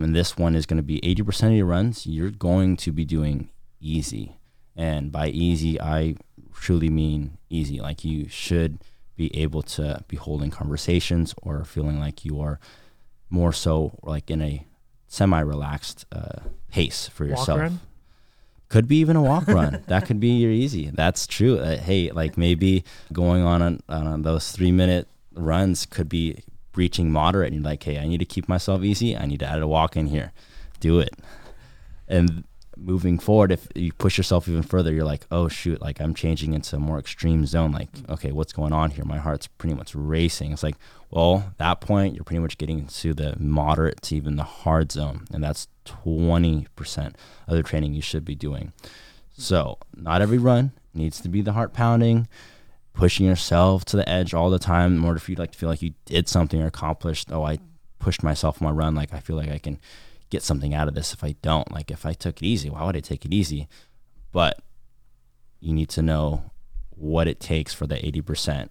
And 0.00 0.14
this 0.14 0.36
one 0.36 0.54
is 0.54 0.66
going 0.66 0.78
to 0.78 0.82
be 0.82 1.00
80% 1.00 1.48
of 1.48 1.52
your 1.52 1.66
runs 1.66 2.06
you're 2.06 2.30
going 2.30 2.76
to 2.78 2.92
be 2.92 3.04
doing 3.04 3.50
easy. 3.80 4.36
And 4.76 5.10
by 5.10 5.28
easy, 5.28 5.80
I 5.80 6.16
truly 6.54 6.88
mean 6.88 7.38
easy. 7.50 7.80
Like 7.80 8.04
you 8.04 8.28
should 8.28 8.78
be 9.16 9.34
able 9.36 9.62
to 9.62 10.04
be 10.06 10.16
holding 10.16 10.50
conversations 10.50 11.34
or 11.42 11.64
feeling 11.64 11.98
like 11.98 12.24
you 12.24 12.40
are 12.40 12.60
more 13.30 13.52
so 13.52 13.98
like 14.02 14.30
in 14.30 14.40
a 14.42 14.66
semi 15.06 15.40
relaxed 15.40 16.06
uh, 16.12 16.40
pace 16.70 17.08
for 17.08 17.24
Walk 17.26 17.38
yourself. 17.38 17.60
run? 17.60 17.80
Could 18.68 18.86
be 18.86 18.96
even 18.98 19.16
a 19.16 19.22
walk 19.22 19.46
run. 19.48 19.82
That 19.86 20.06
could 20.06 20.20
be 20.20 20.28
your 20.28 20.50
easy. 20.50 20.90
That's 20.92 21.26
true. 21.26 21.58
Uh, 21.58 21.78
hey, 21.78 22.10
like 22.10 22.36
maybe 22.36 22.84
going 23.12 23.42
on, 23.42 23.62
on 23.62 23.80
on 23.88 24.22
those 24.22 24.52
three 24.52 24.72
minute 24.72 25.08
runs 25.34 25.86
could 25.86 26.08
be 26.08 26.42
reaching 26.74 27.10
moderate. 27.10 27.52
And 27.52 27.56
you're 27.62 27.70
like, 27.70 27.82
hey, 27.82 27.98
I 27.98 28.06
need 28.06 28.18
to 28.18 28.24
keep 28.26 28.48
myself 28.48 28.82
easy. 28.82 29.16
I 29.16 29.24
need 29.26 29.40
to 29.40 29.46
add 29.46 29.62
a 29.62 29.66
walk 29.68 29.96
in 29.96 30.06
here. 30.08 30.32
Do 30.80 31.00
it. 31.00 31.14
And 32.06 32.44
moving 32.78 33.18
forward, 33.18 33.52
if 33.52 33.68
you 33.74 33.92
push 33.92 34.16
yourself 34.16 34.48
even 34.48 34.62
further, 34.62 34.92
you're 34.92 35.04
like, 35.04 35.26
oh 35.30 35.48
shoot, 35.48 35.80
like 35.80 36.00
I'm 36.00 36.14
changing 36.14 36.54
into 36.54 36.76
a 36.76 36.80
more 36.80 36.98
extreme 36.98 37.46
zone. 37.46 37.72
Like, 37.72 37.88
okay, 38.08 38.32
what's 38.32 38.52
going 38.52 38.72
on 38.72 38.92
here? 38.92 39.04
My 39.04 39.18
heart's 39.18 39.46
pretty 39.46 39.74
much 39.74 39.94
racing. 39.94 40.52
It's 40.52 40.62
like, 40.62 40.76
well, 41.10 41.54
that 41.58 41.80
point, 41.80 42.14
you're 42.14 42.24
pretty 42.24 42.40
much 42.40 42.58
getting 42.58 42.86
to 42.86 43.14
the 43.14 43.34
moderate 43.38 44.02
to 44.02 44.16
even 44.16 44.36
the 44.36 44.44
hard 44.44 44.92
zone. 44.92 45.24
And 45.32 45.42
that's 45.42 45.68
20% 45.86 47.14
of 47.46 47.56
the 47.56 47.62
training 47.62 47.94
you 47.94 48.02
should 48.02 48.24
be 48.24 48.34
doing. 48.34 48.72
So, 49.36 49.78
not 49.94 50.20
every 50.20 50.38
run 50.38 50.72
needs 50.92 51.20
to 51.20 51.28
be 51.28 51.42
the 51.42 51.52
heart 51.52 51.72
pounding, 51.72 52.28
pushing 52.92 53.26
yourself 53.26 53.84
to 53.86 53.96
the 53.96 54.08
edge 54.08 54.34
all 54.34 54.50
the 54.50 54.58
time 54.58 54.96
in 54.96 55.04
order 55.04 55.20
for 55.20 55.30
you 55.30 55.36
to 55.36 55.42
like 55.42 55.52
to 55.52 55.58
feel 55.58 55.68
like 55.68 55.82
you 55.82 55.94
did 56.04 56.28
something 56.28 56.60
or 56.60 56.66
accomplished. 56.66 57.30
Oh, 57.30 57.44
I 57.44 57.58
pushed 57.98 58.22
myself 58.22 58.60
on 58.60 58.66
my 58.66 58.72
run. 58.72 58.94
Like, 58.94 59.14
I 59.14 59.20
feel 59.20 59.36
like 59.36 59.50
I 59.50 59.58
can 59.58 59.78
get 60.30 60.42
something 60.42 60.74
out 60.74 60.88
of 60.88 60.94
this 60.94 61.12
if 61.12 61.24
I 61.24 61.36
don't. 61.42 61.70
Like, 61.72 61.90
if 61.90 62.04
I 62.04 62.12
took 62.12 62.42
it 62.42 62.46
easy, 62.46 62.70
why 62.70 62.84
would 62.84 62.96
I 62.96 63.00
take 63.00 63.24
it 63.24 63.32
easy? 63.32 63.68
But 64.32 64.60
you 65.60 65.72
need 65.72 65.88
to 65.90 66.02
know 66.02 66.50
what 66.90 67.28
it 67.28 67.40
takes 67.40 67.72
for 67.72 67.86
the 67.86 67.96
80% 67.96 68.68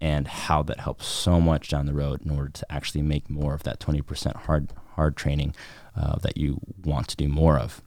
and 0.00 0.26
how 0.26 0.62
that 0.62 0.80
helps 0.80 1.06
so 1.06 1.40
much 1.40 1.68
down 1.68 1.86
the 1.86 1.92
road 1.92 2.22
in 2.24 2.30
order 2.30 2.48
to 2.48 2.72
actually 2.72 3.02
make 3.02 3.28
more 3.28 3.54
of 3.54 3.62
that 3.64 3.80
20% 3.80 4.36
hard 4.36 4.72
hard 4.94 5.16
training 5.16 5.54
uh, 5.96 6.16
that 6.16 6.36
you 6.36 6.60
want 6.82 7.08
to 7.08 7.16
do 7.16 7.28
more 7.28 7.58
of. 7.58 7.80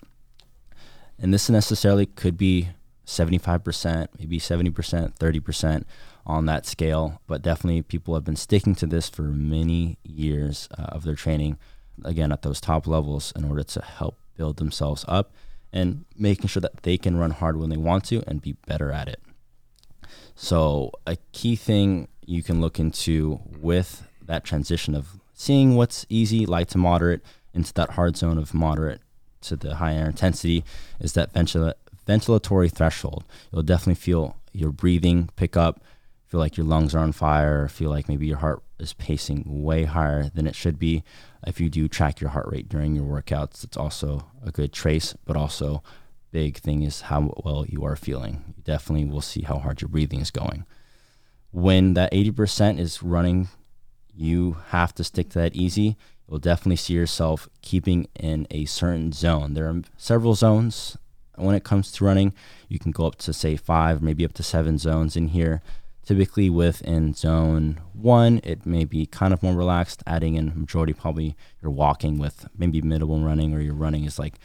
And 1.20 1.34
this 1.34 1.50
necessarily 1.50 2.06
could 2.06 2.38
be 2.38 2.70
75%, 3.06 4.08
maybe 4.18 4.40
70%, 4.40 5.16
30% 5.16 5.84
on 6.26 6.46
that 6.46 6.66
scale, 6.66 7.22
but 7.28 7.42
definitely 7.42 7.82
people 7.82 8.14
have 8.14 8.24
been 8.24 8.36
sticking 8.36 8.76
to 8.76 8.88
this 8.88 9.10
for 9.10 9.24
many 9.24 9.98
years 10.04 10.70
uh, 10.78 10.84
of 10.84 11.04
their 11.04 11.16
training, 11.16 11.58
again, 12.04 12.32
at 12.32 12.42
those 12.42 12.62
top 12.62 12.88
levels 12.88 13.34
in 13.36 13.46
order 13.46 13.64
to 13.64 13.82
help 13.82 14.18
build 14.36 14.58
themselves 14.58 15.06
up 15.08 15.34
and 15.72 16.06
making 16.18 16.48
sure 16.48 16.62
that 16.62 16.84
they 16.84 16.98
can 16.98 17.18
run 17.18 17.32
hard 17.32 17.58
when 17.58 17.70
they 17.70 17.78
want 17.78 18.06
to 18.06 18.24
and 18.28 18.42
be 18.42 18.54
better 18.68 18.92
at 18.92 19.08
it. 19.08 19.20
So, 20.36 20.92
a 21.06 21.18
key 21.32 21.56
thing 21.56 22.08
you 22.26 22.44
can 22.44 22.62
look 22.62 22.80
into 22.80 23.40
with 23.60 24.08
that 24.22 24.44
transition 24.44 24.96
of 24.96 25.20
seeing 25.34 25.76
what's 25.76 26.06
easy, 26.10 26.46
light 26.46 26.70
to 26.70 26.78
moderate, 26.78 27.22
into 27.54 27.74
that 27.74 27.92
hard 27.92 28.18
zone 28.18 28.38
of 28.38 28.54
moderate 28.54 29.02
to 29.42 29.56
the 29.56 29.76
higher 29.76 30.06
intensity 30.06 30.64
is 31.00 31.14
that 31.14 31.34
ventila- 31.34 31.74
ventilatory 32.08 32.72
threshold. 32.72 33.24
You'll 33.52 33.64
definitely 33.64 33.96
feel 33.96 34.38
your 34.54 34.72
breathing 34.72 35.30
pick 35.36 35.56
up, 35.58 35.84
feel 36.28 36.40
like 36.40 36.58
your 36.58 36.66
lungs 36.66 36.96
are 36.96 37.00
on 37.00 37.12
fire, 37.12 37.68
feel 37.68 37.90
like 37.90 38.08
maybe 38.08 38.26
your 38.26 38.38
heart 38.38 38.64
is 38.80 38.94
pacing 38.94 39.44
way 39.64 39.84
higher 39.84 40.30
than 40.34 40.48
it 40.48 40.56
should 40.56 40.80
be. 40.80 41.04
If 41.46 41.60
you 41.60 41.70
do 41.70 41.88
track 41.88 42.22
your 42.22 42.32
heart 42.32 42.48
rate 42.48 42.70
during 42.70 42.96
your 42.96 43.06
workouts, 43.06 43.64
it's 43.64 43.78
also 43.78 44.28
a 44.46 44.52
good 44.52 44.74
trace, 44.74 45.16
but 45.26 45.36
also 45.36 45.84
big 46.32 46.58
thing 46.58 46.82
is 46.82 47.02
how 47.02 47.34
well 47.44 47.66
you 47.68 47.86
are 47.86 47.96
feeling. 47.96 48.44
You 48.58 48.64
definitely 48.64 49.06
will 49.06 49.22
see 49.22 49.42
how 49.42 49.60
hard 49.60 49.82
your 49.82 49.90
breathing 49.90 50.20
is 50.20 50.32
going. 50.32 50.66
When 51.52 51.94
that 51.94 52.12
80% 52.12 52.80
is 52.80 53.04
running, 53.04 53.50
you 54.16 54.58
have 54.70 54.94
to 54.96 55.04
stick 55.04 55.30
to 55.30 55.40
that 55.40 55.56
easy. 55.56 55.96
You'll 56.28 56.40
definitely 56.40 56.78
see 56.78 56.94
yourself 56.94 57.48
keeping 57.62 58.08
in 58.16 58.48
a 58.50 58.66
certain 58.66 59.12
zone. 59.12 59.54
There 59.54 59.70
are 59.70 59.82
several 59.98 60.34
zones 60.34 60.98
when 61.36 61.56
it 61.56 61.64
comes 61.64 61.92
to 61.92 62.06
running. 62.06 62.34
You 62.68 62.80
can 62.80 62.92
go 62.92 63.06
up 63.06 63.18
to 63.18 63.34
say 63.34 63.56
five, 63.56 64.02
maybe 64.02 64.26
up 64.26 64.34
to 64.34 64.44
seven 64.44 64.78
zones 64.78 65.16
in 65.16 65.30
here. 65.30 65.62
Typically 66.06 66.50
within 66.50 67.14
zone 67.14 67.80
one, 67.94 68.42
it 68.44 68.66
may 68.66 68.84
be 68.84 69.06
kind 69.06 69.34
of 69.34 69.42
more 69.42 69.56
relaxed, 69.56 70.04
adding 70.06 70.36
in 70.36 70.52
majority 70.60 70.92
probably 70.92 71.36
you're 71.62 71.72
walking 71.72 72.18
with 72.18 72.46
maybe 72.58 72.82
minimum 72.82 73.24
running 73.24 73.54
or 73.54 73.62
your 73.62 73.74
running 73.74 74.04
is 74.04 74.20
like 74.20 74.38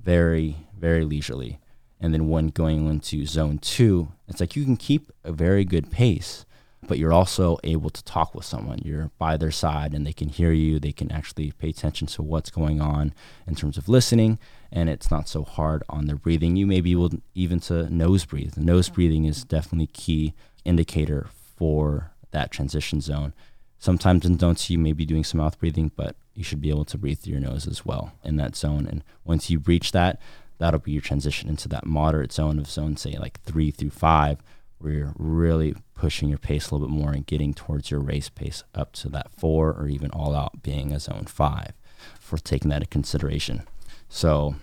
very, 0.00 0.56
very 0.78 1.04
leisurely. 1.04 1.58
And 2.00 2.12
then 2.14 2.28
when 2.28 2.48
going 2.48 2.86
into 2.86 3.26
zone 3.26 3.58
two, 3.58 4.12
it's 4.28 4.38
like 4.38 4.54
you 4.54 4.64
can 4.64 4.76
keep 4.76 5.10
a 5.24 5.32
very 5.32 5.64
good 5.64 5.90
pace, 5.90 6.44
but 6.86 6.98
you're 6.98 7.12
also 7.12 7.58
able 7.64 7.90
to 7.90 8.04
talk 8.04 8.34
with 8.34 8.44
someone. 8.44 8.78
You're 8.84 9.10
by 9.18 9.36
their 9.36 9.50
side 9.50 9.94
and 9.94 10.06
they 10.06 10.12
can 10.12 10.28
hear 10.28 10.52
you. 10.52 10.78
They 10.78 10.92
can 10.92 11.10
actually 11.10 11.50
pay 11.52 11.70
attention 11.70 12.06
to 12.08 12.22
what's 12.22 12.50
going 12.50 12.80
on 12.80 13.14
in 13.46 13.56
terms 13.56 13.78
of 13.78 13.88
listening, 13.88 14.38
and 14.70 14.88
it's 14.88 15.10
not 15.10 15.28
so 15.28 15.42
hard 15.42 15.82
on 15.88 16.06
their 16.06 16.16
breathing. 16.16 16.54
You 16.54 16.66
may 16.66 16.80
be 16.80 16.92
able 16.92 17.10
even 17.34 17.58
to 17.60 17.92
nose 17.92 18.24
breathe. 18.24 18.56
Nose 18.56 18.88
breathing 18.88 19.24
is 19.24 19.42
definitely 19.42 19.88
key 19.88 20.34
indicator 20.64 21.28
for 21.56 22.10
that 22.30 22.50
transition 22.50 23.00
zone. 23.00 23.32
Sometimes 23.78 24.24
in 24.24 24.38
zone 24.38 24.54
two, 24.54 24.72
you 24.72 24.78
may 24.78 24.92
be 24.92 25.04
doing 25.04 25.24
some 25.24 25.40
mouth 25.40 25.58
breathing, 25.58 25.90
but 25.94 26.16
you 26.34 26.42
should 26.42 26.60
be 26.60 26.70
able 26.70 26.84
to 26.86 26.98
breathe 26.98 27.18
through 27.18 27.32
your 27.32 27.40
nose 27.40 27.66
as 27.66 27.84
well 27.84 28.12
in 28.24 28.36
that 28.36 28.56
zone. 28.56 28.86
And 28.86 29.04
once 29.24 29.50
you 29.50 29.60
reach 29.60 29.92
that, 29.92 30.20
that'll 30.58 30.80
be 30.80 30.92
your 30.92 31.02
transition 31.02 31.48
into 31.48 31.68
that 31.68 31.86
moderate 31.86 32.32
zone 32.32 32.58
of 32.58 32.68
zone, 32.68 32.96
say 32.96 33.16
like 33.18 33.40
three 33.42 33.70
through 33.70 33.90
five, 33.90 34.38
where 34.78 34.92
you're 34.92 35.14
really 35.18 35.74
pushing 35.94 36.28
your 36.28 36.38
pace 36.38 36.68
a 36.68 36.74
little 36.74 36.88
bit 36.88 36.94
more 36.94 37.12
and 37.12 37.26
getting 37.26 37.54
towards 37.54 37.90
your 37.90 38.00
race 38.00 38.28
pace 38.28 38.64
up 38.74 38.92
to 38.92 39.08
that 39.08 39.30
four 39.30 39.70
or 39.70 39.88
even 39.88 40.10
all 40.10 40.34
out 40.34 40.62
being 40.62 40.92
a 40.92 41.00
zone 41.00 41.24
five 41.26 41.72
for 42.18 42.38
taking 42.38 42.70
that 42.70 42.76
into 42.76 42.88
consideration. 42.88 43.62
So, 44.08 44.56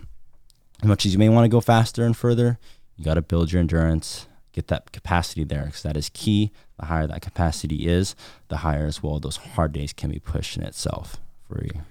as 0.81 0.87
much 0.87 1.05
as 1.05 1.13
you 1.13 1.19
may 1.19 1.29
want 1.29 1.45
to 1.45 1.49
go 1.49 1.61
faster 1.61 2.03
and 2.03 2.15
further, 2.15 2.59
you 2.97 3.05
got 3.05 3.15
to 3.15 3.21
build 3.21 3.51
your 3.51 3.59
endurance 3.59 4.27
get 4.53 4.67
that 4.67 4.91
capacity 4.91 5.43
there 5.43 5.65
because 5.65 5.83
that 5.83 5.97
is 5.97 6.09
key. 6.09 6.51
The 6.79 6.87
higher 6.87 7.07
that 7.07 7.21
capacity 7.21 7.87
is, 7.87 8.15
the 8.49 8.57
higher 8.57 8.85
as 8.85 9.01
well 9.01 9.19
those 9.19 9.37
hard 9.37 9.73
days 9.73 9.93
can 9.93 10.11
be 10.11 10.19
pushed 10.19 10.57
in 10.57 10.63
itself 10.63 11.17
for 11.47 11.63
you. 11.63 11.81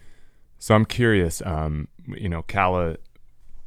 So 0.58 0.74
I'm 0.74 0.84
curious. 0.84 1.42
Um, 1.44 1.88
you 2.06 2.28
know, 2.28 2.42
Kala 2.42 2.96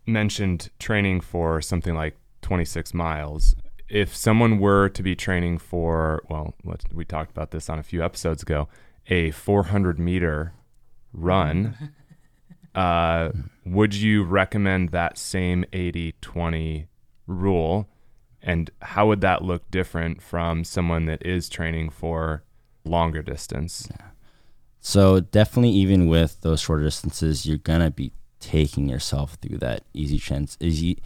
mentioned 0.05 0.69
training 0.79 1.21
for 1.21 1.61
something 1.61 1.95
like 1.95 2.15
26 2.41 2.93
miles. 2.93 3.55
If 3.89 4.15
someone 4.15 4.59
were 4.59 4.89
to 4.89 5.03
be 5.03 5.15
training 5.15 5.57
for, 5.59 6.23
well, 6.29 6.53
we 6.93 7.05
talked 7.05 7.31
about 7.31 7.51
this 7.51 7.69
on 7.69 7.79
a 7.79 7.83
few 7.83 8.03
episodes 8.03 8.43
ago, 8.43 8.67
a 9.07 9.31
400 9.31 9.99
meter 9.99 10.53
run, 11.13 11.93
uh, 12.75 13.29
would 13.65 13.93
you 13.93 14.23
recommend 14.23 14.89
that 14.89 15.17
same 15.17 15.65
80 15.73 16.15
20 16.21 16.87
rule? 17.27 17.87
And 18.43 18.69
how 18.81 19.07
would 19.07 19.21
that 19.21 19.41
look 19.41 19.69
different 19.71 20.21
from 20.21 20.63
someone 20.65 21.05
that 21.05 21.25
is 21.25 21.47
training 21.47 21.89
for 21.89 22.43
longer 22.83 23.21
distance? 23.21 23.87
Yeah. 23.89 24.07
So 24.81 25.21
definitely, 25.21 25.69
even 25.69 26.07
with 26.07 26.41
those 26.41 26.59
shorter 26.59 26.83
distances, 26.83 27.45
you're 27.45 27.57
gonna 27.57 27.89
be 27.89 28.11
taking 28.41 28.89
yourself 28.89 29.37
through 29.41 29.57
that 29.59 29.85
easy 29.93 30.19
trans 30.19 30.57
easy 30.59 31.01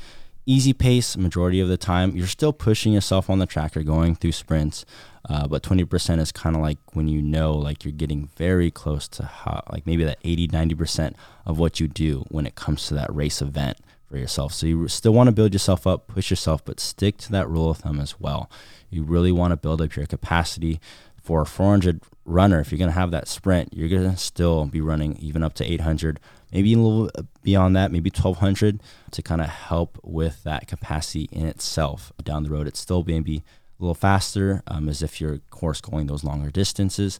easy 0.47 0.73
pace 0.73 1.15
majority 1.15 1.59
of 1.59 1.67
the 1.67 1.77
time. 1.77 2.15
You're 2.15 2.25
still 2.25 2.53
pushing 2.53 2.93
yourself 2.93 3.29
on 3.29 3.37
the 3.37 3.45
track. 3.45 3.75
You're 3.75 3.83
going 3.83 4.15
through 4.15 4.31
sprints, 4.31 4.85
uh, 5.29 5.45
but 5.45 5.61
20% 5.61 6.19
is 6.19 6.31
kind 6.31 6.55
of 6.55 6.61
like 6.61 6.77
when 6.93 7.09
you 7.09 7.21
know 7.21 7.53
like 7.53 7.83
you're 7.83 7.91
getting 7.91 8.29
very 8.37 8.71
close 8.71 9.09
to 9.09 9.25
how, 9.25 9.61
like 9.71 9.85
maybe 9.85 10.05
that 10.05 10.17
80 10.23 10.47
90% 10.47 11.13
of 11.45 11.59
what 11.59 11.79
you 11.79 11.87
do 11.87 12.25
when 12.29 12.47
it 12.47 12.55
comes 12.55 12.87
to 12.87 12.93
that 12.95 13.13
race 13.13 13.41
event 13.41 13.77
for 14.07 14.17
yourself. 14.17 14.53
So 14.53 14.67
you 14.67 14.87
still 14.87 15.13
want 15.13 15.27
to 15.27 15.33
build 15.33 15.53
yourself 15.53 15.85
up, 15.85 16.07
push 16.07 16.29
yourself, 16.29 16.63
but 16.63 16.79
stick 16.79 17.17
to 17.17 17.31
that 17.33 17.49
rule 17.49 17.69
of 17.69 17.77
thumb 17.77 17.99
as 17.99 18.19
well. 18.19 18.49
You 18.89 19.03
really 19.03 19.31
want 19.31 19.51
to 19.51 19.57
build 19.57 19.81
up 19.81 19.95
your 19.95 20.05
capacity 20.05 20.79
for 21.21 21.41
a 21.41 21.45
400 21.45 22.01
runner. 22.25 22.59
If 22.59 22.71
you're 22.71 22.79
going 22.79 22.89
to 22.89 22.99
have 22.99 23.11
that 23.11 23.27
sprint, 23.27 23.73
you're 23.73 23.89
going 23.89 24.09
to 24.09 24.17
still 24.17 24.65
be 24.65 24.79
running 24.79 25.17
even 25.17 25.43
up 25.43 25.53
to 25.55 25.65
800, 25.65 26.19
maybe 26.53 26.73
a 26.73 26.77
little 26.77 27.11
beyond 27.43 27.75
that, 27.75 27.91
maybe 27.91 28.09
1200 28.09 28.81
to 29.11 29.21
kind 29.21 29.41
of 29.41 29.47
help 29.47 29.99
with 30.03 30.43
that 30.43 30.67
capacity 30.67 31.27
in 31.31 31.45
itself. 31.45 32.13
Down 32.23 32.43
the 32.43 32.49
road, 32.49 32.67
it's 32.67 32.79
still 32.79 33.03
maybe 33.05 33.43
a 33.79 33.83
little 33.83 33.93
faster 33.93 34.63
um, 34.67 34.87
as 34.87 35.01
if 35.01 35.19
you're, 35.19 35.33
of 35.33 35.49
course, 35.49 35.81
going 35.81 36.07
those 36.07 36.23
longer 36.23 36.49
distances, 36.49 37.19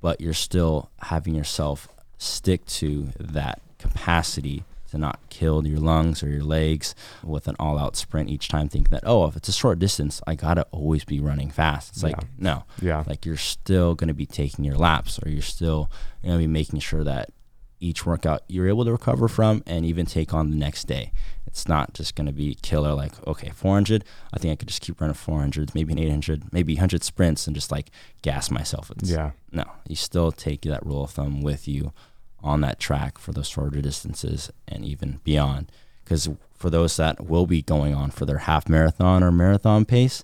but 0.00 0.20
you're 0.20 0.34
still 0.34 0.90
having 1.02 1.34
yourself 1.34 1.88
stick 2.18 2.64
to 2.66 3.08
that 3.18 3.60
capacity 3.78 4.64
to 4.94 5.00
not 5.00 5.20
kill 5.28 5.66
your 5.66 5.80
lungs 5.80 6.22
or 6.22 6.28
your 6.28 6.42
legs 6.44 6.94
with 7.22 7.48
an 7.48 7.56
all 7.58 7.78
out 7.78 7.96
sprint 7.96 8.30
each 8.30 8.48
time, 8.48 8.68
thinking 8.68 8.90
that, 8.90 9.04
oh, 9.04 9.26
if 9.26 9.36
it's 9.36 9.48
a 9.48 9.52
short 9.52 9.78
distance, 9.78 10.20
I 10.26 10.34
got 10.34 10.54
to 10.54 10.66
always 10.70 11.04
be 11.04 11.20
running 11.20 11.50
fast. 11.50 11.90
It's 11.92 12.02
like, 12.02 12.16
no. 12.38 12.64
Yeah. 12.80 13.04
Like 13.06 13.26
you're 13.26 13.36
still 13.36 13.94
going 13.94 14.08
to 14.08 14.14
be 14.14 14.26
taking 14.26 14.64
your 14.64 14.76
laps 14.76 15.18
or 15.24 15.28
you're 15.28 15.42
still 15.42 15.90
going 16.22 16.34
to 16.34 16.38
be 16.38 16.46
making 16.46 16.80
sure 16.80 17.04
that 17.04 17.30
each 17.80 18.06
workout 18.06 18.42
you're 18.48 18.68
able 18.68 18.84
to 18.84 18.92
recover 18.92 19.28
from 19.28 19.62
and 19.66 19.84
even 19.84 20.06
take 20.06 20.32
on 20.32 20.50
the 20.50 20.56
next 20.56 20.84
day. 20.84 21.12
It's 21.46 21.68
not 21.68 21.92
just 21.94 22.16
going 22.16 22.26
to 22.26 22.32
be 22.32 22.54
killer 22.62 22.94
like, 22.94 23.12
okay, 23.28 23.50
400. 23.50 24.04
I 24.32 24.38
think 24.38 24.52
I 24.52 24.56
could 24.56 24.68
just 24.68 24.80
keep 24.80 25.00
running 25.00 25.14
400s, 25.14 25.74
maybe 25.74 25.92
an 25.92 25.98
800, 25.98 26.52
maybe 26.52 26.74
100 26.74 27.04
sprints 27.04 27.46
and 27.46 27.54
just 27.54 27.70
like 27.70 27.90
gas 28.22 28.50
myself. 28.50 28.90
It's, 28.90 29.10
yeah. 29.10 29.32
No, 29.52 29.64
you 29.86 29.96
still 29.96 30.32
take 30.32 30.62
that 30.62 30.84
rule 30.84 31.04
of 31.04 31.10
thumb 31.10 31.42
with 31.42 31.68
you 31.68 31.92
on 32.44 32.60
that 32.60 32.78
track 32.78 33.18
for 33.18 33.32
those 33.32 33.48
shorter 33.48 33.80
distances 33.80 34.52
and 34.68 34.84
even 34.84 35.18
beyond. 35.24 35.72
Because 36.04 36.28
for 36.54 36.68
those 36.70 36.96
that 36.98 37.24
will 37.24 37.46
be 37.46 37.62
going 37.62 37.94
on 37.94 38.10
for 38.10 38.26
their 38.26 38.38
half 38.38 38.68
marathon 38.68 39.24
or 39.24 39.32
marathon 39.32 39.86
pace, 39.86 40.22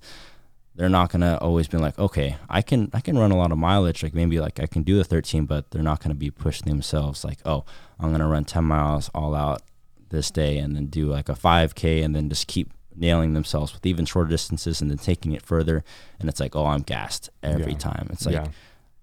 they're 0.77 0.91
not 0.91 1.11
gonna 1.11 1.39
always 1.41 1.67
be 1.67 1.79
like, 1.79 1.99
okay, 1.99 2.37
I 2.49 2.63
can 2.63 2.91
I 2.93 3.01
can 3.01 3.19
run 3.19 3.33
a 3.33 3.37
lot 3.37 3.51
of 3.51 3.59
mileage, 3.59 4.03
like 4.03 4.15
maybe 4.15 4.39
like 4.39 4.61
I 4.61 4.67
can 4.67 4.83
do 4.83 4.97
the 4.97 5.05
13, 5.05 5.47
but 5.47 5.71
they're 5.71 5.83
not 5.83 6.01
gonna 6.01 6.15
be 6.15 6.31
pushing 6.31 6.69
themselves 6.69 7.25
like, 7.25 7.39
oh, 7.45 7.65
I'm 7.99 8.13
gonna 8.13 8.29
run 8.29 8.45
10 8.45 8.65
miles 8.65 9.11
all 9.15 9.35
out 9.35 9.63
this 10.11 10.31
day 10.31 10.59
and 10.59 10.77
then 10.77 10.87
do 10.87 11.07
like 11.07 11.29
a 11.29 11.35
5K 11.35 12.05
and 12.05 12.15
then 12.15 12.29
just 12.29 12.47
keep 12.47 12.73
nailing 12.95 13.33
themselves 13.33 13.73
with 13.73 13.87
even 13.87 14.05
shorter 14.05 14.31
distances 14.31 14.83
and 14.83 14.91
then 14.91 14.99
taking 14.99 15.33
it 15.33 15.43
further. 15.43 15.83
And 16.19 16.29
it's 16.29 16.41
like, 16.41 16.55
oh, 16.55 16.67
I'm 16.67 16.83
gassed 16.83 17.31
every 17.43 17.73
yeah. 17.73 17.79
time. 17.79 18.09
It's 18.11 18.27
like 18.27 18.35
yeah 18.35 18.49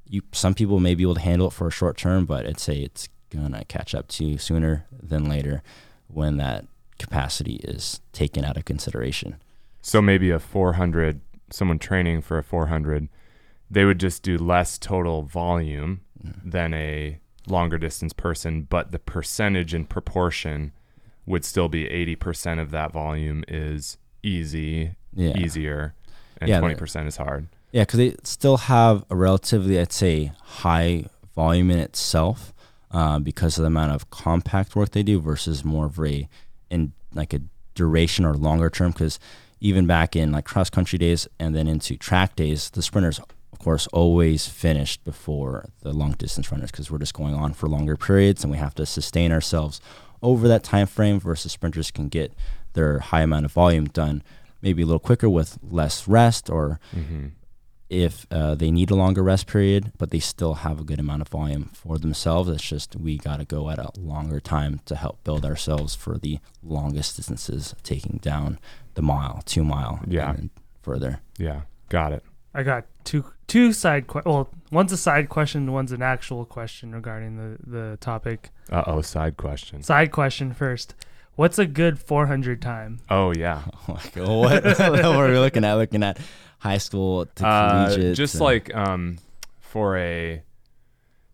you 0.10 0.22
some 0.32 0.54
people 0.54 0.80
may 0.80 0.96
be 0.96 1.04
able 1.04 1.16
to 1.16 1.22
handle 1.22 1.48
it 1.48 1.54
for 1.54 1.68
a 1.68 1.72
short 1.72 1.98
term, 1.98 2.26
but 2.26 2.46
I'd 2.46 2.60
say 2.60 2.80
it's 2.80 3.10
gonna 3.30 3.66
catch 3.66 3.94
up 3.94 4.08
to 4.10 4.26
you 4.26 4.38
sooner 4.38 4.86
than 4.92 5.28
later 5.28 5.62
when 6.08 6.38
that 6.38 6.66
capacity 6.98 7.56
is 7.64 8.02
taken 8.14 8.44
out 8.44 8.58
of 8.58 8.66
consideration. 8.66 9.38
So 9.82 10.02
maybe 10.02 10.32
a 10.32 10.40
400, 10.40 11.22
someone 11.50 11.80
training 11.80 12.22
for 12.22 12.38
a 12.38 12.44
400, 12.44 13.10
they 13.70 13.86
would 13.86 14.00
just 14.00 14.24
do 14.24 14.38
less 14.38 14.78
total 14.78 15.24
volume 15.24 16.02
mm-hmm. 16.22 16.50
than 16.50 16.74
a 16.74 17.20
longer 17.48 17.78
distance 17.78 18.14
person, 18.14 18.64
but 18.64 18.92
the 18.92 19.00
percentage 19.00 19.74
and 19.74 19.90
proportion 19.90 20.72
would 21.26 21.46
still 21.46 21.68
be 21.68 21.86
80% 21.86 22.60
of 22.60 22.72
that 22.72 22.92
volume 22.92 23.44
is 23.48 23.98
easy, 24.24 24.96
yeah. 25.14 25.38
easier, 25.38 25.94
and 26.40 26.50
yeah, 26.50 26.62
20% 26.62 27.08
is 27.08 27.18
hard. 27.18 27.48
Yeah, 27.72 27.84
because 27.84 27.98
they 27.98 28.16
still 28.24 28.58
have 28.58 29.04
a 29.10 29.16
relatively, 29.16 29.80
I'd 29.80 29.92
say, 29.92 30.32
high 30.42 31.06
volume 31.36 31.70
in 31.70 31.80
itself 31.80 32.54
uh, 32.92 33.20
because 33.20 33.58
of 33.58 33.64
the 33.64 33.68
amount 33.68 33.92
of 33.92 34.10
compact 34.10 34.76
work 34.76 34.92
they 34.92 35.04
do 35.04 35.20
versus 35.20 35.66
more 35.66 35.88
of 35.88 36.00
a 36.00 36.28
in 36.70 36.94
like 37.14 37.34
a 37.34 37.42
duration 37.76 38.26
or 38.26 38.34
longer 38.36 38.70
term. 38.70 38.92
Because 38.92 39.20
even 39.60 39.86
back 39.86 40.16
in 40.16 40.32
like 40.32 40.46
cross 40.46 40.70
country 40.70 40.98
days 40.98 41.28
and 41.40 41.56
then 41.56 41.68
into 41.68 41.98
track 41.98 42.36
days, 42.36 42.70
the 42.70 42.82
sprinters, 42.82 43.20
of 43.20 43.60
course, 43.60 43.88
always 43.88 44.48
finished 44.48 45.04
before 45.04 45.70
the 45.82 45.92
long 45.92 46.14
distance 46.14 46.52
runners 46.52 46.72
because 46.72 46.90
we're 46.90 46.98
just 46.98 47.14
going 47.14 47.34
on 47.34 47.54
for 47.54 47.68
longer 47.68 47.98
periods 47.98 48.44
and 48.44 48.52
we 48.52 48.58
have 48.58 48.76
to 48.76 48.86
sustain 48.86 49.32
ourselves 49.32 49.82
over 50.22 50.48
that 50.48 50.64
time 50.64 50.88
frame. 50.88 51.20
Versus 51.20 51.52
sprinters 51.52 51.92
can 51.92 52.08
get 52.08 52.32
their 52.74 53.00
high 53.00 53.22
amount 53.22 53.44
of 53.46 53.52
volume 53.52 53.86
done 53.86 54.24
maybe 54.62 54.82
a 54.82 54.86
little 54.86 55.00
quicker 55.00 55.30
with 55.30 55.60
less 55.62 56.08
rest 56.08 56.50
or 56.50 56.80
mm-hmm 56.96 57.28
if 57.90 58.26
uh, 58.32 58.56
they 58.56 58.72
need 58.72 58.92
a 58.92 58.96
longer 58.96 59.24
rest 59.24 59.48
period, 59.48 59.92
but 59.98 60.12
they 60.12 60.20
still 60.20 60.56
have 60.56 60.80
a 60.80 60.84
good 60.84 61.00
amount 61.00 61.22
of 61.22 61.30
volume 61.30 61.70
for 61.74 61.98
themselves. 61.98 62.50
It's 62.50 62.64
just 62.64 62.96
we 62.96 63.18
got 63.18 63.40
to 63.40 63.46
go 63.46 63.70
at 63.70 63.80
a 63.80 63.92
longer 63.98 64.40
time 64.40 64.82
to 64.86 64.96
help 64.96 65.24
build 65.24 65.46
ourselves 65.46 65.96
for 65.96 66.18
the 66.18 66.40
longest 66.62 67.16
distances, 67.16 67.76
taking 67.84 68.20
down 68.22 68.60
the 68.96 69.02
mile, 69.02 69.42
two 69.46 69.64
mile, 69.64 70.00
yeah, 70.08 70.36
further. 70.82 71.22
Yeah, 71.38 71.62
got 71.90 72.12
it. 72.12 72.24
I 72.54 72.64
got 72.64 72.86
two 73.04 73.26
two 73.46 73.72
side 73.72 74.08
que- 74.08 74.24
well, 74.26 74.50
one's 74.72 74.92
a 74.92 74.98
side 74.98 75.30
question, 75.30 75.72
one's 75.72 75.92
an 75.92 76.02
actual 76.02 76.44
question 76.46 76.94
regarding 76.94 77.38
the 77.38 77.58
the 77.66 77.98
topic. 77.98 78.50
Uh 78.72 78.84
oh, 78.88 79.02
side 79.02 79.38
question. 79.38 79.84
Side 79.84 80.12
question 80.12 80.54
first. 80.54 80.96
What's 81.36 81.60
a 81.60 81.68
good 81.68 82.00
400 82.00 82.60
time? 82.64 83.00
Oh 83.12 83.32
yeah. 83.32 83.62
Like, 83.88 84.16
what, 84.16 84.64
what 84.80 85.06
are 85.06 85.30
we 85.30 85.38
looking 85.38 85.64
at? 85.64 85.76
Looking 85.76 86.02
at 86.02 86.18
high 86.60 86.78
school 86.78 87.26
to 87.36 87.46
Uh, 87.48 88.14
just 88.14 88.40
uh, 88.42 88.44
like 88.44 88.74
um, 88.76 89.18
for 89.60 89.98
a 89.98 90.42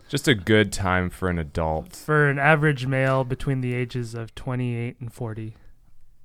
just 0.09 0.27
a 0.27 0.35
good 0.35 0.71
time 0.71 1.09
for 1.09 1.29
an 1.29 1.39
adult. 1.39 1.95
For 1.95 2.29
an 2.29 2.37
average 2.37 2.85
male 2.85 3.23
between 3.23 3.61
the 3.61 3.73
ages 3.73 4.13
of 4.13 4.35
28 4.35 4.97
and 4.99 5.11
40. 5.11 5.55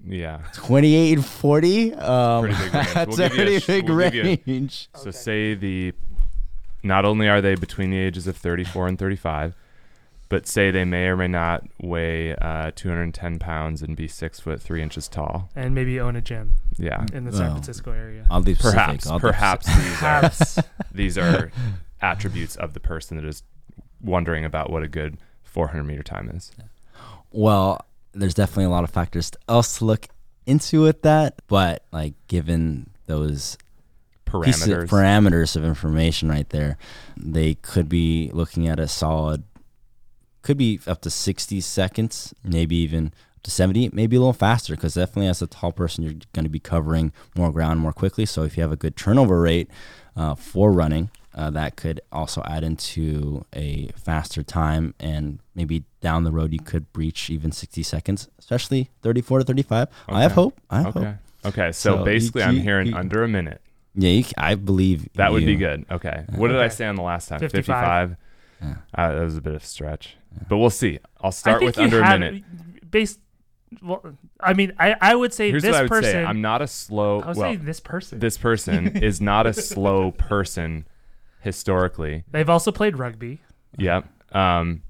Yeah. 0.07 0.43
28 0.55 1.13
and 1.17 1.25
40. 1.27 1.95
Um, 1.95 2.45
Pretty 2.45 2.57
big 2.65 2.75
range. 2.75 2.95
that's 2.95 3.17
We'll 3.17 3.27
a 3.27 3.29
give 3.29 3.33
a 3.33 3.37
pretty 3.37 3.61
sh- 3.61 3.67
big 3.67 3.89
we'll 3.89 4.11
give 4.11 4.15
you 4.15 4.23
a- 4.33 4.43
range. 4.47 4.89
So 4.95 5.11
say 5.11 5.55
the 5.55 5.93
not 6.83 7.05
only 7.05 7.29
are 7.29 7.41
they 7.41 7.55
between 7.55 7.91
the 7.91 7.99
ages 7.99 8.27
of 8.27 8.37
34 8.37 8.89
and 8.89 8.99
35, 8.99 9.55
but 10.29 10.47
say 10.47 10.71
they 10.71 10.85
may 10.85 11.07
or 11.07 11.17
may 11.17 11.29
not 11.29 11.65
weigh 11.81 12.35
uh, 12.37 12.71
210 12.75 13.39
pounds 13.39 13.81
and 13.83 13.97
be 13.97 14.07
six 14.09 14.41
foot 14.41 14.61
three 14.61 14.83
inches 14.83 15.09
tall. 15.09 15.51
And 15.57 15.75
maybe 15.75 15.99
own 15.99 16.17
a 16.17 16.21
gym 16.21 16.55
Yeah. 16.77 17.07
in 17.13 17.25
the 17.25 17.33
San 17.33 17.41
Well, 17.47 17.51
Francisco 17.55 17.93
area. 17.93 18.27
I'll 18.31 18.43
be. 18.43 18.55
Perhaps, 18.55 19.07
I'll 19.07 19.19
be 19.19 19.23
perhaps 19.23 19.67
these 19.67 19.77
are 19.77 20.21
Perhaps. 20.21 20.59
these 20.93 21.19
are 21.19 21.51
attributes 22.01 22.57
of 22.57 22.75
the 22.75 22.81
person 22.81 23.17
that 23.17 23.25
is 23.27 23.43
wondering 24.03 24.45
about 24.45 24.71
what 24.71 24.83
a 24.83 24.89
good 24.89 25.17
400 25.45 25.83
meter 25.85 26.03
time 26.03 26.29
is. 26.35 26.53
Well, 27.33 27.85
there's 28.13 28.35
definitely 28.35 28.65
a 28.65 28.71
lot 28.71 28.85
of 28.85 28.91
factors 28.91 29.31
else 29.49 29.79
to 29.79 29.85
look 29.85 30.07
into 30.47 30.83
with 30.83 31.03
that, 31.03 31.41
but 31.47 31.85
like 31.93 32.15
given 32.27 32.91
those 33.07 33.57
pieces 34.43 34.69
of- 34.69 34.79
Parameters. 34.79 34.89
parameters 34.89 35.57
of 35.57 35.65
information 35.65 36.29
right 36.29 36.49
there, 36.51 36.77
they 37.17 37.55
could 37.55 37.89
be 37.89 38.31
looking 38.33 38.69
at 38.69 38.79
a 38.79 38.87
solid, 38.89 39.43
could 40.49 40.57
be 40.57 40.81
up 40.87 41.03
to 41.03 41.11
60 41.11 41.61
seconds, 41.61 42.33
maybe 42.43 42.75
even 42.77 43.09
up 43.37 43.43
to 43.43 43.51
70, 43.51 43.91
maybe 43.93 44.17
a 44.17 44.19
little 44.19 44.33
faster, 44.33 44.75
because 44.75 44.95
definitely 44.95 45.29
as 45.29 45.43
a 45.43 45.47
tall 45.47 45.73
person, 45.73 46.03
you're 46.05 46.15
going 46.33 46.45
to 46.45 46.49
be 46.51 46.59
covering 46.59 47.13
more 47.37 47.53
ground 47.53 47.81
more 47.81 47.93
quickly. 47.93 48.25
So 48.25 48.45
if 48.45 48.57
you 48.57 48.63
have 48.63 48.73
a 48.73 48.77
good 48.77 48.97
turnover 48.97 49.43
rate 49.43 49.69
uh, 50.17 50.35
for 50.35 50.73
running, 50.73 51.11
uh, 51.35 51.51
that 51.51 51.77
could 51.77 52.01
also 52.11 52.43
add 52.47 52.65
into 52.65 53.45
a 53.55 53.89
faster 53.95 54.43
time, 54.43 54.95
and 54.99 55.39
maybe 55.55 55.85
down 56.01 56.25
the 56.25 56.33
road 56.33 56.55
you 56.55 56.61
could 56.61 56.91
breach 56.95 57.29
even 57.29 57.53
60 57.53 57.83
seconds, 57.83 58.29
especially 58.39 58.89
34 59.03 59.41
to 59.41 59.45
35. 59.45 59.89
I 60.09 60.23
have 60.23 60.33
hope. 60.33 60.59
I 60.71 60.81
have 60.81 60.95
hope. 60.95 61.03
okay. 61.05 61.15
Okay. 61.45 61.73
So, 61.73 61.91
So 61.93 61.99
you- 61.99 62.05
basically, 62.07 62.43
I'm 62.43 62.55
you- 62.57 62.63
hearing 62.63 62.87
you- 62.89 62.97
under 62.97 63.23
a 63.23 63.29
minute. 63.29 63.61
Yeah, 63.95 64.11
you, 64.11 64.23
c- 64.23 64.33
I 64.39 64.55
believe 64.55 65.09
That 65.15 65.31
would 65.33 65.45
be 65.45 65.57
good. 65.57 65.85
Okay. 65.91 66.25
What 66.37 66.49
did 66.49 66.59
I 66.61 66.69
say 66.69 66.87
on 66.87 66.95
the 66.97 67.03
last 67.03 67.29
time? 67.29 67.39
55. 67.41 68.11
55. 68.11 68.17
Yeah. 68.61 68.75
Uh, 68.95 69.13
that 69.15 69.23
was 69.25 69.37
a 69.37 69.41
bit 69.41 69.55
of 69.55 69.63
a 69.63 69.67
stretch, 69.67 70.17
but 70.49 70.59
we'll 70.59 70.71
see. 70.71 70.99
I'll 71.21 71.33
start 71.33 71.63
with 71.63 71.77
you 71.77 71.85
under 71.85 72.01
a 72.01 72.05
had- 72.05 72.21
minute. 72.21 72.45
Based, 72.91 73.21
well, 73.83 74.03
I 74.41 74.55
mean, 74.55 74.73
I, 74.79 74.95
I 75.01 75.15
would 75.15 75.35
say 75.35 75.51
Here's 75.51 75.63
this 75.63 75.73
what 75.73 75.79
I 75.79 75.83
would 75.83 75.89
person. 75.91 76.11
say. 76.13 76.25
I'm 76.25 76.41
not 76.41 76.63
a 76.63 76.67
slow. 76.67 77.21
I 77.21 77.29
would 77.29 77.37
well, 77.37 77.51
saying 77.53 77.65
this 77.65 77.81
person. 77.81 78.19
this 78.19 78.39
person 78.39 78.97
is 79.03 79.21
not 79.21 79.47
a 79.47 79.53
slow 79.53 80.13
person 80.13 80.87
historically. 81.41 82.25
They've 82.31 82.49
also 82.49 82.73
played 82.73 82.99
rugby. 82.99 83.41
Yep. 83.77 84.07
Um, 84.35 84.83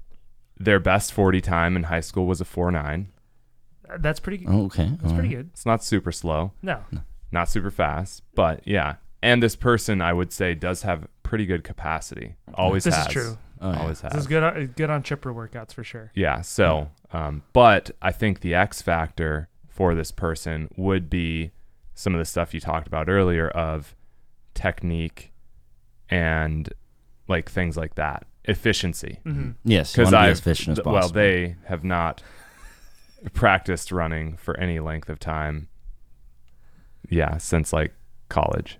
their 0.57 0.79
best 0.79 1.13
40 1.13 1.41
time 1.41 1.75
in 1.75 1.83
high 1.83 1.99
school 1.99 2.25
was 2.25 2.41
a 2.41 2.45
4 2.45 2.71
9. 2.71 3.07
That's 3.99 4.19
pretty. 4.19 4.45
Oh, 4.47 4.65
okay. 4.65 4.89
That's 4.91 5.11
all 5.11 5.17
pretty 5.17 5.35
right. 5.35 5.43
good. 5.43 5.49
It's 5.53 5.65
not 5.65 5.83
super 5.83 6.11
slow, 6.11 6.53
No, 6.61 6.83
not 7.31 7.49
super 7.49 7.71
fast, 7.71 8.23
but 8.35 8.61
yeah. 8.65 8.95
And 9.21 9.41
this 9.43 9.55
person, 9.55 10.01
I 10.01 10.13
would 10.13 10.31
say, 10.31 10.53
does 10.53 10.83
have 10.83 11.07
pretty 11.23 11.45
good 11.45 11.63
capacity. 11.63 12.35
Always 12.53 12.83
this 12.85 12.95
has. 12.95 13.07
is 13.07 13.13
true. 13.13 13.37
Oh, 13.61 13.71
yeah. 13.71 13.79
Always 13.81 14.01
This 14.01 14.13
has. 14.13 14.21
is 14.21 14.27
good. 14.27 14.43
On, 14.43 14.67
good 14.75 14.89
on 14.89 15.03
chipper 15.03 15.33
workouts 15.33 15.73
for 15.73 15.83
sure. 15.83 16.11
Yeah. 16.15 16.41
So, 16.41 16.89
um, 17.11 17.43
but 17.53 17.91
I 18.01 18.11
think 18.11 18.39
the 18.41 18.55
X 18.55 18.81
factor 18.81 19.49
for 19.67 19.95
this 19.95 20.11
person 20.11 20.69
would 20.77 21.09
be 21.09 21.51
some 21.93 22.13
of 22.15 22.19
the 22.19 22.25
stuff 22.25 22.53
you 22.53 22.59
talked 22.59 22.87
about 22.87 23.09
earlier 23.09 23.49
of 23.49 23.95
technique 24.53 25.31
and 26.09 26.69
like 27.27 27.49
things 27.49 27.75
like 27.77 27.95
that, 27.95 28.25
efficiency. 28.45 29.19
hmm 29.23 29.51
Yes, 29.63 29.91
Because 29.91 30.11
be 30.11 30.15
I, 30.17 30.29
as 30.29 30.39
efficient 30.39 30.77
as 30.79 30.83
possible. 30.83 30.93
well, 30.93 31.09
they 31.09 31.55
have 31.65 31.83
not 31.83 32.23
practiced 33.33 33.91
running 33.91 34.37
for 34.37 34.57
any 34.57 34.79
length 34.79 35.09
of 35.09 35.19
time. 35.19 35.67
Yeah, 37.09 37.37
since 37.37 37.73
like 37.73 37.93
college. 38.29 38.79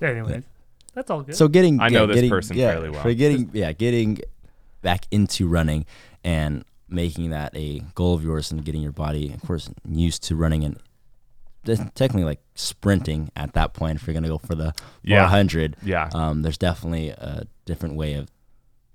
Anyways, 0.00 0.44
that's 0.96 1.10
all 1.10 1.22
good. 1.22 1.36
So 1.36 1.46
getting 1.46 1.78
I 1.80 1.88
know 1.88 2.00
yeah, 2.00 2.06
this 2.06 2.14
getting- 2.16 2.30
person 2.30 2.56
yeah, 2.56 2.72
fairly 2.72 2.90
well. 2.90 3.02
For 3.02 3.14
getting 3.14 3.50
yeah, 3.52 3.70
getting 3.72 4.18
back 4.82 5.06
into 5.12 5.46
running 5.46 5.86
and 6.24 6.64
making 6.88 7.30
that 7.30 7.56
a 7.56 7.80
goal 7.94 8.14
of 8.14 8.24
yours 8.24 8.50
and 8.50 8.64
getting 8.64 8.82
your 8.82 8.92
body, 8.92 9.32
of 9.32 9.40
course, 9.42 9.70
used 9.88 10.22
to 10.24 10.34
running 10.36 10.64
and 10.64 10.80
technically 11.94 12.22
like 12.24 12.40
sprinting 12.54 13.30
at 13.36 13.52
that 13.54 13.74
point. 13.74 14.00
If 14.00 14.06
you're 14.06 14.14
gonna 14.14 14.28
go 14.28 14.38
for 14.38 14.54
the 14.54 14.72
Yeah. 15.02 15.20
400, 15.22 15.76
Yeah. 15.82 16.08
um, 16.14 16.42
there's 16.42 16.58
definitely 16.58 17.10
a 17.10 17.46
different 17.64 17.96
way 17.96 18.14
of 18.14 18.28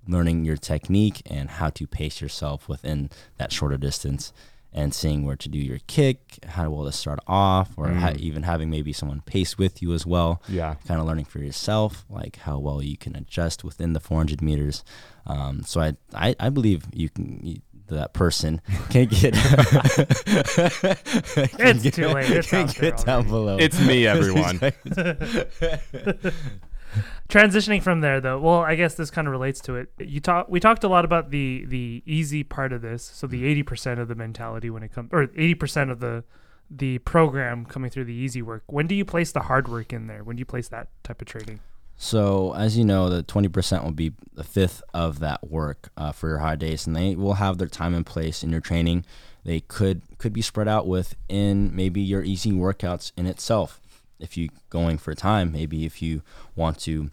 learning 0.08 0.44
your 0.44 0.56
technique 0.56 1.22
and 1.26 1.48
how 1.50 1.68
to 1.70 1.86
pace 1.86 2.20
yourself 2.20 2.68
within 2.68 3.10
that 3.38 3.52
shorter 3.52 3.76
distance 3.76 4.32
and 4.74 4.94
seeing 4.94 5.24
where 5.26 5.36
to 5.36 5.48
do 5.48 5.58
your 5.58 5.78
kick, 5.86 6.38
how 6.46 6.70
well 6.70 6.84
to 6.86 6.92
start 6.92 7.18
off, 7.26 7.70
or 7.76 7.88
ha- 7.88 8.10
Mm. 8.12 8.16
even 8.18 8.42
having 8.44 8.70
maybe 8.70 8.92
someone 8.92 9.20
pace 9.20 9.58
with 9.58 9.82
you 9.82 9.92
as 9.92 10.06
well 10.06 10.40
yeah. 10.48 10.74
kind 10.86 10.98
of 11.00 11.06
learning 11.06 11.26
for 11.26 11.40
yourself, 11.40 12.04
like 12.08 12.36
how 12.36 12.58
well 12.58 12.82
you 12.82 12.96
can 12.96 13.14
adjust 13.14 13.62
within 13.64 13.92
the 13.92 14.00
400 14.00 14.40
meters. 14.40 14.82
Um, 15.26 15.62
so 15.64 15.80
I, 15.80 15.92
I, 16.14 16.34
I 16.40 16.48
believe 16.48 16.84
you 16.92 17.08
can. 17.10 17.40
You, 17.42 17.60
that 17.88 18.14
person 18.14 18.62
can't 18.90 19.10
get. 19.10 19.34
It's 21.58 21.90
too 21.96 22.08
late. 22.08 22.30
It's 22.38 22.48
can 22.48 22.68
out 22.68 22.74
get 22.74 22.96
down 23.04 23.08
already. 23.08 23.28
below. 23.28 23.56
It's 23.58 23.78
me, 23.80 24.06
everyone. 24.06 24.60
Transitioning 27.28 27.82
from 27.82 28.00
there, 28.00 28.20
though, 28.20 28.38
well, 28.38 28.58
I 28.60 28.74
guess 28.74 28.94
this 28.94 29.10
kind 29.10 29.26
of 29.26 29.32
relates 29.32 29.60
to 29.62 29.76
it. 29.76 29.88
You 29.98 30.20
talk. 30.20 30.48
We 30.48 30.60
talked 30.60 30.84
a 30.84 30.88
lot 30.88 31.04
about 31.04 31.30
the 31.30 31.64
the 31.66 32.02
easy 32.06 32.44
part 32.44 32.72
of 32.72 32.82
this. 32.82 33.02
So 33.02 33.26
the 33.26 33.46
eighty 33.46 33.62
percent 33.62 34.00
of 34.00 34.08
the 34.08 34.14
mentality 34.14 34.70
when 34.70 34.82
it 34.82 34.92
comes, 34.92 35.10
or 35.12 35.24
eighty 35.34 35.54
percent 35.54 35.90
of 35.90 36.00
the 36.00 36.24
the 36.70 36.98
program 36.98 37.66
coming 37.66 37.90
through 37.90 38.04
the 38.04 38.14
easy 38.14 38.42
work. 38.42 38.64
When 38.66 38.86
do 38.86 38.94
you 38.94 39.04
place 39.04 39.32
the 39.32 39.40
hard 39.40 39.68
work 39.68 39.92
in 39.92 40.06
there? 40.06 40.24
When 40.24 40.36
do 40.36 40.40
you 40.40 40.46
place 40.46 40.68
that 40.68 40.88
type 41.04 41.20
of 41.20 41.28
training? 41.28 41.60
So 41.96 42.54
as 42.54 42.76
you 42.76 42.84
know, 42.84 43.08
the 43.08 43.22
20% 43.22 43.84
will 43.84 43.92
be 43.92 44.12
the 44.34 44.42
fifth 44.42 44.82
of 44.92 45.20
that 45.20 45.50
work 45.50 45.90
uh, 45.96 46.12
for 46.12 46.28
your 46.28 46.38
high 46.38 46.56
days, 46.56 46.86
and 46.86 46.96
they 46.96 47.14
will 47.14 47.34
have 47.34 47.58
their 47.58 47.68
time 47.68 47.94
and 47.94 48.04
place 48.04 48.42
in 48.42 48.50
your 48.50 48.60
training. 48.60 49.04
They 49.44 49.60
could 49.60 50.02
could 50.18 50.32
be 50.32 50.42
spread 50.42 50.68
out 50.68 50.86
within 50.86 51.74
maybe 51.74 52.00
your 52.00 52.22
easy 52.22 52.52
workouts 52.52 53.12
in 53.16 53.26
itself. 53.26 53.80
If 54.22 54.36
you 54.36 54.48
going 54.70 54.98
for 54.98 55.14
time, 55.14 55.52
maybe 55.52 55.84
if 55.84 56.00
you 56.00 56.22
want 56.56 56.78
to 56.80 57.10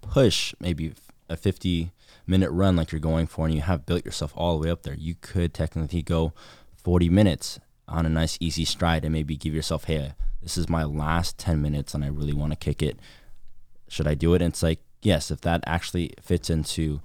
push 0.00 0.54
maybe 0.60 0.94
a 1.28 1.36
50 1.36 1.90
minute 2.26 2.50
run 2.50 2.76
like 2.76 2.92
you're 2.92 3.00
going 3.00 3.26
for, 3.26 3.46
and 3.46 3.54
you 3.54 3.60
have 3.60 3.84
built 3.84 4.04
yourself 4.04 4.32
all 4.36 4.58
the 4.58 4.64
way 4.64 4.70
up 4.70 4.82
there, 4.82 4.94
you 4.94 5.16
could 5.20 5.52
technically 5.52 6.02
go 6.02 6.32
40 6.76 7.08
minutes 7.08 7.58
on 7.86 8.06
a 8.06 8.08
nice 8.08 8.38
easy 8.40 8.64
stride 8.64 9.04
and 9.04 9.12
maybe 9.12 9.36
give 9.36 9.54
yourself, 9.54 9.84
hey, 9.84 10.12
this 10.42 10.56
is 10.56 10.68
my 10.68 10.84
last 10.84 11.36
10 11.38 11.60
minutes, 11.60 11.94
and 11.94 12.04
I 12.04 12.08
really 12.08 12.32
want 12.32 12.52
to 12.52 12.56
kick 12.56 12.82
it 12.82 12.98
should 13.88 14.06
I 14.06 14.14
do 14.14 14.34
it? 14.34 14.42
And 14.42 14.52
it's 14.52 14.62
like, 14.62 14.80
yes, 15.02 15.30
if 15.30 15.40
that 15.40 15.64
actually 15.66 16.12
fits 16.20 16.50
into, 16.50 17.00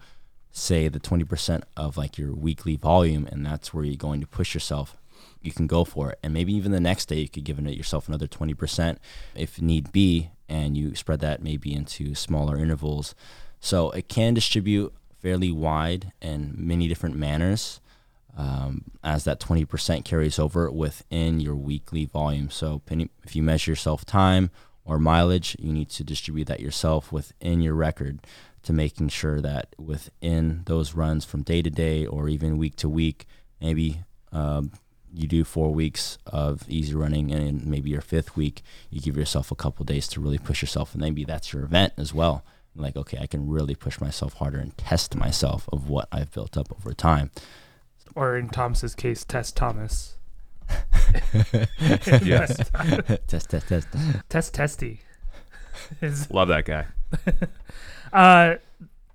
say, 0.51 0.87
the 0.87 0.99
20% 0.99 1.63
of 1.75 1.97
like 1.97 2.17
your 2.17 2.33
weekly 2.33 2.75
volume, 2.75 3.27
and 3.31 3.45
that's 3.45 3.73
where 3.73 3.83
you're 3.83 3.95
going 3.95 4.21
to 4.21 4.27
push 4.27 4.53
yourself, 4.53 4.97
you 5.43 5.51
can 5.51 5.67
go 5.67 5.83
for 5.83 6.11
it. 6.11 6.19
And 6.23 6.33
maybe 6.33 6.53
even 6.53 6.71
the 6.71 6.79
next 6.79 7.05
day, 7.07 7.19
you 7.19 7.29
could 7.29 7.43
give 7.43 7.59
it 7.59 7.77
yourself 7.77 8.07
another 8.07 8.27
20% 8.27 8.97
if 9.35 9.61
need 9.61 9.91
be, 9.91 10.29
and 10.49 10.77
you 10.77 10.95
spread 10.95 11.19
that 11.19 11.43
maybe 11.43 11.73
into 11.73 12.15
smaller 12.15 12.57
intervals. 12.57 13.13
So 13.59 13.91
it 13.91 14.07
can 14.07 14.33
distribute 14.33 14.93
fairly 15.21 15.51
wide 15.51 16.11
in 16.21 16.53
many 16.57 16.87
different 16.87 17.15
manners. 17.15 17.79
Um, 18.35 18.85
as 19.03 19.25
that 19.25 19.39
20% 19.39 20.03
carries 20.03 20.39
over 20.39 20.71
within 20.71 21.39
your 21.39 21.55
weekly 21.55 22.05
volume. 22.05 22.49
So, 22.49 22.81
if 23.23 23.35
you 23.35 23.43
measure 23.43 23.69
yourself 23.69 24.05
time 24.05 24.49
or 24.85 24.97
mileage, 24.97 25.55
you 25.59 25.71
need 25.71 25.89
to 25.91 26.03
distribute 26.03 26.45
that 26.45 26.59
yourself 26.59 27.11
within 27.11 27.61
your 27.61 27.75
record 27.75 28.25
to 28.63 28.73
making 28.73 29.09
sure 29.09 29.39
that 29.41 29.75
within 29.77 30.63
those 30.65 30.95
runs 30.95 31.25
from 31.25 31.43
day 31.43 31.61
to 31.61 31.69
day 31.69 32.07
or 32.07 32.27
even 32.27 32.57
week 32.57 32.75
to 32.77 32.89
week, 32.89 33.27
maybe 33.61 33.99
um, 34.31 34.71
you 35.13 35.27
do 35.27 35.43
four 35.43 35.71
weeks 35.71 36.17
of 36.25 36.63
easy 36.67 36.93
running 36.95 37.31
and 37.31 37.65
maybe 37.65 37.89
your 37.89 38.01
fifth 38.01 38.35
week, 38.35 38.63
you 38.89 38.99
give 38.99 39.15
yourself 39.15 39.51
a 39.51 39.55
couple 39.55 39.85
days 39.85 40.07
to 40.09 40.19
really 40.19 40.39
push 40.39 40.61
yourself. 40.61 40.93
And 40.93 41.01
maybe 41.01 41.23
that's 41.23 41.53
your 41.53 41.63
event 41.63 41.93
as 41.97 42.13
well. 42.13 42.43
Like, 42.75 42.95
okay, 42.95 43.19
I 43.21 43.27
can 43.27 43.47
really 43.47 43.75
push 43.75 44.01
myself 44.01 44.33
harder 44.33 44.57
and 44.57 44.75
test 44.77 45.15
myself 45.15 45.69
of 45.71 45.87
what 45.87 46.07
I've 46.11 46.31
built 46.31 46.57
up 46.57 46.71
over 46.71 46.93
time. 46.93 47.29
Or 48.15 48.35
in 48.35 48.49
Thomas's 48.49 48.95
case, 48.95 49.23
test 49.23 49.55
Thomas. 49.55 50.15
Yes. 52.23 52.57
test, 53.27 53.49
test, 53.49 53.67
test. 53.67 53.87
Test 54.29 54.53
testy. 54.53 55.01
Love 56.29 56.47
that 56.47 56.65
guy. 56.65 56.85
uh 58.13 58.55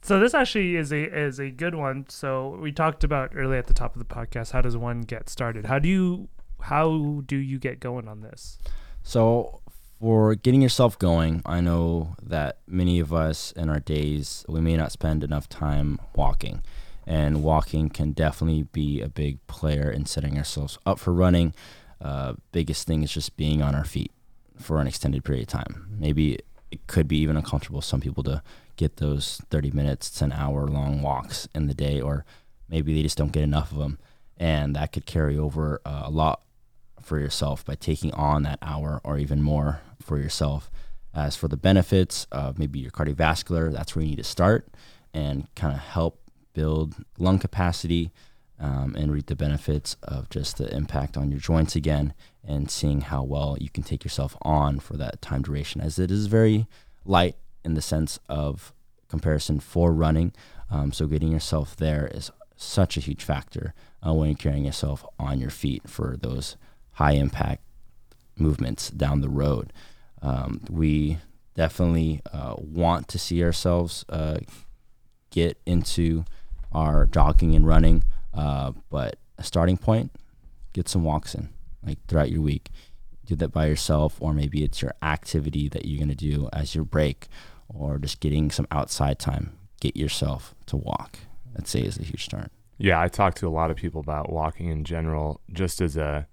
so 0.03 0.19
this 0.21 0.35
actually 0.35 0.77
is 0.77 0.93
a 0.93 1.05
is 1.05 1.39
a 1.39 1.51
good 1.51 1.75
one. 1.75 2.07
So 2.09 2.59
we 2.61 2.73
talked 2.73 3.05
about 3.05 3.33
early 3.35 3.59
at 3.59 3.67
the 3.67 3.75
top 3.75 3.95
of 3.95 3.99
the 3.99 4.15
podcast. 4.15 4.53
How 4.53 4.61
does 4.61 4.77
one 4.77 5.03
get 5.03 5.29
started? 5.29 5.67
How 5.67 5.79
do 5.79 5.89
you 5.89 6.29
how 6.63 7.23
do 7.27 7.37
you 7.37 7.59
get 7.59 7.81
going 7.81 8.09
on 8.09 8.21
this? 8.21 8.59
So, 9.03 9.61
for 10.01 10.35
getting 10.35 10.63
yourself 10.63 10.99
going, 10.99 11.43
I 11.45 11.61
know 11.61 12.15
that 12.23 12.59
many 12.67 13.01
of 13.01 13.13
us 13.13 13.53
in 13.53 13.69
our 13.69 13.81
days, 13.81 14.45
we 14.49 14.61
may 14.61 14.77
not 14.77 14.93
spend 14.93 15.25
enough 15.25 15.49
time 15.49 15.99
walking. 16.15 16.63
And 17.07 17.43
walking 17.43 17.89
can 17.89 18.13
definitely 18.13 18.65
be 18.65 19.01
a 19.01 19.09
big 19.09 19.45
player 19.47 19.91
in 19.91 20.05
setting 20.05 20.37
ourselves 20.37 20.79
up 20.85 20.99
for 20.99 21.13
running. 21.13 21.55
Uh, 22.01 22.35
biggest 22.53 22.87
thing 22.87 23.03
is 23.03 23.11
just 23.11 23.37
being 23.37 23.63
on 23.63 23.75
our 23.75 23.85
feet 23.85 24.13
for 24.57 24.81
an 24.81 24.87
extended 24.87 25.25
period 25.25 25.43
of 25.43 25.49
time. 25.49 25.89
Maybe 25.99 26.39
it 26.71 26.87
could 26.87 27.09
be 27.09 27.17
even 27.19 27.37
uncomfortable 27.37 27.81
some 27.81 28.01
people 28.01 28.23
to 28.25 28.43
get 28.79 28.97
those 28.97 29.43
30 29.51 29.73
minutes 29.73 30.09
to 30.09 30.25
an 30.25 30.33
hour 30.33 30.67
long 30.67 31.03
walks 31.03 31.49
in 31.55 31.67
the 31.67 31.75
day, 31.75 32.01
or 32.01 32.25
maybe 32.69 32.95
they 32.95 33.03
just 33.03 33.19
don't 33.19 33.33
get 33.33 33.43
enough 33.43 33.73
of 33.73 33.79
them. 33.79 33.99
And 34.39 34.75
that 34.77 34.93
could 34.93 35.05
carry 35.05 35.37
over 35.37 35.81
uh, 35.85 36.05
a 36.05 36.11
lot 36.11 36.41
for 37.03 37.19
yourself 37.19 37.65
by 37.65 37.75
taking 37.75 38.15
on 38.15 38.45
that 38.45 38.59
hour 38.63 39.01
or 39.05 39.19
even 39.19 39.43
more 39.43 39.81
for 40.01 40.19
yourself. 40.19 40.71
As 41.15 41.37
for 41.37 41.49
the 41.49 41.57
benefits 41.57 42.27
of 42.31 42.59
maybe 42.59 42.79
your 42.79 42.93
cardiovascular, 42.93 43.73
that's 43.73 43.97
where 43.97 44.05
you 44.05 44.11
need 44.11 44.17
to 44.17 44.25
start 44.25 44.69
and 45.13 45.53
kind 45.57 45.75
of 45.75 45.81
help 45.81 46.21
build 46.53 46.95
lung 47.19 47.39
capacity 47.39 48.13
um, 48.61 48.95
and 48.97 49.13
reap 49.13 49.27
the 49.27 49.35
benefits 49.35 49.97
of 50.03 50.29
just 50.31 50.59
the 50.59 50.73
impact 50.75 51.17
on 51.17 51.31
your 51.31 51.41
joints 51.41 51.75
again 51.75 52.15
and 52.47 52.71
seeing 52.71 53.03
how 53.03 53.23
well 53.23 53.57
you 53.61 53.69
can 53.69 53.83
take 53.83 54.05
yourself 54.05 54.37
on 54.43 54.79
for 54.79 54.97
that 54.97 55.21
time 55.21 55.43
duration, 55.43 55.81
as 55.81 55.99
it 55.99 56.11
is 56.11 56.27
very 56.27 56.67
light 57.05 57.37
in 57.65 57.75
the 57.75 57.83
sense 57.83 58.19
of 58.29 58.73
comparison 59.09 59.61
for 59.61 59.93
running. 59.93 60.33
Um, 60.71 60.93
so 60.93 61.07
getting 61.07 61.33
yourself 61.33 61.77
there 61.77 62.11
is 62.13 62.31
such 62.57 62.97
a 62.97 63.01
huge 63.01 63.23
factor 63.23 63.75
uh, 64.07 64.13
when 64.13 64.31
you're 64.31 64.37
carrying 64.37 64.65
yourself 64.65 65.05
on 65.19 65.41
your 65.41 65.51
feet 65.51 65.89
for 65.89 66.17
those 66.21 66.57
high 66.93 67.13
impact 67.13 67.63
movements 68.37 68.91
down 68.91 69.21
the 69.21 69.29
road. 69.29 69.73
Um, 70.21 70.63
we 70.69 71.19
definitely 71.55 72.21
uh, 72.33 72.55
want 72.59 73.09
to 73.09 73.19
see 73.19 73.43
ourselves 73.43 74.05
uh, 74.09 74.39
get 75.31 75.59
into 75.67 76.25
our 76.73 77.07
jogging 77.07 77.55
and 77.55 77.67
running, 77.67 78.05
uh, 78.35 78.73
but 78.91 79.17
a 79.39 79.45
starting 79.45 79.77
point, 79.77 80.13
get 80.73 80.89
some 80.89 81.05
walks 81.05 81.35
in, 81.35 81.49
like 81.85 81.99
throughout 82.07 82.31
your 82.31 82.43
week. 82.43 82.71
Do 83.29 83.37
that 83.37 83.49
by 83.49 83.67
yourself, 83.67 84.17
or 84.21 84.33
maybe 84.33 84.65
it's 84.65 84.81
your 84.81 84.95
activity 85.03 85.69
that 85.69 85.85
you're 85.85 85.99
going 85.99 86.09
to 86.09 86.15
do 86.15 86.49
as 86.51 86.75
your 86.75 86.85
break, 86.85 87.29
or 87.69 87.99
just 87.99 88.21
getting 88.21 88.51
some 88.51 88.67
outside 88.71 89.19
time. 89.19 89.53
Get 89.83 89.99
yourself 89.99 90.55
to 90.67 90.79
walk. 90.79 91.19
I'd 91.55 91.69
say 91.69 91.81
is 91.81 91.99
a 91.99 92.05
huge 92.05 92.25
start. 92.25 92.51
Yeah, 92.79 92.99
I 92.99 93.09
talk 93.09 93.35
to 93.35 93.47
a 93.47 93.51
lot 93.51 93.71
of 93.71 93.77
people 93.77 94.01
about 94.01 94.33
walking 94.33 94.71
in 94.71 94.85
general, 94.85 95.43
just 95.53 95.83
as 95.83 95.95
a 95.95 96.27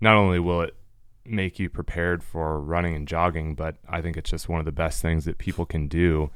not 0.00 0.14
only 0.14 0.38
will 0.38 0.62
it 0.62 0.76
make 1.24 1.58
you 1.58 1.68
prepared 1.68 2.22
for 2.22 2.60
running 2.60 2.94
and 2.94 3.08
jogging, 3.08 3.56
but 3.56 3.76
I 3.88 4.00
think 4.00 4.16
it's 4.16 4.30
just 4.30 4.48
one 4.48 4.60
of 4.60 4.64
the 4.64 4.72
best 4.72 5.02
things 5.02 5.24
that 5.24 5.38
people 5.38 5.66
can 5.66 5.88
do. 5.88 6.30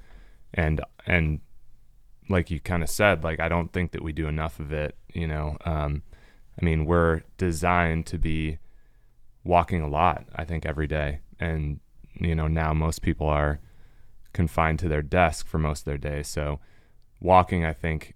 And 0.53 0.81
and 1.07 1.41
like 2.29 2.51
you 2.51 2.59
kind 2.59 2.83
of 2.83 2.91
said, 2.91 3.23
like 3.23 3.39
I 3.39 3.49
don't 3.49 3.73
think 3.73 3.93
that 3.93 4.03
we 4.03 4.13
do 4.13 4.27
enough 4.27 4.59
of 4.59 4.73
it. 4.73 4.97
You 5.15 5.29
know, 5.29 5.57
um, 5.65 6.03
I 6.61 6.65
mean, 6.65 6.87
we're 6.87 7.23
designed 7.39 8.07
to 8.07 8.19
be 8.19 8.59
walking 9.45 9.83
a 9.83 9.89
lot. 9.89 10.25
I 10.35 10.45
think 10.45 10.67
every 10.67 10.87
day, 10.87 11.21
and 11.41 11.81
you 12.15 12.35
know 12.35 12.49
now 12.49 12.73
most 12.73 13.03
people 13.03 13.27
are 13.27 13.61
confined 14.33 14.79
to 14.81 14.89
their 14.89 15.03
desk 15.03 15.47
for 15.47 15.59
most 15.59 15.81
of 15.81 15.85
their 15.87 15.99
day. 15.99 16.23
So 16.23 16.61
walking, 17.21 17.65
I 17.65 17.73
think, 17.73 18.15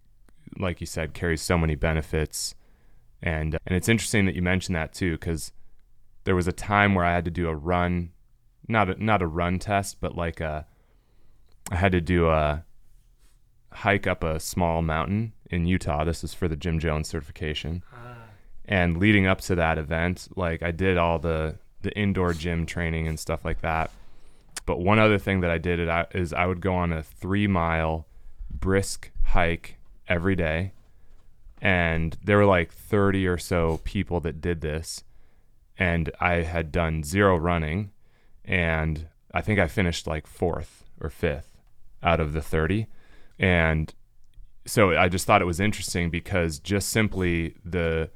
like 0.58 0.80
you 0.80 0.86
said, 0.86 1.14
carries 1.14 1.42
so 1.42 1.58
many 1.58 1.74
benefits 1.74 2.54
and 3.22 3.54
uh, 3.54 3.58
and 3.66 3.76
it's 3.76 3.88
interesting 3.88 4.26
that 4.26 4.34
you 4.34 4.42
mentioned 4.42 4.76
that 4.76 4.92
too, 4.92 5.12
because 5.12 5.52
there 6.24 6.36
was 6.36 6.46
a 6.46 6.52
time 6.52 6.94
where 6.94 7.04
I 7.04 7.14
had 7.14 7.24
to 7.24 7.30
do 7.30 7.48
a 7.48 7.54
run, 7.54 8.10
not 8.68 8.90
a, 8.90 9.04
not 9.04 9.22
a 9.22 9.26
run 9.26 9.58
test, 9.58 10.00
but 10.00 10.16
like 10.16 10.40
a, 10.40 10.66
I 11.70 11.76
had 11.76 11.92
to 11.92 12.00
do 12.00 12.28
a 12.28 12.64
hike 13.72 14.06
up 14.06 14.24
a 14.24 14.40
small 14.40 14.82
mountain 14.82 15.32
in 15.50 15.66
Utah. 15.66 16.04
This 16.04 16.24
is 16.24 16.34
for 16.34 16.48
the 16.48 16.56
Gym 16.56 16.78
Jones 16.78 17.08
certification. 17.08 17.82
Ah. 17.92 18.15
And 18.68 18.98
leading 18.98 19.26
up 19.26 19.40
to 19.42 19.54
that 19.54 19.78
event, 19.78 20.28
like 20.36 20.62
I 20.62 20.70
did 20.70 20.96
all 20.96 21.18
the 21.18 21.56
the 21.82 21.96
indoor 21.96 22.32
gym 22.32 22.66
training 22.66 23.06
and 23.06 23.18
stuff 23.18 23.44
like 23.44 23.60
that. 23.60 23.90
But 24.64 24.80
one 24.80 24.98
other 24.98 25.18
thing 25.18 25.40
that 25.40 25.50
I 25.50 25.58
did 25.58 25.88
is 26.12 26.32
I 26.32 26.46
would 26.46 26.60
go 26.60 26.74
on 26.74 26.92
a 26.92 27.02
three 27.02 27.46
mile 27.46 28.06
brisk 28.50 29.10
hike 29.22 29.76
every 30.08 30.34
day. 30.34 30.72
And 31.62 32.16
there 32.24 32.38
were 32.38 32.44
like 32.44 32.72
30 32.72 33.26
or 33.26 33.38
so 33.38 33.80
people 33.84 34.20
that 34.20 34.40
did 34.40 34.60
this. 34.60 35.04
And 35.78 36.10
i 36.20 36.36
had 36.36 36.72
done 36.72 37.04
zero 37.04 37.36
running. 37.36 37.92
And 38.44 39.08
i 39.32 39.40
think 39.40 39.58
i 39.60 39.68
finished 39.68 40.06
like 40.06 40.26
fourth 40.26 40.84
or 41.00 41.10
fifth 41.10 41.56
out 42.02 42.20
of 42.20 42.32
the 42.32 42.40
30 42.40 42.86
and 43.38 43.92
so 44.64 44.96
i 44.96 45.08
just 45.08 45.26
thought 45.26 45.42
it 45.42 45.46
was 45.46 45.60
interesting 45.60 46.08
because 46.08 46.58
just 46.58 46.88
simply 46.88 47.54
the 47.64 48.08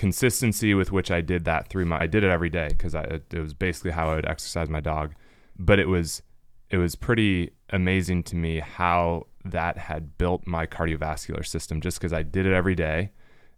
consistency 0.00 0.72
with 0.74 0.90
which 0.90 1.10
i 1.10 1.20
did 1.20 1.44
that 1.44 1.68
three 1.68 1.84
months 1.84 2.02
i 2.02 2.06
did 2.06 2.24
it 2.24 2.30
every 2.30 2.48
day 2.48 2.68
because 2.68 2.94
it 2.94 3.38
was 3.38 3.52
basically 3.52 3.90
how 3.90 4.10
i 4.10 4.14
would 4.14 4.26
exercise 4.26 4.68
my 4.68 4.80
dog 4.80 5.14
but 5.58 5.78
it 5.78 5.88
was 5.88 6.22
it 6.70 6.78
was 6.78 6.94
pretty 6.94 7.50
amazing 7.70 8.22
to 8.22 8.36
me 8.36 8.60
how 8.60 9.26
that 9.44 9.76
had 9.76 10.16
built 10.18 10.46
my 10.46 10.66
cardiovascular 10.66 11.44
system 11.44 11.80
just 11.80 11.98
because 11.98 12.12
I 12.12 12.22
did 12.22 12.46
it 12.46 12.52
every 12.52 12.74
day. 12.74 13.10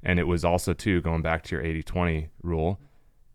And 0.03 0.19
it 0.19 0.27
was 0.27 0.45
also, 0.45 0.73
too, 0.73 1.01
going 1.01 1.23
back 1.23 1.45
to 1.45 1.55
your 1.55 1.65
80 1.65 1.83
20 1.83 2.29
rule, 2.43 2.81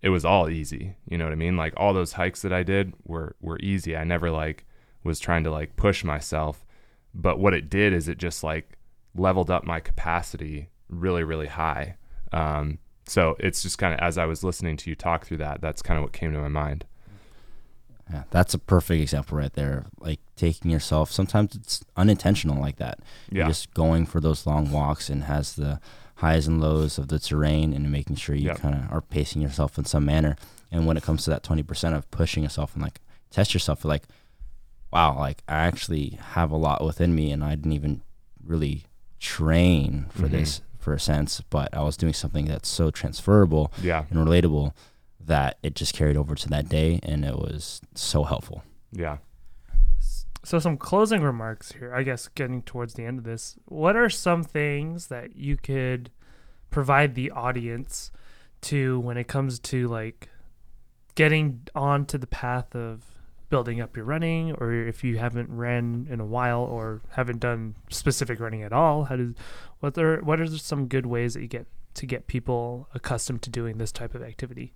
it 0.02 0.10
was 0.10 0.26
all 0.26 0.50
easy. 0.50 0.96
You 1.08 1.18
know 1.18 1.26
what 1.26 1.32
I 1.32 1.38
mean? 1.38 1.56
Like 1.58 1.74
all 1.78 1.94
those 1.94 2.14
hikes 2.14 2.42
that 2.42 2.52
I 2.52 2.64
did 2.64 2.94
were, 3.06 3.36
were 3.40 3.60
easy. 3.60 3.96
I 3.96 4.04
never 4.04 4.32
like 4.32 4.66
was 5.04 5.20
trying 5.20 5.44
to 5.44 5.52
like 5.52 5.76
push 5.76 6.04
myself. 6.04 6.66
But 7.14 7.40
what 7.40 7.54
it 7.54 7.70
did 7.70 7.94
is 7.94 8.08
it 8.08 8.18
just 8.18 8.44
like 8.44 8.78
leveled 9.16 9.50
up 9.50 9.64
my 9.64 9.80
capacity 9.80 10.70
really, 10.90 11.24
really 11.24 11.48
high. 11.48 11.98
Um, 12.32 12.80
so 13.08 13.36
it's 13.40 13.64
just 13.64 13.78
kind 13.78 13.94
of 13.94 14.00
as 14.00 14.18
I 14.18 14.26
was 14.26 14.44
listening 14.44 14.78
to 14.78 14.90
you 14.90 14.96
talk 14.96 15.26
through 15.26 15.38
that, 15.38 15.62
that's 15.62 15.82
kind 15.82 15.98
of 15.98 16.04
what 16.04 16.14
came 16.14 16.34
to 16.34 16.40
my 16.40 16.50
mind. 16.50 16.86
Yeah, 18.12 18.24
that's 18.30 18.54
a 18.54 18.60
perfect 18.60 19.02
example 19.02 19.38
right 19.38 19.52
there. 19.54 19.86
Like 20.00 20.20
taking 20.36 20.72
yourself, 20.72 21.12
sometimes 21.12 21.56
it's 21.56 21.84
unintentional 21.96 22.60
like 22.62 22.78
that. 22.78 23.00
Yeah. 23.30 23.40
You're 23.40 23.48
just 23.50 23.74
going 23.74 24.06
for 24.06 24.20
those 24.22 24.46
long 24.46 24.72
walks 24.72 25.10
and 25.10 25.26
has 25.26 25.56
the 25.56 25.80
highs 26.16 26.48
and 26.48 26.62
lows 26.62 26.98
of 26.98 27.10
the 27.10 27.20
terrain 27.20 27.74
and 27.74 27.92
making 27.92 28.16
sure 28.16 28.36
you 28.36 28.48
yep. 28.48 28.60
kind 28.60 28.76
of 28.76 28.92
are 28.92 29.02
pacing 29.02 29.42
yourself 29.42 29.78
in 29.78 29.86
some 29.86 30.06
manner. 30.06 30.36
And 30.72 30.86
when 30.86 30.98
it 30.98 31.04
comes 31.04 31.24
to 31.26 31.30
that 31.32 31.44
20% 31.44 31.96
of 31.96 32.10
pushing 32.12 32.44
yourself 32.44 32.74
and 32.74 32.84
like 32.84 33.00
test 33.30 33.54
yourself, 33.54 33.84
like, 33.86 34.04
wow, 34.92 35.18
like 35.18 35.44
I 35.48 35.66
actually 35.66 36.18
have 36.34 36.52
a 36.52 36.58
lot 36.58 36.84
within 36.84 37.14
me 37.14 37.32
and 37.32 37.44
I 37.44 37.56
didn't 37.56 37.74
even 37.74 38.02
really 38.44 38.86
train 39.20 40.08
for 40.10 40.24
mm-hmm. 40.24 40.38
this 40.38 40.62
for 40.88 40.94
a 40.94 41.00
sense, 41.02 41.42
but 41.50 41.68
I 41.76 41.84
was 41.84 41.98
doing 41.98 42.14
something 42.14 42.46
that's 42.46 42.70
so 42.70 42.92
transferable 42.92 43.74
yeah. 43.84 44.06
and 44.10 44.26
relatable 44.26 44.72
that 45.20 45.58
it 45.62 45.76
just 45.76 45.94
carried 45.94 46.16
over 46.16 46.34
to 46.34 46.48
that 46.48 46.70
day 46.70 47.02
and 47.04 47.26
it 47.26 47.36
was 47.36 47.82
so 47.94 48.24
helpful. 48.24 48.64
Yeah. 48.94 49.18
So 50.46 50.60
some 50.60 50.78
closing 50.78 51.22
remarks 51.22 51.74
here, 51.74 51.94
I 51.94 52.04
guess 52.04 52.30
getting 52.30 52.62
towards 52.62 52.94
the 52.94 53.04
end 53.04 53.18
of 53.18 53.26
this. 53.26 53.58
What 53.66 53.98
are 53.98 54.10
some 54.10 54.46
things 54.46 55.08
that 55.08 55.36
you 55.36 55.58
could 55.58 56.10
provide 56.70 57.16
the 57.16 57.32
audience 57.32 58.10
to 58.62 59.02
when 59.02 59.18
it 59.18 59.28
comes 59.28 59.60
to 59.60 59.90
like 59.90 60.30
getting 61.16 61.68
onto 61.76 62.18
the 62.18 62.28
path 62.28 62.74
of 62.74 63.04
building 63.50 63.80
up 63.80 63.96
your 63.96 64.06
running 64.06 64.54
or 64.54 64.74
if 64.74 65.04
you 65.04 65.18
haven't 65.18 65.50
ran 65.50 66.08
in 66.10 66.20
a 66.20 66.26
while 66.26 66.62
or 66.62 67.02
haven't 67.12 67.40
done 67.40 67.76
specific 67.90 68.40
running 68.40 68.62
at 68.62 68.74
all 68.74 69.06
how 69.06 69.16
does 69.16 69.34
what 69.80 69.98
are 69.98 70.22
what 70.22 70.40
are 70.40 70.48
some 70.48 70.88
good 70.88 71.06
ways 71.06 71.34
that 71.34 71.42
you 71.42 71.48
get 71.48 71.66
to 71.94 72.06
get 72.06 72.28
people 72.28 72.90
accustomed 72.94 73.42
to 73.42 73.50
doing 73.50 73.78
this 73.78 73.92
type 73.92 74.14
of 74.14 74.22
activity 74.22 74.74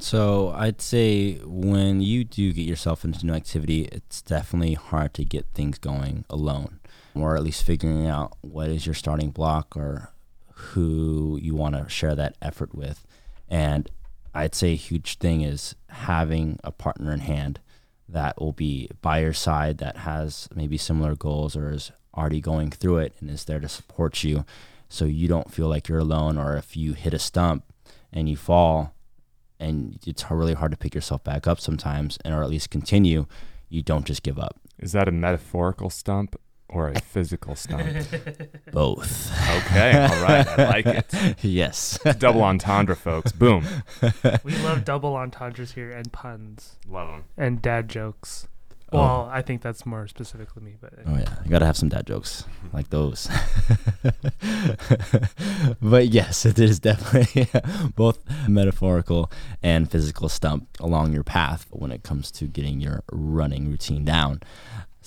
so 0.00 0.52
I'd 0.54 0.80
say 0.80 1.34
when 1.44 2.00
you 2.00 2.22
do 2.22 2.52
get 2.52 2.62
yourself 2.62 3.04
into 3.04 3.26
new 3.26 3.32
activity, 3.32 3.88
it's 3.90 4.22
definitely 4.22 4.74
hard 4.74 5.12
to 5.14 5.24
get 5.24 5.46
things 5.54 5.76
going 5.78 6.24
alone, 6.30 6.78
or 7.16 7.36
at 7.36 7.42
least 7.42 7.64
figuring 7.64 8.06
out 8.06 8.36
what 8.40 8.68
is 8.68 8.86
your 8.86 8.94
starting 8.94 9.30
block 9.30 9.76
or 9.76 10.12
who 10.52 11.38
you 11.42 11.56
want 11.56 11.74
to 11.74 11.88
share 11.88 12.14
that 12.14 12.36
effort 12.40 12.74
with. 12.74 13.06
And 13.48 13.90
I'd 14.32 14.54
say 14.54 14.72
a 14.72 14.76
huge 14.76 15.18
thing 15.18 15.40
is 15.40 15.74
having 15.88 16.60
a 16.62 16.70
partner 16.70 17.12
in 17.12 17.20
hand 17.20 17.58
that 18.08 18.40
will 18.40 18.52
be 18.52 18.88
by 19.02 19.20
your 19.20 19.32
side 19.32 19.78
that 19.78 19.98
has 19.98 20.48
maybe 20.54 20.76
similar 20.76 21.14
goals 21.14 21.56
or 21.56 21.70
is 21.70 21.92
already 22.16 22.40
going 22.40 22.70
through 22.70 22.98
it 22.98 23.14
and 23.20 23.30
is 23.30 23.44
there 23.44 23.60
to 23.60 23.68
support 23.68 24.24
you 24.24 24.44
so 24.88 25.04
you 25.04 25.28
don't 25.28 25.52
feel 25.52 25.68
like 25.68 25.88
you're 25.88 25.98
alone 25.98 26.38
or 26.38 26.56
if 26.56 26.76
you 26.76 26.94
hit 26.94 27.12
a 27.12 27.18
stump 27.18 27.64
and 28.12 28.28
you 28.28 28.36
fall 28.36 28.94
and 29.60 29.98
it's 30.06 30.30
really 30.30 30.54
hard 30.54 30.70
to 30.70 30.78
pick 30.78 30.94
yourself 30.94 31.24
back 31.24 31.46
up 31.46 31.60
sometimes, 31.60 32.18
and 32.24 32.34
or 32.34 32.42
at 32.42 32.50
least 32.50 32.70
continue. 32.70 33.26
you 33.70 33.82
don't 33.82 34.06
just 34.06 34.22
give 34.22 34.38
up. 34.38 34.58
Is 34.78 34.92
that 34.92 35.08
a 35.08 35.12
metaphorical 35.12 35.90
stump 35.90 36.36
or 36.68 36.88
a 36.88 37.00
physical 37.00 37.54
stump? 37.54 37.86
Both. 38.72 39.32
Okay, 39.56 39.92
all 39.92 40.22
right, 40.22 40.46
I 40.46 40.64
like 40.68 40.86
it. 40.86 41.36
yes. 41.42 41.98
Double 42.18 42.42
entendre, 42.42 42.96
folks. 42.96 43.32
Boom. 43.32 43.64
we 44.44 44.56
love 44.58 44.84
double 44.84 45.16
entendres 45.16 45.72
here 45.72 45.90
and 45.90 46.12
puns 46.12 46.76
Love 46.88 47.08
them. 47.08 47.24
and 47.36 47.62
dad 47.62 47.88
jokes. 47.88 48.48
Oh. 48.90 48.98
Well, 48.98 49.28
I 49.30 49.42
think 49.42 49.60
that's 49.60 49.84
more 49.84 50.06
specifically 50.08 50.62
me, 50.62 50.76
but 50.80 50.94
Oh 51.06 51.16
yeah, 51.16 51.34
you 51.44 51.50
gotta 51.50 51.66
have 51.66 51.76
some 51.76 51.90
dad 51.90 52.06
jokes 52.06 52.44
mm-hmm. 52.64 52.76
like 52.76 52.88
those. 52.88 53.28
but 55.82 56.08
yes, 56.08 56.46
it 56.46 56.58
is 56.58 56.80
definitely 56.80 57.48
both 57.94 58.18
metaphorical 58.48 59.30
and 59.62 59.90
physical 59.90 60.30
stump 60.30 60.68
along 60.80 61.12
your 61.12 61.22
path 61.22 61.66
when 61.70 61.92
it 61.92 62.02
comes 62.02 62.30
to 62.32 62.46
getting 62.46 62.80
your 62.80 63.02
running 63.12 63.68
routine 63.70 64.06
down. 64.06 64.40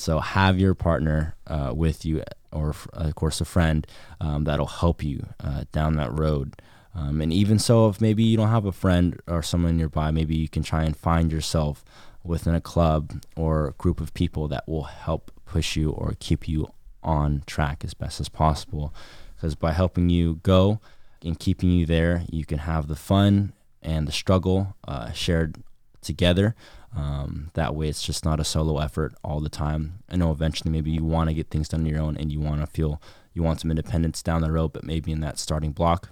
So 0.01 0.19
have 0.19 0.59
your 0.59 0.73
partner 0.73 1.35
uh, 1.45 1.73
with 1.75 2.05
you, 2.05 2.23
or 2.51 2.75
of 2.93 3.15
course 3.15 3.39
a 3.39 3.45
friend 3.45 3.85
um, 4.19 4.45
that'll 4.45 4.65
help 4.65 5.03
you 5.03 5.27
uh, 5.39 5.65
down 5.71 5.95
that 5.97 6.11
road. 6.11 6.59
Um, 6.95 7.21
and 7.21 7.31
even 7.31 7.59
so, 7.59 7.87
if 7.87 8.01
maybe 8.01 8.23
you 8.23 8.35
don't 8.35 8.49
have 8.49 8.65
a 8.65 8.71
friend 8.71 9.19
or 9.27 9.43
someone 9.43 9.77
nearby, 9.77 10.11
maybe 10.11 10.35
you 10.35 10.49
can 10.49 10.63
try 10.63 10.83
and 10.83 10.97
find 10.97 11.31
yourself 11.31 11.85
within 12.23 12.55
a 12.55 12.61
club 12.61 13.21
or 13.35 13.67
a 13.67 13.71
group 13.73 14.01
of 14.01 14.13
people 14.13 14.47
that 14.47 14.67
will 14.67 14.83
help 14.83 15.31
push 15.45 15.75
you 15.75 15.91
or 15.91 16.15
keep 16.19 16.47
you 16.47 16.67
on 17.03 17.43
track 17.45 17.83
as 17.83 17.93
best 17.93 18.19
as 18.19 18.27
possible. 18.27 18.93
Because 19.35 19.55
by 19.55 19.71
helping 19.71 20.09
you 20.09 20.39
go 20.43 20.79
and 21.23 21.39
keeping 21.39 21.69
you 21.71 21.85
there, 21.85 22.23
you 22.29 22.43
can 22.43 22.59
have 22.59 22.87
the 22.87 22.95
fun 22.95 23.53
and 23.81 24.07
the 24.07 24.11
struggle 24.11 24.75
uh, 24.87 25.11
shared 25.11 25.57
together. 26.01 26.55
Um, 26.95 27.51
that 27.53 27.73
way, 27.75 27.87
it's 27.87 28.03
just 28.03 28.25
not 28.25 28.39
a 28.39 28.43
solo 28.43 28.79
effort 28.79 29.13
all 29.23 29.39
the 29.39 29.49
time. 29.49 29.99
I 30.09 30.17
know 30.17 30.31
eventually 30.31 30.71
maybe 30.71 30.91
you 30.91 31.03
want 31.05 31.29
to 31.29 31.33
get 31.33 31.49
things 31.49 31.69
done 31.69 31.81
on 31.81 31.85
your 31.85 32.01
own 32.01 32.17
and 32.17 32.31
you 32.31 32.39
want 32.41 32.59
to 32.61 32.67
feel 32.67 33.01
you 33.33 33.43
want 33.43 33.61
some 33.61 33.71
independence 33.71 34.21
down 34.21 34.41
the 34.41 34.51
road, 34.51 34.73
but 34.73 34.83
maybe 34.83 35.11
in 35.11 35.21
that 35.21 35.39
starting 35.39 35.71
block, 35.71 36.09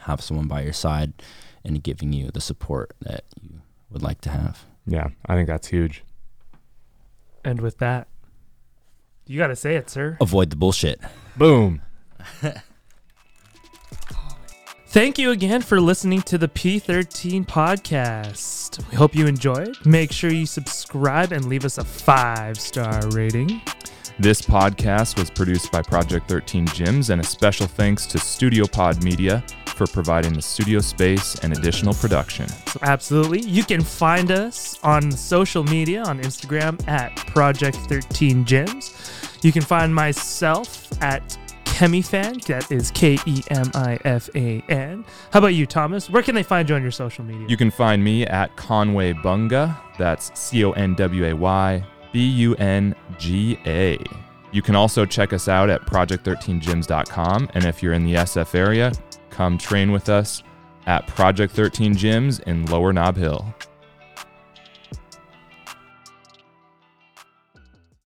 have 0.00 0.20
someone 0.20 0.48
by 0.48 0.62
your 0.62 0.72
side 0.72 1.12
and 1.64 1.82
giving 1.82 2.12
you 2.12 2.30
the 2.30 2.40
support 2.40 2.92
that 3.00 3.24
you 3.40 3.60
would 3.90 4.02
like 4.02 4.20
to 4.22 4.30
have. 4.30 4.64
Yeah, 4.86 5.08
I 5.26 5.34
think 5.34 5.46
that's 5.46 5.68
huge. 5.68 6.02
and 7.44 7.60
with 7.60 7.78
that, 7.78 8.08
you 9.26 9.38
got 9.38 9.46
to 9.46 9.56
say 9.56 9.76
it, 9.76 9.88
sir. 9.88 10.18
Avoid 10.20 10.50
the 10.50 10.56
bullshit. 10.56 11.00
Boom. 11.36 11.80
Thank 14.94 15.18
you 15.18 15.32
again 15.32 15.60
for 15.60 15.80
listening 15.80 16.22
to 16.22 16.38
the 16.38 16.46
P13 16.46 17.44
podcast. 17.44 18.78
We 18.92 18.96
hope 18.96 19.12
you 19.12 19.26
enjoyed. 19.26 19.84
Make 19.84 20.12
sure 20.12 20.30
you 20.30 20.46
subscribe 20.46 21.32
and 21.32 21.46
leave 21.46 21.64
us 21.64 21.78
a 21.78 21.84
five 21.84 22.60
star 22.60 23.00
rating. 23.08 23.60
This 24.20 24.40
podcast 24.40 25.18
was 25.18 25.30
produced 25.30 25.72
by 25.72 25.82
Project 25.82 26.28
13 26.28 26.68
Gyms, 26.68 27.10
and 27.10 27.20
a 27.20 27.24
special 27.24 27.66
thanks 27.66 28.06
to 28.06 28.18
Studio 28.18 28.66
Pod 28.68 29.02
Media 29.02 29.42
for 29.66 29.88
providing 29.88 30.32
the 30.32 30.40
studio 30.40 30.78
space 30.78 31.34
and 31.40 31.52
additional 31.52 31.94
production. 31.94 32.46
So 32.46 32.78
absolutely. 32.82 33.40
You 33.40 33.64
can 33.64 33.82
find 33.82 34.30
us 34.30 34.78
on 34.84 35.10
social 35.10 35.64
media 35.64 36.04
on 36.04 36.20
Instagram 36.20 36.86
at 36.86 37.16
Project 37.16 37.78
13 37.88 38.44
Gyms. 38.44 39.42
You 39.42 39.50
can 39.50 39.62
find 39.62 39.92
myself 39.92 40.86
at 41.02 41.36
Kemifan. 41.74 42.44
That 42.46 42.70
is 42.70 42.92
K 42.92 43.18
E 43.26 43.42
M 43.50 43.68
I 43.74 43.98
F 44.04 44.30
A 44.36 44.62
N. 44.68 45.04
How 45.32 45.40
about 45.40 45.48
you, 45.48 45.66
Thomas? 45.66 46.08
Where 46.08 46.22
can 46.22 46.36
they 46.36 46.44
find 46.44 46.68
you 46.68 46.76
on 46.76 46.82
your 46.82 46.92
social 46.92 47.24
media? 47.24 47.44
You 47.48 47.56
can 47.56 47.72
find 47.72 48.02
me 48.02 48.24
at 48.26 48.54
Conway 48.56 49.12
Bunga. 49.12 49.76
That's 49.98 50.30
C 50.38 50.64
O 50.64 50.70
N 50.72 50.94
W 50.94 51.24
A 51.24 51.32
Y 51.34 51.84
B 52.12 52.24
U 52.28 52.54
N 52.56 52.94
G 53.18 53.58
A. 53.66 53.98
You 54.52 54.62
can 54.62 54.76
also 54.76 55.04
check 55.04 55.32
us 55.32 55.48
out 55.48 55.68
at 55.68 55.82
project13gyms.com. 55.82 57.50
And 57.54 57.64
if 57.64 57.82
you're 57.82 57.94
in 57.94 58.04
the 58.04 58.14
SF 58.14 58.54
area, 58.54 58.92
come 59.30 59.58
train 59.58 59.90
with 59.90 60.08
us 60.08 60.44
at 60.86 61.08
Project 61.08 61.52
13 61.54 61.96
Gyms 61.96 62.40
in 62.44 62.66
Lower 62.66 62.92
Nob 62.92 63.16
Hill. 63.16 63.52